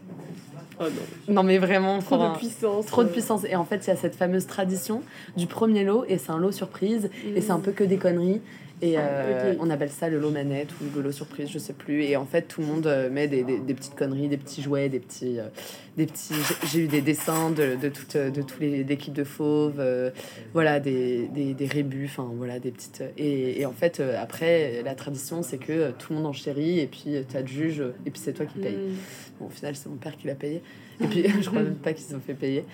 Oh 0.80 0.84
non. 0.84 1.34
Non, 1.34 1.44
mais 1.44 1.58
vraiment, 1.58 2.00
Trop 2.00 2.16
enfin, 2.16 2.34
de 2.34 2.38
puissance. 2.38 2.86
Trop 2.86 3.04
de 3.04 3.10
euh. 3.10 3.12
puissance. 3.12 3.44
Et 3.46 3.56
en 3.56 3.66
fait, 3.66 3.86
il 3.86 3.88
y 3.88 3.92
a 3.92 3.96
cette 3.96 4.16
fameuse 4.16 4.46
tradition 4.48 5.02
du 5.38 5.48
premier 5.48 5.84
lot, 5.84 6.04
et 6.08 6.18
c'est 6.18 6.32
un 6.32 6.38
lot 6.38 6.52
surprise, 6.52 7.10
et 7.36 7.42
c'est 7.42 7.52
un 7.52 7.58
Mm. 7.58 7.62
peu 7.62 7.72
que 7.72 7.84
des 7.84 7.98
conneries. 7.98 8.42
Et 8.82 8.96
euh, 8.98 9.54
Ok. 9.54 9.58
on 9.62 9.70
appelle 9.70 9.90
ça 9.90 10.10
le 10.10 10.20
lot 10.20 10.32
manette 10.32 10.70
ou 10.82 10.96
le 10.96 11.02
lot 11.02 11.12
surprise, 11.14 11.50
je 11.50 11.58
sais 11.60 11.72
plus. 11.74 12.04
Et 12.04 12.18
en 12.18 12.26
fait, 12.26 12.42
tout 12.44 12.60
le 12.60 12.68
monde 12.68 12.88
euh, 12.88 13.10
met 13.10 13.28
des, 13.30 13.44
des, 13.44 13.58
des 13.60 13.74
petites 13.74 13.96
conneries, 13.96 14.28
des 14.28 14.36
petits 14.38 14.62
jouets, 14.62 14.90
des 14.90 15.00
petits. 15.00 15.40
euh, 15.40 15.48
des 15.96 16.06
petits 16.08 16.34
j'ai- 16.70 16.80
eu 16.82 16.88
des 16.88 17.00
dessins 17.00 17.52
de, 17.52 17.76
de, 17.82 17.88
toutes, 17.88 18.18
de 18.18 18.42
tous 18.42 18.60
les 18.60 18.82
équipes 18.82 19.14
de 19.14 19.24
fauves, 19.24 19.80
euh, 19.80 20.10
voilà, 20.52 20.82
des, 20.82 21.30
des, 21.30 21.54
des 21.54 21.66
rébus, 21.68 22.06
enfin 22.12 22.30
voilà, 22.36 22.60
des 22.60 22.72
petites. 22.72 23.02
Et, 23.18 23.62
et 23.62 23.66
en 23.66 23.72
fait, 23.72 24.02
euh, 24.02 24.22
après, 24.22 24.82
la 24.84 24.94
tradition, 24.94 25.42
c'est 25.42 25.58
que 25.58 25.72
euh, 25.72 25.92
tout 25.98 26.12
le 26.12 26.18
monde 26.18 26.26
en 26.28 26.34
chérit, 26.34 26.80
et 26.82 26.88
puis 26.88 27.16
tu 27.30 27.38
as 27.38 27.42
le 27.42 27.48
juge, 27.48 27.82
et 28.06 28.12
puis 28.12 28.20
c'est 28.22 28.34
toi 28.34 28.46
qui 28.46 28.60
paye. 28.60 28.76
Mm. 28.76 28.96
Bon, 29.40 29.46
au 29.46 29.50
final, 29.50 29.74
c'est 29.78 29.88
mon 29.88 29.96
père 29.96 30.18
qui 30.18 30.28
l'a 30.28 30.36
payé. 30.36 30.62
Et 31.02 31.08
puis, 31.08 31.24
je 31.42 31.50
crois 31.50 31.62
même 31.64 31.76
pas 31.76 31.94
qu'ils 31.94 32.14
ont 32.14 32.20
fait 32.20 32.34
payer. 32.34 32.66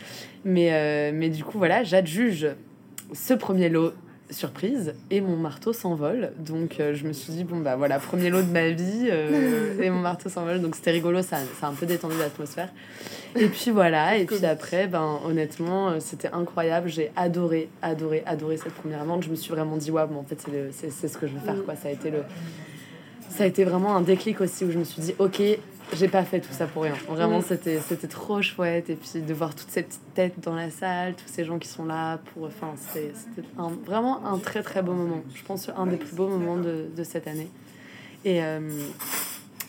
Mais, 0.43 0.69
euh, 0.73 1.11
mais 1.13 1.29
du 1.29 1.43
coup, 1.43 1.59
voilà, 1.59 1.83
j'adjuge 1.83 2.47
ce 3.13 3.35
premier 3.35 3.69
lot 3.69 3.93
surprise 4.31 4.93
et 5.11 5.21
mon 5.21 5.35
marteau 5.35 5.73
s'envole. 5.73 6.31
Donc, 6.39 6.79
euh, 6.79 6.93
je 6.95 7.05
me 7.05 7.13
suis 7.13 7.33
dit, 7.33 7.43
bon, 7.43 7.57
bah 7.59 7.75
voilà, 7.75 7.99
premier 7.99 8.29
lot 8.29 8.41
de 8.41 8.51
ma 8.51 8.69
vie 8.69 9.07
euh, 9.11 9.81
et 9.81 9.89
mon 9.89 9.99
marteau 9.99 10.29
s'envole. 10.29 10.61
Donc, 10.61 10.75
c'était 10.75 10.91
rigolo, 10.91 11.21
ça, 11.21 11.37
ça 11.59 11.67
a 11.67 11.69
un 11.69 11.73
peu 11.73 11.85
détendu 11.85 12.15
l'atmosphère. 12.17 12.69
Et 13.35 13.47
puis 13.47 13.71
voilà, 13.71 14.17
et 14.17 14.25
puis 14.25 14.45
après, 14.45 14.87
ben, 14.87 15.19
honnêtement, 15.25 15.89
euh, 15.89 15.97
c'était 15.99 16.29
incroyable. 16.33 16.89
J'ai 16.89 17.11
adoré, 17.15 17.69
adoré, 17.81 18.23
adoré 18.25 18.57
cette 18.57 18.73
première 18.73 19.03
vente. 19.05 19.23
Je 19.23 19.29
me 19.29 19.35
suis 19.35 19.51
vraiment 19.51 19.77
dit, 19.77 19.91
ouais, 19.91 20.05
bon, 20.07 20.19
en 20.19 20.23
fait, 20.23 20.37
c'est 20.43 20.51
le- 20.51 20.69
c'est 20.71 20.91
c'est 20.91 21.07
ce 21.07 21.17
que 21.17 21.27
je 21.27 21.33
veux 21.33 21.39
faire, 21.39 21.63
quoi. 21.63 21.75
Ça 21.75 21.87
a 21.89 21.91
été 21.91 22.09
le. 22.09 22.23
Ça 23.29 23.45
a 23.45 23.47
été 23.47 23.63
vraiment 23.63 23.95
un 23.95 24.01
déclic 24.01 24.41
aussi 24.41 24.65
où 24.65 24.71
je 24.71 24.77
me 24.77 24.83
suis 24.83 25.01
dit, 25.01 25.15
ok, 25.17 25.41
j'ai 25.93 26.07
pas 26.07 26.23
fait 26.23 26.39
tout 26.39 26.53
ça 26.53 26.65
pour 26.67 26.83
rien. 26.83 26.93
Vraiment, 27.09 27.41
c'était 27.41 27.79
c'était 27.79 28.07
trop 28.07 28.41
chouette. 28.41 28.89
Et 28.89 28.95
puis 28.95 29.21
de 29.21 29.33
voir 29.33 29.53
toutes 29.55 29.69
ces 29.69 29.83
petites 29.83 30.13
têtes 30.13 30.39
dans 30.39 30.55
la 30.55 30.69
salle, 30.69 31.13
tous 31.15 31.31
ces 31.31 31.43
gens 31.45 31.59
qui 31.59 31.67
sont 31.67 31.85
là 31.85 32.17
pour. 32.33 32.45
Enfin, 32.45 32.73
c'était 32.77 33.11
c'était 33.13 33.47
un- 33.57 33.71
vraiment 33.85 34.25
un 34.25 34.37
très 34.37 34.61
très 34.63 34.81
beau 34.81 34.93
moment. 34.93 35.21
Je 35.35 35.43
pense 35.43 35.69
un 35.75 35.85
des 35.87 35.97
plus 35.97 36.15
beaux 36.15 36.27
moments 36.27 36.57
de, 36.57 36.87
de 36.95 37.03
cette 37.03 37.27
année. 37.27 37.49
Et, 38.25 38.43
euh, 38.43 38.59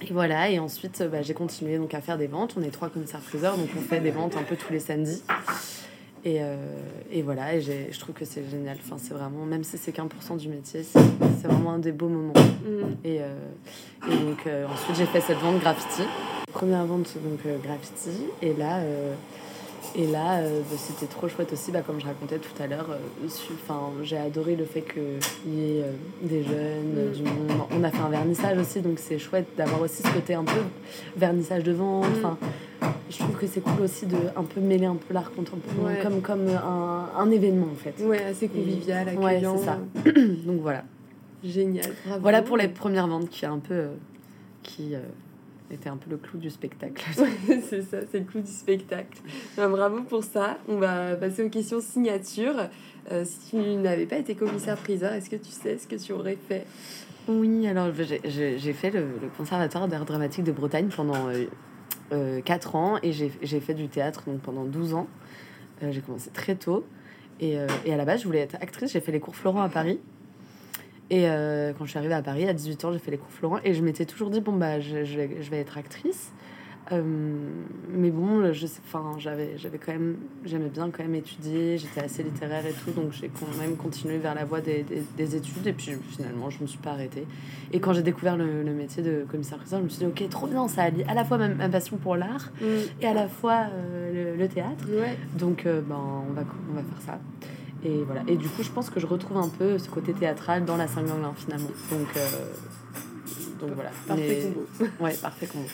et 0.03 0.13
voilà. 0.13 0.51
Et 0.51 0.59
ensuite, 0.59 1.03
bah, 1.11 1.23
j'ai 1.23 1.35
continué 1.35 1.79
donc 1.79 1.95
à 1.95 2.01
faire 2.01 2.19
des 2.19 2.27
ventes. 2.27 2.55
On 2.59 2.63
est 2.63 2.71
trois 2.71 2.89
commissaires-priseurs, 2.89 3.57
donc 3.57 3.69
on 3.77 3.81
fait 3.81 4.01
des 4.01 4.11
ventes 4.11 4.37
un 4.37 4.43
peu 4.43 4.57
tous 4.57 4.73
les 4.73 4.81
samedis. 4.81 5.23
Et, 6.25 6.37
euh, 6.41 6.55
et 7.11 7.23
voilà, 7.23 7.55
et 7.55 7.61
je 7.61 7.99
trouve 7.99 8.15
que 8.15 8.25
c'est 8.25 8.49
génial. 8.49 8.77
Enfin, 8.85 8.97
c'est 8.99 9.13
vraiment, 9.13 9.45
même 9.45 9.65
si 9.65 9.77
c'est 9.77 9.91
qu'un 9.91 10.07
pour 10.07 10.23
cent 10.23 10.37
du 10.37 10.49
métier, 10.49 10.83
c'est 10.85 11.49
vraiment 11.49 11.73
un 11.73 11.79
des 11.81 11.91
beaux 11.93 12.09
moments. 12.09 12.33
Mm. 12.35 12.95
Et, 13.05 13.21
euh, 13.21 13.35
et 14.09 14.17
donc 14.17 14.47
euh, 14.47 14.67
ensuite 14.69 14.97
j'ai 14.97 15.07
fait 15.07 15.21
cette 15.21 15.39
vente 15.39 15.59
graffiti. 15.59 16.03
Première 16.53 16.85
vente 16.87 17.13
donc 17.25 17.41
graffiti. 17.63 18.11
Et 18.41 18.55
là, 18.55 18.81
et 19.97 20.07
là 20.07 20.39
euh, 20.39 20.61
bah, 20.61 20.77
c'était 20.79 21.07
trop 21.13 21.29
chouette 21.29 21.53
aussi, 21.53 21.73
bah, 21.73 21.83
comme 21.85 22.01
je 22.01 22.07
racontais 22.07 22.39
tout 22.39 22.63
à 22.63 22.69
l'heure. 22.69 22.87
euh, 22.91 24.03
j'ai 24.05 24.17
adoré 24.19 24.55
le 24.55 24.65
fait 24.65 24.83
qu'il 24.83 25.55
y 25.55 25.79
ait 25.79 25.83
euh, 25.83 25.93
des 26.23 26.45
jeunes, 26.45 27.09
Mm. 27.09 27.13
du 27.15 27.23
monde. 27.25 27.67
On 27.73 27.83
a 27.83 27.91
fait 27.91 27.99
un 27.99 28.11
vernissage 28.11 28.59
aussi, 28.59 28.81
donc 28.81 29.01
c'est 29.01 29.19
chouette 29.19 29.49
d'avoir 29.57 29.81
aussi 29.81 30.03
ce 30.05 30.13
côté 30.13 30.35
un 30.35 30.45
peu 30.45 30.61
vernissage 31.17 31.65
de 31.65 31.73
vente. 31.73 32.07
Mm. 32.23 32.37
Je 33.11 33.19
trouve 33.19 33.37
que 33.37 33.47
c'est 33.47 33.61
cool 33.61 33.83
aussi 33.83 34.07
de 34.07 34.17
un 34.37 34.45
peu 34.45 34.61
mêler 34.61 34.87
un 34.87 34.97
peu 34.97 35.13
l'art 35.15 35.31
contemporain 35.33 35.87
Ouais. 35.95 36.01
comme, 36.03 36.21
comme 36.21 36.49
un, 36.49 37.09
un 37.17 37.31
événement 37.31 37.69
en 37.73 37.75
fait. 37.77 37.95
Ouais, 38.05 38.23
assez 38.25 38.49
convivial, 38.49 39.07
Ouais, 39.19 39.37
accueillant. 39.37 39.57
c'est 39.59 39.65
ça. 39.65 39.79
donc 40.47 40.61
voilà. 40.61 40.85
Génial. 41.45 41.87
Bravo. 42.07 42.21
Voilà 42.23 42.43
pour 42.43 42.57
les 42.57 42.69
premières 42.69 43.09
ventes 43.09 43.29
qui 43.29 43.45
est 43.45 43.49
un 43.49 43.59
peu 43.59 43.75
euh, 43.75 43.89
qui 44.63 44.95
euh, 44.95 45.01
était 45.73 45.89
un 45.89 45.97
peu 45.97 46.11
le 46.11 46.17
clou 46.17 46.39
du 46.39 46.51
spectacle. 46.51 47.05
c'est 47.69 47.83
ça, 47.83 47.99
c'est 48.11 48.19
le 48.21 48.25
clou 48.25 48.41
du 48.41 48.51
spectacle. 48.51 49.19
Ben, 49.57 49.69
bravo 49.69 50.03
pour 50.03 50.23
ça. 50.23 50.59
On 50.69 50.77
va 50.77 51.17
passer 51.17 51.45
aux 51.45 51.49
questions 51.51 51.81
signature. 51.81 52.55
Euh, 53.11 53.25
si 53.25 53.51
tu 53.51 53.57
n'avais 53.57 54.07
pas 54.07 54.19
été 54.19 54.37
commissaire-priseur, 54.37 55.13
est-ce 55.15 55.29
que 55.29 55.35
tu 55.37 55.51
sais 55.51 55.77
ce 55.79 55.89
que 55.89 55.97
tu 55.97 56.13
aurais 56.13 56.39
fait? 56.49 56.65
Oui, 57.29 57.67
alors 57.67 57.89
j'ai- 58.25 58.73
fait 58.73 58.91
le, 58.91 59.01
le 59.01 59.29
conservatoire 59.37 59.89
d'art 59.89 60.05
dramatique 60.05 60.45
de 60.45 60.53
Bretagne 60.53 60.89
pendant 60.95 61.29
4 62.45 62.77
ans 62.77 62.99
et 63.03 63.13
j'ai 63.13 63.61
fait 63.61 63.75
du 63.75 63.89
théâtre 63.89 64.25
donc 64.27 64.41
pendant 64.41 64.65
12 64.65 64.95
ans. 64.95 65.07
Euh, 65.83 65.91
j'ai 65.91 66.01
commencé 66.01 66.31
très 66.31 66.55
tôt 66.55 66.85
et, 67.41 67.59
euh, 67.59 67.67
et 67.85 67.93
à 67.93 67.97
la 67.97 68.05
base 68.05 68.21
je 68.21 68.27
voulais 68.27 68.41
être 68.41 68.57
actrice. 68.57 68.93
J'ai 68.93 69.01
fait 69.01 69.13
les 69.13 69.21
cours 69.21 69.37
Florent 69.37 69.63
à 69.63 69.69
Paris. 69.69 70.01
Et 71.11 71.29
euh, 71.29 71.73
quand 71.77 71.85
je 71.85 71.91
suis 71.91 71.99
arrivée 71.99 72.15
à 72.15 72.23
Paris 72.23 72.49
à 72.49 72.55
18 72.55 72.85
ans, 72.85 72.93
j'ai 72.93 72.99
fait 72.99 73.11
les 73.11 73.19
cours 73.19 73.31
Florent 73.31 73.59
et 73.65 73.75
je 73.75 73.83
m'étais 73.83 74.07
toujours 74.07 74.31
dit 74.31 74.41
bon 74.41 74.53
bah 74.53 74.81
je, 74.81 75.05
je 75.05 75.51
vais 75.51 75.59
être 75.59 75.77
actrice. 75.77 76.33
Euh, 76.93 77.03
mais 77.89 78.11
bon, 78.11 78.53
je 78.53 78.67
sais, 78.67 78.81
enfin, 78.85 79.15
j'avais, 79.19 79.57
j'avais 79.57 79.79
quand 79.79 79.93
même, 79.93 80.17
j'aimais 80.45 80.69
bien 80.69 80.91
quand 80.91 81.03
même 81.03 81.15
étudier, 81.15 81.79
j'étais 81.79 82.01
assez 82.03 82.23
littéraire 82.23 82.67
et 82.67 82.73
tout, 82.73 82.91
donc 82.91 83.13
j'ai 83.13 83.29
quand 83.29 83.47
même 83.59 83.77
continué 83.77 84.19
vers 84.19 84.35
la 84.35 84.45
voie 84.45 84.61
des, 84.61 84.83
des, 84.83 85.03
des 85.17 85.37
études 85.37 85.67
et 85.67 85.73
puis 85.73 85.93
finalement 86.11 86.51
je 86.51 86.61
me 86.61 86.67
suis 86.67 86.79
pas 86.79 86.91
arrêtée. 86.91 87.27
Et 87.73 87.81
quand 87.81 87.95
j'ai 87.95 88.03
découvert 88.03 88.37
le, 88.37 88.63
le 88.63 88.73
métier 88.73 89.03
de 89.03 89.25
commissaire-priseur, 89.31 89.79
je 89.81 89.85
me 89.85 89.89
suis 89.89 90.01
dit 90.01 90.07
ok, 90.07 90.29
trop 90.29 90.47
bien, 90.47 90.69
ça 90.69 90.83
allie 90.83 91.03
à 91.05 91.15
la 91.15 91.25
fois 91.25 91.39
ma, 91.39 91.49
ma 91.49 91.69
passion 91.71 91.97
pour 91.97 92.17
l'art 92.17 92.51
et 93.01 93.07
à 93.07 93.15
la 93.15 93.27
fois 93.29 93.69
euh, 93.73 94.35
le, 94.35 94.37
le 94.43 94.49
théâtre. 94.49 94.85
Ouais. 94.91 95.17
Donc 95.39 95.65
euh, 95.65 95.81
ben, 95.81 95.97
on, 96.29 96.33
va, 96.35 96.43
on 96.71 96.75
va 96.75 96.83
faire 96.83 97.01
ça. 97.07 97.19
Et 97.85 98.03
voilà. 98.05 98.23
Et 98.29 98.37
du 98.37 98.49
coup, 98.49 98.63
je 98.63 98.71
pense 98.71 98.91
que 98.91 99.01
je 99.01 99.07
retrouve 99.07 99.39
un 99.39 99.49
peu 99.49 99.79
ce 99.79 99.89
côté 99.89 100.13
théâtral 100.13 100.65
dans 100.65 100.77
la 100.77 100.87
Saint-Ganglin 100.87 101.33
finalement. 101.37 101.71
Donc, 101.91 102.07
donc 103.61 103.71
voilà. 103.75 103.91
Parfait 104.07 104.39
Mais- 104.45 104.53
combo. 104.53 104.91
Ouais, 105.01 105.15
parfait 105.21 105.47
combo. 105.47 105.65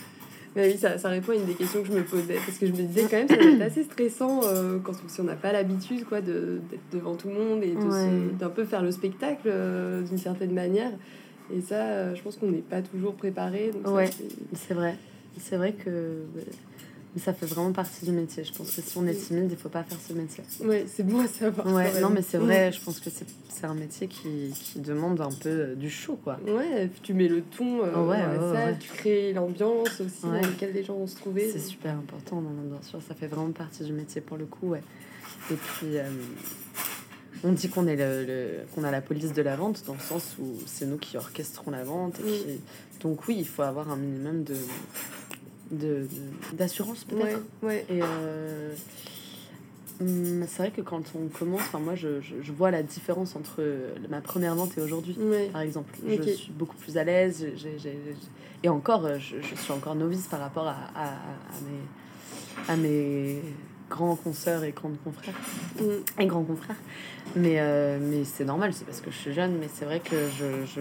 Mais 0.59 0.73
oui, 0.73 0.77
ça, 0.79 0.99
ça 0.99 1.09
répond 1.09 1.33
à 1.33 1.37
une 1.37 1.45
des 1.47 1.55
questions 1.55 1.81
que 1.83 1.89
je 1.89 1.93
me 1.93 2.03
posais. 2.03 2.35
Parce 2.45 2.59
que 2.59 2.67
je 2.67 2.73
me 2.73 2.79
disais 2.79 3.03
quand 3.03 3.17
même, 3.17 3.29
ça 3.29 3.37
doit 3.37 3.47
être 3.53 3.63
assez 3.63 3.85
stressant 3.85 4.41
euh, 4.45 4.79
quand 4.83 4.93
si 5.07 5.21
on 5.21 5.25
n'a 5.25 5.37
pas 5.37 5.53
l'habitude 5.53 6.05
quoi, 6.05 6.21
de, 6.21 6.61
d'être 6.71 6.83
devant 6.93 7.15
tout 7.15 7.29
le 7.29 7.35
monde 7.35 7.63
et 7.63 7.75
de 7.75 7.77
Ouais. 7.79 8.07
se- 8.33 8.39
d'un 8.39 8.49
peu 8.51 8.65
faire 8.65 8.83
le 8.83 8.91
spectacle 8.91 9.47
euh, 9.47 10.03
d'une 10.03 10.19
certaine 10.19 10.53
manière. 10.53 10.91
Et 11.55 11.61
ça, 11.61 11.77
euh, 11.77 12.15
je 12.15 12.23
pense 12.23 12.37
qu'on 12.37 12.51
n'est 12.51 12.59
pas 12.59 12.83
toujours 12.83 13.15
préparé. 13.15 13.71
Donc 13.73 13.87
ça, 14.07 14.13
c'est- 14.13 14.25
C'est 14.55 14.75
vrai. 14.75 14.97
C'est 15.41 15.57
vrai 15.57 15.73
que 15.73 16.25
mais 17.15 17.23
ça 17.23 17.33
fait 17.33 17.47
vraiment 17.47 17.73
partie 17.73 18.05
du 18.05 18.13
métier. 18.13 18.45
Je 18.45 18.53
pense 18.53 18.71
que 18.71 18.83
si 18.83 18.97
on 18.99 19.07
est 19.07 19.15
timide, 19.15 19.49
il 19.51 19.57
faut 19.57 19.69
pas 19.69 19.83
faire 19.83 19.99
ce 20.07 20.13
métier. 20.13 20.45
Ouais, 20.65 20.85
c'est 20.87 21.05
bon 21.05 21.21
à 21.21 21.27
savoir. 21.27 21.67
Ouais, 21.75 22.01
non, 22.01 22.11
mais 22.11 22.23
c'est 22.23 22.39
vrai. 22.39 22.71
Je 22.73 22.81
pense 22.81 23.01
que 23.01 23.09
c'est 23.11 23.65
un 23.65 23.75
métier 23.75 24.07
qui, 24.09 24.53
qui 24.53 24.79
demande 24.81 25.21
un 25.21 25.31
peu 25.33 25.49
euh, 25.49 25.75
du 25.75 25.91
show, 25.91 26.19
quoi. 26.23 26.39
Ouais, 26.47 26.89
tu 27.03 27.15
mets 27.15 27.29
le 27.29 27.43
ton 27.43 27.83
euh, 27.85 28.07
Ouais, 28.07 28.19
dans 28.21 28.27
la 28.27 28.29
ouais, 28.29 28.55
salle, 28.55 28.73
ouais. 28.73 28.79
tu 28.79 28.89
crées 28.91 29.33
l'ambiance 29.33 30.01
aussi 30.01 30.23
dans 30.23 30.33
laquelle 30.33 30.73
les 30.73 30.85
gens 30.85 30.95
vont 30.95 31.07
se 31.07 31.17
trouver. 31.17 31.51
C'est 31.51 31.59
super 31.59 31.95
important, 31.95 32.41
non, 32.41 32.51
non, 32.51 32.63
bien 32.71 32.83
sûr. 32.83 33.01
Ça 33.09 33.15
fait 33.15 33.27
vraiment 33.27 33.51
partie 33.53 33.85
du 33.85 33.93
métier 33.93 34.21
pour 34.21 34.37
le 34.37 34.45
coup, 34.47 34.69
ouais. 34.69 34.83
Et 35.51 35.55
puis, 35.55 35.97
euh, 35.99 36.05
on 37.45 37.53
dit 37.53 37.69
qu'on 37.69 37.87
est 37.87 37.97
le, 37.97 38.25
le- 38.27 38.51
qu'on 38.75 38.85
a 38.85 38.91
la 38.91 39.01
police 39.01 39.33
de 39.33 39.43
la 39.43 39.57
vente 39.57 39.85
dans 39.87 39.95
le 39.95 40.01
sens 40.01 40.37
où 40.41 40.57
c'est 40.67 40.87
nous 40.87 40.99
qui 40.99 41.17
orchestrons 41.17 41.71
la 41.71 41.85
vente. 41.85 42.19
Et 42.21 42.23
qui... 42.23 42.61
Donc 43.01 43.27
oui, 43.29 43.37
il 43.39 43.47
faut 43.47 43.63
avoir 43.63 43.91
un 43.91 43.97
minimum 43.97 44.43
de 44.45 44.55
de- 45.71 46.07
de- 46.53 46.57
d'assurance 46.57 47.07
Ouais, 47.13 47.21
peut-être. 47.21 47.41
ouais. 47.63 47.87
Et 47.91 48.01
euh, 48.03 48.75
hum, 50.01 50.45
c'est 50.47 50.59
vrai 50.59 50.71
que 50.71 50.81
quand 50.81 51.03
on 51.15 51.29
commence, 51.29 51.61
enfin 51.63 51.79
moi 51.79 51.95
je, 51.95 52.21
je, 52.21 52.35
je 52.43 52.53
vois 52.53 52.71
la 52.71 52.83
différence 52.83 53.37
entre 53.37 53.63
ma 54.09 54.21
première 54.21 54.55
vente 54.55 54.77
et 54.79 54.81
aujourd'hui. 54.81 55.17
Ouais. 55.19 55.49
Par 55.53 55.61
exemple, 55.63 55.93
Ok. 56.07 56.21
je 56.25 56.31
suis 56.31 56.53
beaucoup 56.53 56.77
plus 56.77 56.97
à 56.97 57.05
l'aise. 57.05 57.47
Et 58.65 58.69
encore, 58.69 59.05
euh, 59.07 59.19
je, 59.19 59.37
je 59.41 59.55
suis 59.55 59.73
encore 59.73 59.95
novice 59.95 60.27
par 60.27 60.41
rapport 60.41 60.67
à, 60.67 60.77
à, 60.95 61.07
à 61.09 61.61
mes, 61.65 62.73
à 62.73 62.77
mes 62.77 63.41
grands 63.89 64.17
consoeurs 64.17 64.65
et 64.65 64.73
grands 64.73 64.91
confrères. 65.05 65.35
Mm. 65.81 66.21
Et 66.23 66.27
grands 66.27 66.43
confrères. 66.45 66.77
Mais, 67.37 67.57
euh, 67.61 67.99
mais 68.01 68.25
c'est 68.25 68.45
normal, 68.45 68.73
c'est 68.75 68.85
parce 68.85 69.01
que 69.01 69.11
je 69.11 69.17
suis 69.17 69.33
jeune. 69.33 69.59
Mais 69.61 69.69
c'est 69.73 69.85
vrai 69.85 70.01
que 70.01 70.17
je, 70.39 70.67
je, 70.67 70.81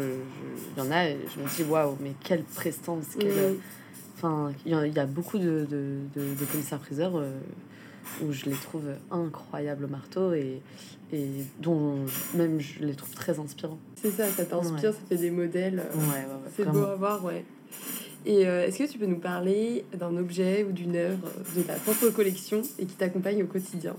y 0.78 0.82
en 0.82 0.90
a, 0.92 1.06
et 1.10 1.18
je 1.36 1.40
me 1.42 1.48
dis 1.56 1.70
waouh, 1.70 1.98
mais 2.02 2.14
quelle 2.24 2.44
prestance. 2.44 3.06
quelle-. 3.20 3.56
Enfin, 4.18 4.52
il 4.66 4.72
y, 4.72 4.76
a- 4.76 4.88
il 4.88 4.94
y 4.96 5.00
a 5.00 5.06
beaucoup 5.06 5.38
de, 5.38 5.68
de, 5.70 6.00
de, 6.16 6.34
de 6.40 6.46
commissaires-priseurs 6.52 7.16
euh, 7.18 7.38
où 8.24 8.32
je 8.32 8.46
les 8.46 8.56
trouve 8.56 8.86
incroyables 9.12 9.86
au 9.86 9.88
marteau 9.88 10.34
et, 10.34 10.60
et 11.14 11.28
dont 11.62 11.98
même 12.34 12.60
je 12.60 12.80
les 12.84 12.96
trouve 12.96 13.14
très 13.14 13.40
inspirants. 13.40 13.78
C'est 13.96 14.10
ça, 14.12 14.28
ça 14.30 14.44
t'inspire, 14.46 14.74
Ouais. 14.76 14.82
ça 14.82 14.94
fait 15.08 15.18
des 15.18 15.30
modèles. 15.30 15.80
euh, 15.80 15.96
Ouais, 15.96 16.02
ouais, 16.08 16.26
ouais. 16.26 16.52
C'est 16.56 16.66
beau 16.66 16.84
à 16.86 16.96
voir, 16.96 17.24
ouais. 17.24 17.46
Et 18.26 18.48
euh, 18.48 18.66
est-ce 18.66 18.80
que 18.80 18.92
tu 18.92 18.98
peux 18.98 19.06
nous 19.06 19.20
parler 19.20 19.86
d'un 19.98 20.18
objet 20.18 20.64
ou 20.68 20.72
d'une 20.72 20.96
œuvre 20.96 21.28
de 21.56 21.62
ta 21.62 21.76
propre 21.76 22.10
collection 22.10 22.62
et 22.80 22.86
qui 22.86 22.96
t'accompagne 22.96 23.44
au 23.44 23.48
quotidien? 23.48 23.96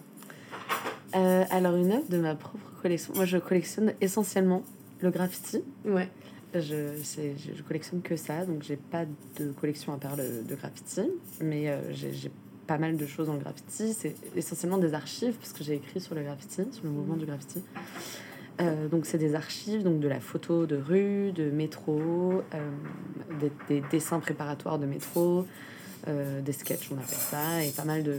Alors, 1.12 1.76
une 1.76 1.92
œuvre 1.92 2.08
de 2.08 2.18
ma 2.18 2.34
propre 2.34 2.64
collection. 2.82 3.14
Moi, 3.14 3.24
je 3.24 3.38
collectionne 3.38 3.94
essentiellement 4.00 4.62
le 5.00 5.10
graffiti. 5.10 5.62
Ouais. 5.84 6.08
Je, 6.54 6.94
c'est- 7.02 7.34
je, 7.36 7.62
collectionne 7.62 8.00
que 8.00 8.16
ça, 8.16 8.44
donc 8.46 8.62
j'ai 8.62 8.76
pas 8.76 9.04
de 9.38 9.50
collection 9.52 9.92
à 9.92 9.98
part 9.98 10.16
le, 10.16 10.42
de 10.42 10.54
graffiti. 10.54 11.02
Mais 11.42 11.68
euh, 11.68 11.92
j'ai 11.92 12.12
j'ai 12.12 12.30
pas 12.66 12.78
mal 12.78 12.96
de 12.96 13.06
choses 13.06 13.28
le 13.30 13.38
graffiti. 13.38 13.92
C'est 13.94 14.14
essentiellement 14.36 14.78
des 14.78 14.94
archives, 14.94 15.34
parce 15.34 15.52
que 15.52 15.62
j'ai 15.64 15.74
écrit 15.74 16.00
sur 16.00 16.14
le 16.14 16.22
graffiti, 16.22 16.62
sur 16.72 16.84
le 16.84 16.90
mouvement 16.90 17.16
du 17.16 17.26
graffiti. 17.26 17.62
Euh, 18.60 18.88
donc 18.88 19.06
c'est 19.06 19.18
des 19.18 19.34
archives, 19.34 19.82
donc 19.82 20.00
de 20.00 20.08
la 20.08 20.20
photo 20.20 20.66
de 20.66 20.76
rue, 20.76 21.32
de 21.32 21.50
métro, 21.50 22.00
euh, 22.54 22.70
des, 23.40 23.52
des 23.68 23.82
dessins 23.90 24.18
préparatoires 24.20 24.78
de 24.78 24.86
métro, 24.86 25.46
euh, 26.08 26.40
des 26.40 26.52
sketchs, 26.52 26.88
on 26.90 26.96
appelle 26.96 27.08
ça, 27.18 27.62
et 27.64 27.70
pas 27.70 27.84
mal 27.84 28.02
de, 28.02 28.16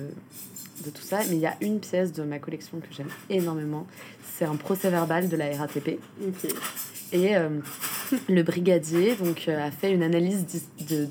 de 0.86 0.90
tout 0.92 1.02
ça. 1.02 1.20
Mais 1.30 1.36
il 1.36 1.42
y 1.42 1.46
a 1.46 1.56
une 1.62 1.80
pièce 1.80 2.14
de 2.14 2.24
ma 2.24 2.40
collection 2.40 2.80
que 2.80 2.88
j'aime 2.92 3.10
énormément. 3.30 3.86
C'est 4.24 4.46
un 4.46 4.56
procès 4.56 4.90
verbal 4.90 5.28
de 5.30 5.36
la 5.36 5.56
RATP. 5.58 6.00
Et 7.12 7.36
euh, 7.36 7.50
le 8.30 8.44
brigadier 8.44 9.16
donc, 9.16 9.46
euh, 9.48 9.68
a 9.68 9.72
fait 9.72 9.92
une 9.92 10.04
analyse 10.04 10.46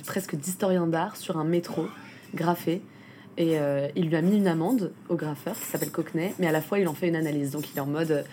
presque 0.07 0.36
d'historien 0.36 0.86
d'art 0.86 1.16
sur 1.16 1.38
un 1.38 1.44
métro 1.44 1.86
graffé. 2.34 2.82
Et 3.40 3.57
il 3.94 4.09
lui 4.09 4.16
a 4.16 4.20
mis 4.20 4.36
une 4.36 4.49
amende 4.49 4.92
au 5.09 5.14
graffeur 5.14 5.55
qui 5.55 5.64
s'appelle 5.64 5.92
Cockney, 5.92 6.34
mais 6.40 6.49
à 6.49 6.51
la 6.51 6.61
fois 6.61 6.80
il 6.80 6.88
en 6.88 6.94
fait 6.94 7.07
une 7.07 7.14
analyse. 7.14 7.53
Donc 7.53 7.70
il 7.72 7.76
est 7.76 7.80
en 7.80 7.86
mode 7.86 8.24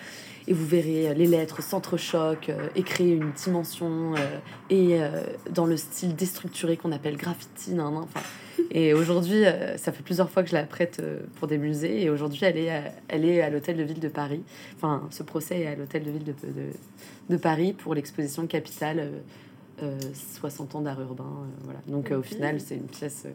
et 0.47 0.53
vous 0.53 0.65
verrez 0.65 1.13
les 1.15 1.25
lettres 1.25 1.63
s'entrechoquent 1.63 2.51
et 2.75 2.83
créer 2.83 3.13
une 3.13 3.31
dimension 3.31 4.13
et 4.69 4.99
dans 5.51 5.65
le 5.65 5.77
style 5.77 6.15
déstructuré 6.15 6.77
qu'on 6.77 6.91
appelle 6.91 7.17
graffiti. 7.17 7.73
Nan, 7.73 8.05
et 8.71 8.93
aujourd'hui, 8.93 9.45
euh, 9.45 9.77
ça 9.77 9.91
fait 9.91 10.03
plusieurs 10.03 10.29
fois 10.29 10.43
que 10.43 10.49
je 10.49 10.55
la 10.55 10.63
prête 10.63 10.99
euh, 10.99 11.19
pour 11.39 11.47
des 11.47 11.57
musées. 11.57 12.03
Et 12.03 12.09
aujourd'hui, 12.09 12.41
elle 12.43 12.57
est, 12.57 12.69
à, 12.69 12.83
elle 13.07 13.25
est 13.25 13.41
à 13.41 13.49
l'hôtel 13.49 13.77
de 13.77 13.83
ville 13.83 13.99
de 13.99 14.07
Paris. 14.07 14.43
Enfin, 14.75 15.07
ce 15.11 15.23
procès 15.23 15.61
est 15.61 15.67
à 15.67 15.75
l'hôtel 15.75 16.03
de 16.03 16.11
ville 16.11 16.23
de, 16.23 16.31
de, 16.31 16.69
de 17.29 17.37
Paris 17.37 17.73
pour 17.73 17.95
l'exposition 17.95 18.47
Capitale 18.47 19.11
euh, 19.83 19.99
60 20.39 20.75
ans 20.75 20.81
d'art 20.81 21.01
urbain. 21.01 21.47
voilà. 21.63 21.79
Donc, 21.87 22.11
au 22.11 22.21
final, 22.21 22.59
c'est 22.59 22.75
une 22.75 22.87
pièce 22.87 23.25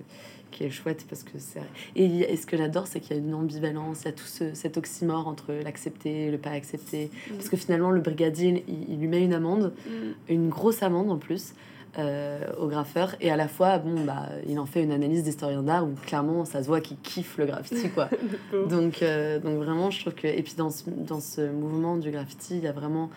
qui 0.51 0.64
est 0.64 0.70
chouette 0.70 1.07
parce 1.09 1.22
que 1.22 1.38
c'est. 1.38 1.61
Et, 1.96 2.36
ce 2.36 2.46
que 2.46 2.57
j'adore, 2.57 2.86
c'est 2.86 3.01
qu'il 3.01 3.16
y 3.16 3.18
a 3.18 3.22
une 3.22 3.34
ambivalence, 3.34 4.03
il 4.03 4.07
y 4.07 4.09
a 4.09 4.12
tout 4.12 4.26
ce, 4.26 4.55
cet 4.55 4.76
oxymore 4.76 5.28
entre 5.28 5.53
l'accepter 5.53 6.26
et 6.26 6.30
le 6.30 6.38
pas 6.38 6.51
accepter. 6.51 7.11
Mm. 7.28 7.34
Parce 7.34 7.48
que 7.48 7.57
finalement, 7.57 7.90
le 7.90 8.01
brigadier, 8.01 8.64
il, 8.68 8.98
lui 8.98 9.09
met 9.09 9.24
une 9.24 9.34
amende, 9.34 9.72
mm. 9.86 10.32
une 10.32 10.48
grosse 10.48 10.82
amende 10.82 11.11
en 11.11 11.18
plus. 11.18 11.55
Euh, 11.98 12.46
au 12.57 12.68
graffeur 12.68 13.16
et 13.20 13.32
à 13.32 13.36
la 13.36 13.48
fois 13.48 13.78
bon 13.78 14.05
bah 14.05 14.28
il 14.48 14.61
en 14.61 14.64
fait 14.64 14.84
une 14.84 14.92
analyse 14.92 15.24
d'historien 15.24 15.61
d'art 15.61 15.84
où 15.84 15.92
clairement 16.07 16.44
ça 16.44 16.62
se 16.62 16.68
voit 16.68 16.80
qu'il 16.80 16.96
kiffe 16.98 17.36
le 17.36 17.46
graffiti 17.46 17.88
quoi 17.90 18.09
donc 18.70 19.03
euh, 19.03 19.40
donc 19.40 19.57
vraiment 19.57 19.90
je 19.90 20.03
trouve 20.03 20.14
que 20.14 20.28
et 20.28 20.40
puis 20.44 20.55
dans 20.57 20.70
ce, 20.70 20.84
dans 20.88 21.18
ce 21.18 21.51
mouvement 21.51 21.96
du 21.96 22.12
graffiti 22.12 22.59
il 22.59 22.62
y 22.62 22.68
a 22.68 22.72
vraiment 22.72 23.11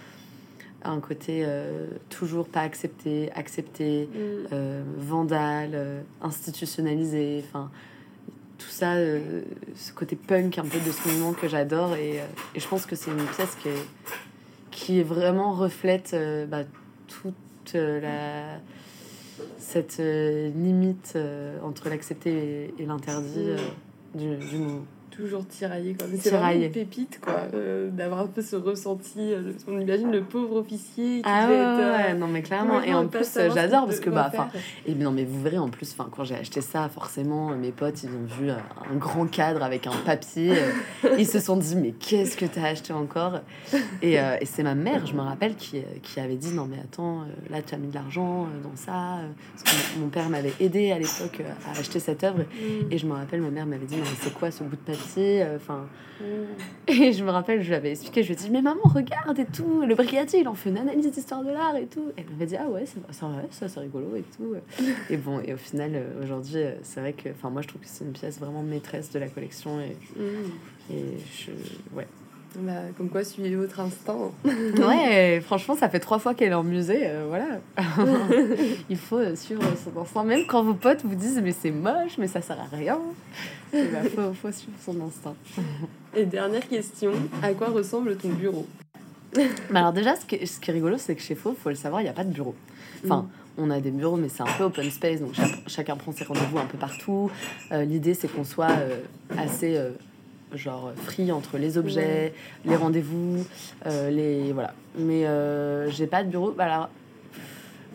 un 0.84 1.00
côté 1.00 1.44
euh, 1.46 1.88
toujours 2.10 2.48
pas 2.48 2.62
accepté 2.62 3.32
accepté 3.34 4.10
mm. 4.14 4.56
vandale 4.98 6.04
institutionnalisé 6.22 7.44
enfin 7.48 7.72
tout 8.58 8.70
ça 8.70 8.96
ce 8.96 9.94
côté 9.94 10.16
punk 10.16 10.58
un 10.58 10.64
peu 10.64 10.80
de 10.80 10.92
ce 10.92 11.08
mouvement 11.10 11.34
que 11.34 11.48
j'adore 11.48 11.96
et, 11.96 12.22
et, 12.56 12.60
je 12.60 12.68
pense 12.68 12.86
que 12.86 12.96
c'est 12.96 13.12
une 13.12 13.26
pièce 13.36 13.56
qui 13.62 13.70
est 13.70 13.86
qui 14.72 15.00
est 15.00 15.04
vraiment 15.04 15.54
reflète 15.54 16.16
bah, 16.50 16.64
tout 17.08 17.34
la, 17.74 18.60
cette 19.58 20.00
euh, 20.00 20.50
limite 20.50 21.14
euh, 21.16 21.60
entre 21.64 21.90
l'accepté 21.90 22.74
et, 22.78 22.86
l'interdit 22.86 23.50
euh, 23.50 23.58
du, 24.14 24.36
du 24.46 24.58
mouvement 24.58 24.86
toujours 25.16 25.48
tiraillé 25.48 25.94
quoi. 25.94 26.08
C'est 26.20 26.30
vraiment 26.32 26.52
une 26.52 26.72
pépite 26.72 27.20
quoi 27.22 27.48
euh, 27.54 27.90
d'avoir 27.90 28.22
un 28.22 28.28
peu 28.28 28.42
ce 28.42 28.56
ressenti 28.56 29.20
euh, 29.20 29.52
on 29.68 29.80
imagine 29.80 30.12
le 30.12 30.24
pauvre 30.24 30.58
officier 30.58 31.22
qui 31.22 31.24
ah 31.26 31.48
ouais, 31.48 31.56
être, 31.56 32.12
euh, 32.12 32.14
non 32.16 32.28
mais 32.28 32.42
clairement 32.42 32.82
et 32.82 32.94
en 32.94 33.08
plus 33.08 33.38
j'adore 33.54 33.86
parce 33.86 34.00
que 34.00 34.10
bah 34.10 34.32
enfin 34.34 34.50
et 34.86 34.96
non 34.96 35.12
mais 35.12 35.24
vous 35.24 35.42
verrez 35.42 35.58
en 35.58 35.70
plus 35.70 35.92
enfin 35.92 36.10
quand 36.12 36.24
j'ai 36.24 36.36
acheté 36.36 36.62
ça 36.62 36.90
forcément 36.90 37.50
mes 37.56 37.72
potes 37.72 38.04
ils 38.04 38.10
ont 38.10 38.26
vu 38.40 38.50
un 38.50 38.96
grand 38.96 39.28
cadre 39.28 39.64
avec 39.64 39.88
un 39.88 39.96
papier 40.06 40.54
ils 41.18 41.28
se 41.28 41.40
sont 41.40 41.58
dit 41.58 41.76
mais 41.76 41.92
qu'est-ce 41.92 42.38
que 42.38 42.46
t'as 42.46 42.70
acheté 42.70 42.94
encore? 42.94 43.40
Et, 44.02 44.14
et 44.14 44.46
c'est 44.46 44.64
ma 44.64 44.76
mère 44.76 45.06
je 45.06 45.14
me 45.14 45.22
rappelle 45.22 45.56
qui, 45.56 45.82
qui 46.02 46.20
avait 46.20 46.36
dit 46.36 46.54
non 46.54 46.68
mais 46.70 46.78
attends 46.80 47.22
là 47.50 47.62
tu 47.62 47.76
as 47.76 47.78
mis 47.78 47.88
de 47.88 47.96
l'argent 47.96 48.48
dans 48.64 48.76
ça 48.76 49.20
parce 49.54 49.64
que 49.64 50.00
mon 50.00 50.10
père 50.10 50.30
m'avait 50.30 50.54
aidé 50.60 50.92
à 50.92 50.98
l'époque 51.00 51.42
à 51.68 51.80
acheter 51.80 52.00
cette 52.00 52.24
œuvre. 52.24 52.40
Mm. 52.40 52.92
et 52.92 52.98
je 52.98 53.06
me 53.06 53.14
rappelle 53.14 53.42
ma 53.42 53.50
mère 53.50 53.66
m'avait 53.66 53.86
dit 53.86 53.96
mais 53.96 54.08
c'est 54.22 54.34
quoi 54.34 54.52
ce 54.52 54.64
bout 54.64 54.76
de 54.76 54.82
papier? 54.82 55.03
Euh, 55.18 55.56
enfin. 55.56 55.88
Et 56.88 57.12
je 57.12 57.24
me 57.24 57.32
rappelle, 57.32 57.62
je 57.62 57.70
lui 57.70 57.76
avais 57.76 57.92
expliqué, 57.92 58.24
je 58.24 58.28
lui 58.28 58.34
ai 58.34 58.38
dit, 58.38 58.50
mais 58.50 58.62
maman, 58.62 58.82
regarde 58.84 59.40
et 59.40 59.46
tout, 59.46 59.82
le 59.82 59.96
brigadier, 59.96 60.40
il 60.40 60.48
en 60.48 60.54
fait 60.54 60.70
une 60.70 60.78
analyse 60.78 61.12
d'histoire 61.12 61.44
de 61.44 61.50
l'art 61.50 61.76
et 61.76 61.86
tout. 61.86 62.12
Et 62.18 62.22
elle 62.22 62.30
m'avait 62.30 62.46
dit, 62.46 62.56
ah 62.56 62.70
ouais, 62.70 62.86
c'est 62.86 63.00
vrai, 63.26 63.48
ça, 63.50 63.68
c'est 63.68 63.80
rigolo 63.80 64.16
et 64.16 64.24
tout. 64.38 64.56
Et 65.10 65.18
bon, 65.18 65.40
et 65.42 65.54
au 65.54 65.58
final, 65.58 65.92
euh, 65.96 66.24
aujourd'hui, 66.24 66.58
euh, 66.58 66.76
c'est 66.82 67.00
vrai 67.00 67.14
que, 67.14 67.30
enfin, 67.30 67.50
moi, 67.50 67.62
je 67.62 67.68
trouve 67.68 67.82
que 67.82 67.88
c'est 67.88 68.06
une 68.06 68.14
pièce 68.14 68.40
vraiment 68.40 68.64
maîtresse 68.64 69.12
de 69.12 69.20
la 69.20 69.28
collection 69.28 69.80
et, 69.82 69.96
mm. 70.20 70.94
et 70.94 71.18
je, 71.36 71.52
ouais. 71.96 72.08
Bah, 72.60 72.72
comme 72.98 73.10
quoi, 73.10 73.24
suivez 73.24 73.56
votre 73.56 73.80
instinct. 73.80 74.32
ouais, 74.46 75.42
franchement, 75.42 75.76
ça 75.76 75.90
fait 75.90 76.00
trois 76.00 76.20
fois 76.20 76.34
qu'elle 76.34 76.52
est 76.52 76.56
en 76.56 76.64
musée. 76.64 77.10
voilà. 77.28 77.60
Il 78.90 78.98
faut 78.98 79.36
suivre 79.36 79.64
son 79.84 80.00
instinct. 80.00 80.24
Même 80.24 80.46
quand 80.48 80.64
vos 80.64 80.76
potes 80.76 81.04
vous 81.04 81.16
disent, 81.16 81.42
mais 81.44 81.52
c'est 81.52 81.72
moche, 81.72 82.18
mais 82.18 82.28
ça 82.28 82.42
sert 82.42 82.60
à 82.60 82.76
rien. 82.76 83.00
Il 83.74 83.90
bah, 83.92 84.00
faut, 84.16 84.34
faut, 84.34 84.52
suivre 84.52 84.78
son 84.84 85.02
instinct. 85.02 85.36
Et 86.16 86.26
dernière 86.26 86.68
question, 86.68 87.12
à 87.42 87.54
quoi 87.54 87.70
ressemble 87.70 88.16
ton 88.18 88.30
bureau? 88.30 88.68
Bah 89.70 89.80
Alors 89.80 89.94
déjà, 89.94 90.16
ce 90.16 90.26
qui 90.26 90.36
est, 90.36 90.46
ce 90.46 90.60
qui 90.60 90.70
est 90.70 90.74
rigolo, 90.74 90.98
c'est 90.98 91.16
que 91.16 91.22
chez 91.22 91.36
Faux, 91.36 91.56
il 91.58 91.62
faut 91.62 91.70
le 91.70 91.76
savoir, 91.76 92.02
il 92.02 92.06
n'y 92.06 92.10
a 92.10 92.14
pas 92.14 92.24
de 92.24 92.32
bureau. 92.32 92.56
Enfin, 93.04 93.24
mm. 93.24 93.30
on 93.58 93.72
a 93.72 93.80
des 93.80 93.92
bureaux, 93.92 94.18
mais 94.18 94.30
c'est 94.30 94.44
un 94.44 94.58
peu 94.58 94.64
open 94.64 94.90
space, 94.92 95.20
donc 95.20 95.34
chacun 95.68 95.96
prend 95.96 96.12
ses 96.12 96.24
rendez-vous 96.24 96.60
un 96.60 96.66
peu 96.66 96.78
partout. 96.78 97.32
Euh, 97.72 97.84
l'idée, 97.84 98.14
c'est 98.14 98.28
qu'on 98.28 98.44
soit 98.44 98.72
euh, 98.72 99.00
assez... 99.38 99.78
Euh, 100.54 100.58
genre 100.58 100.92
free 100.96 101.32
entre 101.32 101.58
les 101.58 101.78
objets, 101.78 102.34
les 102.66 102.76
rendez-vous, 102.76 103.46
les 103.86 104.52
voilà. 104.54 104.74
Mais 104.98 105.26
j'ai 105.90 106.08
pas 106.08 106.24
de 106.24 106.30
bureau. 106.30 106.52
Bah, 106.52 106.66
alors 106.66 106.90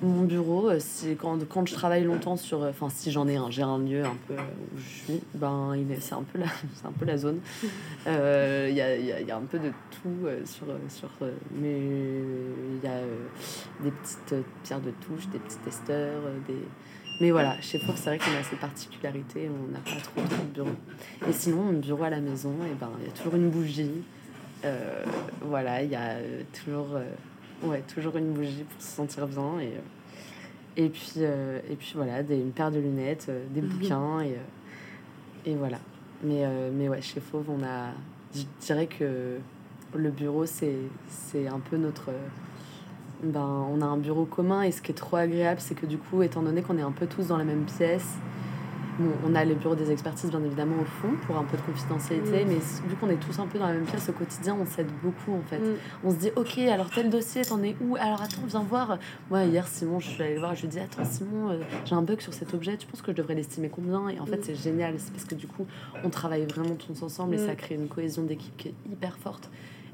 mon 0.03 0.23
bureau, 0.23 0.71
euh, 0.71 0.79
c'est 0.79 1.17
quand, 1.17 1.45
quand 1.49 1.67
je 1.67 1.75
travaille 1.75 2.05
longtemps 2.05 2.37
sur. 2.37 2.63
Euh, 2.63 2.71
enfin, 2.71 2.89
si 2.89 3.11
j'en 3.11 3.27
ai 3.27 3.37
un, 3.37 3.51
j'ai 3.51 3.63
un 3.63 3.79
lieu 3.79 4.05
un 4.05 4.17
peu 4.27 4.35
où 4.35 4.79
je 4.79 4.89
suis, 4.89 5.21
ben, 5.35 5.77
c'est 6.01 6.15
un, 6.15 6.23
peu 6.23 6.39
la, 6.39 6.47
un 6.85 6.93
peu 6.93 7.05
la 7.05 7.17
zone. 7.17 7.41
Il 7.63 7.69
euh, 8.07 8.71
y, 8.71 8.81
a, 8.81 8.97
y, 8.97 9.27
y, 9.27 9.31
a, 9.31 9.37
un 9.37 9.43
peu 9.43 9.59
de 9.59 9.73
tout 9.91 10.27
sur. 10.45 10.67
sur 10.89 11.09
mais 11.53 11.79
il 11.79 12.85
y 12.85 12.87
a 12.87 13.01
des 13.83 13.91
petites 13.91 14.35
pierres 14.63 14.81
de 14.81 14.91
touche, 14.91 15.29
des 15.29 15.39
petits 15.39 15.59
testeurs, 15.59 16.23
des. 16.47 16.59
Mais 17.21 17.31
voilà, 17.31 17.61
chez 17.61 17.79
Four, 17.79 17.97
c'est 17.99 18.11
vrai 18.11 18.19
qu'on 18.19 18.39
a 18.39 18.43
cette 18.43 18.61
particularité, 18.61 19.49
on 19.49 19.73
n'a 19.73 19.81
pas 19.81 20.01
trop, 20.01 20.21
trop 20.21 20.45
de 20.45 20.53
bureau. 20.53 20.77
Et 21.29 21.33
sinon, 21.33 21.65
mon 21.65 21.79
bureau 21.79 22.05
à 22.05 22.11
la 22.11 22.21
maison, 22.21 22.55
et 22.65 22.75
ben, 22.79 22.91
il 23.01 23.07
y 23.07 23.09
a 23.09 23.13
toujours 23.13 23.35
une 23.35 23.51
bougie. 23.51 24.03
voilà, 25.43 25.83
il 25.83 25.91
y 25.91 25.97
a 25.97 26.17
toujours 26.53 26.99
Ouais, 27.63 27.83
toujours 27.93 28.17
une 28.17 28.33
bougie 28.33 28.63
pour 28.63 28.81
se 28.81 28.89
sentir 28.89 29.27
bien. 29.27 29.59
Et, 29.59 29.67
euh, 29.67 29.81
et, 30.77 30.89
puis, 30.89 31.13
euh, 31.19 31.59
et 31.69 31.75
puis 31.75 31.93
voilà, 31.97 32.23
des, 32.23 32.37
une 32.37 32.53
paire 32.53 32.71
de 32.71 32.79
lunettes, 32.79 33.27
euh, 33.29 33.45
des 33.51 33.63
mhm. 33.63 33.69
bouquins 33.69 34.21
et, 34.21 34.37
et 35.45 35.55
voilà. 35.57 35.79
Mais, 36.23 36.45
mais 36.73 36.89
ouais, 36.89 37.01
chez 37.01 37.21
Fauve, 37.21 37.49
on 37.49 37.63
a. 37.63 37.93
Je 38.35 38.43
dirais 38.61 38.89
que 38.89 39.39
le 39.95 40.11
bureau, 40.11 40.47
c'est 40.47 41.47
un 41.47 41.61
peu 41.61 41.77
notre. 41.77 42.11
Ben, 43.23 43.67
on 43.73 43.81
a 43.81 43.85
un 43.85 43.97
bureau 43.97 44.25
commun 44.25 44.63
et 44.63 44.71
ce 44.71 44.81
qui 44.81 44.93
est 44.93 44.95
trop 44.95 45.17
agréable, 45.17 45.61
c'est 45.61 45.75
que 45.75 45.87
du 45.87 45.99
coup, 45.99 46.23
étant 46.23 46.43
donné 46.43 46.63
qu'on 46.63 46.79
est 46.79 46.83
un 46.83 46.93
peu 46.93 47.07
tous 47.07 47.29
dans 47.29 47.37
la 47.37 47.45
même 47.45 47.65
pièce, 47.65 48.19
on 49.27 49.35
a 49.35 49.45
les 49.45 49.55
bureaux 49.55 49.75
des 49.75 49.91
expertises, 49.91 50.31
bien 50.31 50.43
évidemment, 50.43 50.77
au 50.81 50.85
fond, 50.85 51.11
pour 51.27 51.37
un 51.37 51.45
peu 51.45 51.57
de 51.57 51.63
confidentialité, 51.63 52.45
mm. 52.45 52.49
mais 52.49 52.89
vu 52.89 52.97
qu'on 53.01 53.09
est 53.09 53.17
tous 53.17 53.39
un 53.39 53.47
peu 53.47 53.59
dans 53.59 53.67
la 53.67 53.75
même 53.75 53.85
pièce 53.85 54.09
au 54.09 54.13
quotidien, 54.13 54.57
on 54.61 54.67
s'aide 54.67 54.89
beaucoup, 55.03 55.35
en 55.35 55.43
fait. 55.43 55.59
Mm. 55.59 55.77
On 56.05 56.11
se 56.11 56.17
dit, 56.17 56.31
OK, 56.37 56.59
alors 56.59 56.91
tel 56.91 57.11
dossier, 57.11 57.43
t'en 57.43 57.63
es 57.63 57.77
où? 57.81 57.97
Alors 57.97 58.23
attends, 58.23 58.43
viens 58.47 58.63
voir. 58.63 58.99
Moi, 59.31 59.45
hier, 59.45 59.67
Simon, 59.69 60.01
je 60.01 60.09
suis 60.09 60.23
allée 60.23 60.35
le 60.35 60.41
voir, 60.41 60.55
je 60.55 60.63
lui 60.63 60.69
ai 60.69 60.71
dit, 60.71 60.81
attends, 60.81 61.05
Simon, 61.05 61.51
euh, 61.51 61.61
j'ai 61.85 61.95
un 61.95 62.03
bug 62.03 62.21
sur 62.21 62.35
cet 62.35 62.55
objet, 62.55 62.77
tu 62.77 62.87
penses 62.87 63.03
que 63.03 63.13
je 63.13 63.17
devrais 63.17 63.35
l'estimer 63.35 63.69
combien? 63.69 64.09
Et 64.09 64.19
en 64.19 64.27
fait, 64.27 64.39
mm. 64.39 64.43
c'est 64.43 64.57
génial, 64.57 64.95
c'est 64.99 65.13
parce 65.13 65.25
que 65.25 65.35
du 65.35 65.47
coup, 65.47 65.67
on 66.05 66.11
travaille 66.11 66.47
vraiment 66.47 66.75
tous 66.75 67.03
ensemble 67.03 67.35
et 67.35 67.39
ça 67.39 67.55
crée 67.55 67.77
une 67.77 67.89
cohésion 67.89 68.23
d'équipe 68.23 68.57
qui 68.57 68.69
est 68.69 68.75
hyper 68.91 69.17
forte. 69.19 69.49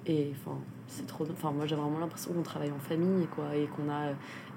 Et 0.07 0.33
enfin, 0.33 0.59
c'est 0.87 1.07
trop. 1.07 1.27
Enfin, 1.31 1.51
moi, 1.51 1.67
j'ai 1.67 1.77
vraiment 1.77 1.99
l'impression 1.99 2.33
qu'on 2.33 2.43
travaille 2.43 2.71
en 2.71 2.79
famille, 2.79 3.27
quoi, 3.27 3.57
et 3.57 3.67
qu'on 3.67 3.91
a. 3.91 4.11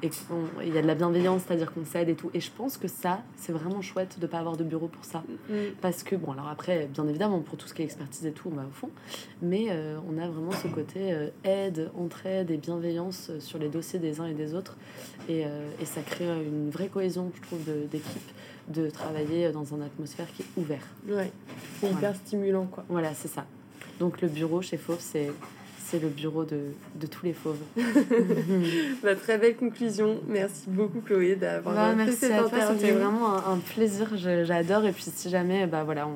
Et 0.04 0.10
qu'il 0.10 0.74
y 0.76 0.78
a 0.78 0.82
de 0.84 0.88
la 0.88 0.93
bienveillance, 0.93 1.41
c'est-à-dire 1.48 1.74
qu'on 1.74 1.86
s'aide 1.86 2.10
et 2.10 2.16
tout. 2.16 2.30
Et 2.36 2.39
je 2.39 2.52
pense 2.52 2.78
que 2.78 2.88
ça, 2.88 3.24
c'est 3.36 3.52
vraiment 3.52 3.82
chouette 3.82 4.20
de 4.20 4.28
ne 4.28 4.32
pas 4.32 4.38
avoir 4.38 4.56
de 4.56 4.64
bureau 4.64 4.88
pour 4.88 5.04
ça. 5.04 5.24
Mm. 5.50 5.54
Parce 5.82 6.04
que, 6.04 6.16
bon, 6.16 6.34
alors 6.34 6.50
après, 6.50 6.88
bien 6.93 7.08
évidemment, 7.08 7.39
pour 7.39 7.58
tout 7.58 7.68
ce 7.68 7.74
qui 7.74 7.82
est 7.82 7.86
expertise 7.86 8.26
et 8.28 8.32
tout, 8.32 8.50
on 8.52 8.56
va 8.56 8.64
au 8.64 8.72
fond. 8.72 8.91
Mais 9.41 9.68
euh, 9.70 9.98
on 10.08 10.20
a 10.20 10.28
vraiment 10.28 10.52
ce 10.52 10.68
côté 10.68 11.14
euh, 11.14 11.30
aide, 11.43 11.89
entraide 11.98 12.52
et 12.52 12.58
bienveillance 12.58 13.30
euh, 13.32 13.39
sur 13.39 13.58
les 13.58 13.70
dossiers 13.70 13.98
des 13.98 14.22
uns 14.22 14.28
et 14.28 14.36
des 14.36 14.54
autres. 14.54 14.78
Et, 15.30 15.41
et 15.41 15.86
ça 15.86 16.02
crée 16.02 16.26
une 16.26 16.70
vraie 16.70 16.88
cohésion, 16.88 17.32
je 17.36 17.41
trouve, 17.41 17.60
d'équipe 17.91 18.32
de 18.70 18.89
travailler 18.89 19.52
dans 19.52 19.66
une 19.66 19.82
atmosphère 19.82 20.28
qui 20.34 20.43
est 20.43 20.62
ouverte. 20.62 20.88
Ouais, 21.08 21.32
c'est 21.80 21.91
hyper 21.91 22.16
stimulant, 22.16 22.66
quoi. 22.66 22.86
Voilà, 22.88 23.14
c'est 23.14 23.28
ça. 23.28 23.45
Donc 24.00 24.22
le 24.22 24.28
bureau 24.28 24.62
chez 24.62 24.78
Fauve, 24.78 25.00
c'est 25.00 25.32
c'est 25.88 26.00
le 26.00 26.10
bureau 26.10 26.43
de, 26.43 26.60
de, 26.95 27.08
tous 27.08 27.26
les 27.26 27.34
fauves. 27.34 27.62
bah, 29.04 29.16
très 29.16 29.38
belle 29.38 29.56
conclusion. 29.56 30.20
Merci 30.28 30.64
beaucoup 30.68 31.00
Chloé 31.00 31.36
d'avoir 31.38 31.95
bah, 31.95 32.06
fait 32.06 32.12
cette 32.12 32.32
interview. 32.34 32.76
C'était 32.78 32.91
vraiment 32.91 33.36
un, 33.36 33.58
plaisir. 33.58 34.10
J'adore. 34.18 34.86
Et 34.86 34.91
puis 34.91 35.04
si 35.04 35.30
jamais, 35.30 35.66
bah 35.66 35.86
voilà, 35.86 36.10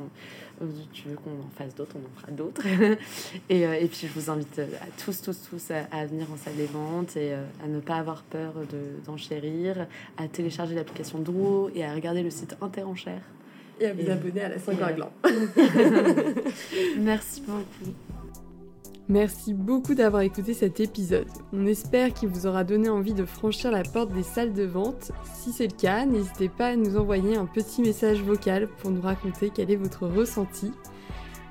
tu 0.92 1.08
veux 1.08 1.16
qu'on 1.16 1.32
en 1.32 1.50
fasse 1.58 1.74
d'autres, 1.74 1.96
on 1.96 2.06
en 2.06 2.20
fera 2.20 2.32
d'autres. 2.34 2.66
et, 3.50 3.62
et, 3.62 3.88
puis 3.88 4.08
je 4.08 4.20
vous 4.20 4.30
invite 4.30 4.60
à 4.60 5.04
tous, 5.04 5.22
tous, 5.22 5.40
tous 5.50 5.72
à, 5.72 6.06
venir 6.06 6.28
en 6.32 6.38
salle 6.38 6.56
des 6.58 6.66
ventes 6.66 7.16
et 7.16 7.34
à 7.34 7.68
ne 7.68 7.80
pas 7.80 7.96
avoir 7.96 8.24
peur 8.24 8.54
d'enchérir, 9.06 9.88
à 10.18 10.28
télécharger 10.28 10.76
l'application 10.76 11.20
Duo 11.20 11.70
et 11.74 11.86
à 11.86 11.94
regarder 11.94 12.24
le 12.24 12.30
site 12.30 12.58
Interenchère. 12.62 13.22
Et 13.82 13.88
à 13.88 13.94
vous 13.94 14.12
abonner 14.12 14.42
à 14.42 14.50
la 14.50 14.60
Saint-Ginglan. 14.60 15.12
Merci 17.00 17.42
beaucoup. 17.42 17.92
Merci 19.10 19.56
beaucoup 19.56 19.96
d'avoir 19.96 20.22
écouté 20.22 20.54
cet 20.54 20.80
épisode. 20.80 21.28
On 21.52 21.66
espère 21.66 22.14
qu'il 22.14 22.30
vous 22.30 22.46
aura 22.46 22.64
donné 22.64 22.90
envie 22.90 23.16
de 23.16 23.26
franchir 23.26 23.72
la 23.72 23.82
porte 23.82 24.14
des 24.14 24.22
salles 24.22 24.54
de 24.54 24.64
vente. 24.64 25.12
Si 25.34 25.52
c'est 25.52 25.66
le 25.66 25.76
cas, 25.76 26.06
n'hésitez 26.06 26.48
pas 26.48 26.68
à 26.68 26.76
nous 26.76 26.96
envoyer 26.96 27.36
un 27.36 27.48
petit 27.48 27.82
message 27.82 28.22
vocal 28.22 28.68
pour 28.68 28.92
nous 28.92 29.02
raconter 29.02 29.52
quel 29.54 29.72
est 29.72 29.76
votre 29.76 30.08
ressenti. 30.08 30.72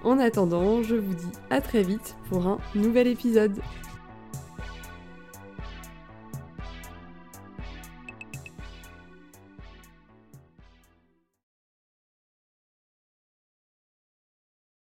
En 0.05 0.21
attendant, 0.21 0.85
je 0.85 0.95
vous 0.95 1.15
dis 1.15 1.33
à 1.51 1.61
très 1.61 1.83
vite 1.83 2.15
pour 2.29 2.47
un 2.47 2.59
nouvel 2.77 3.09
épisode. 3.09 3.59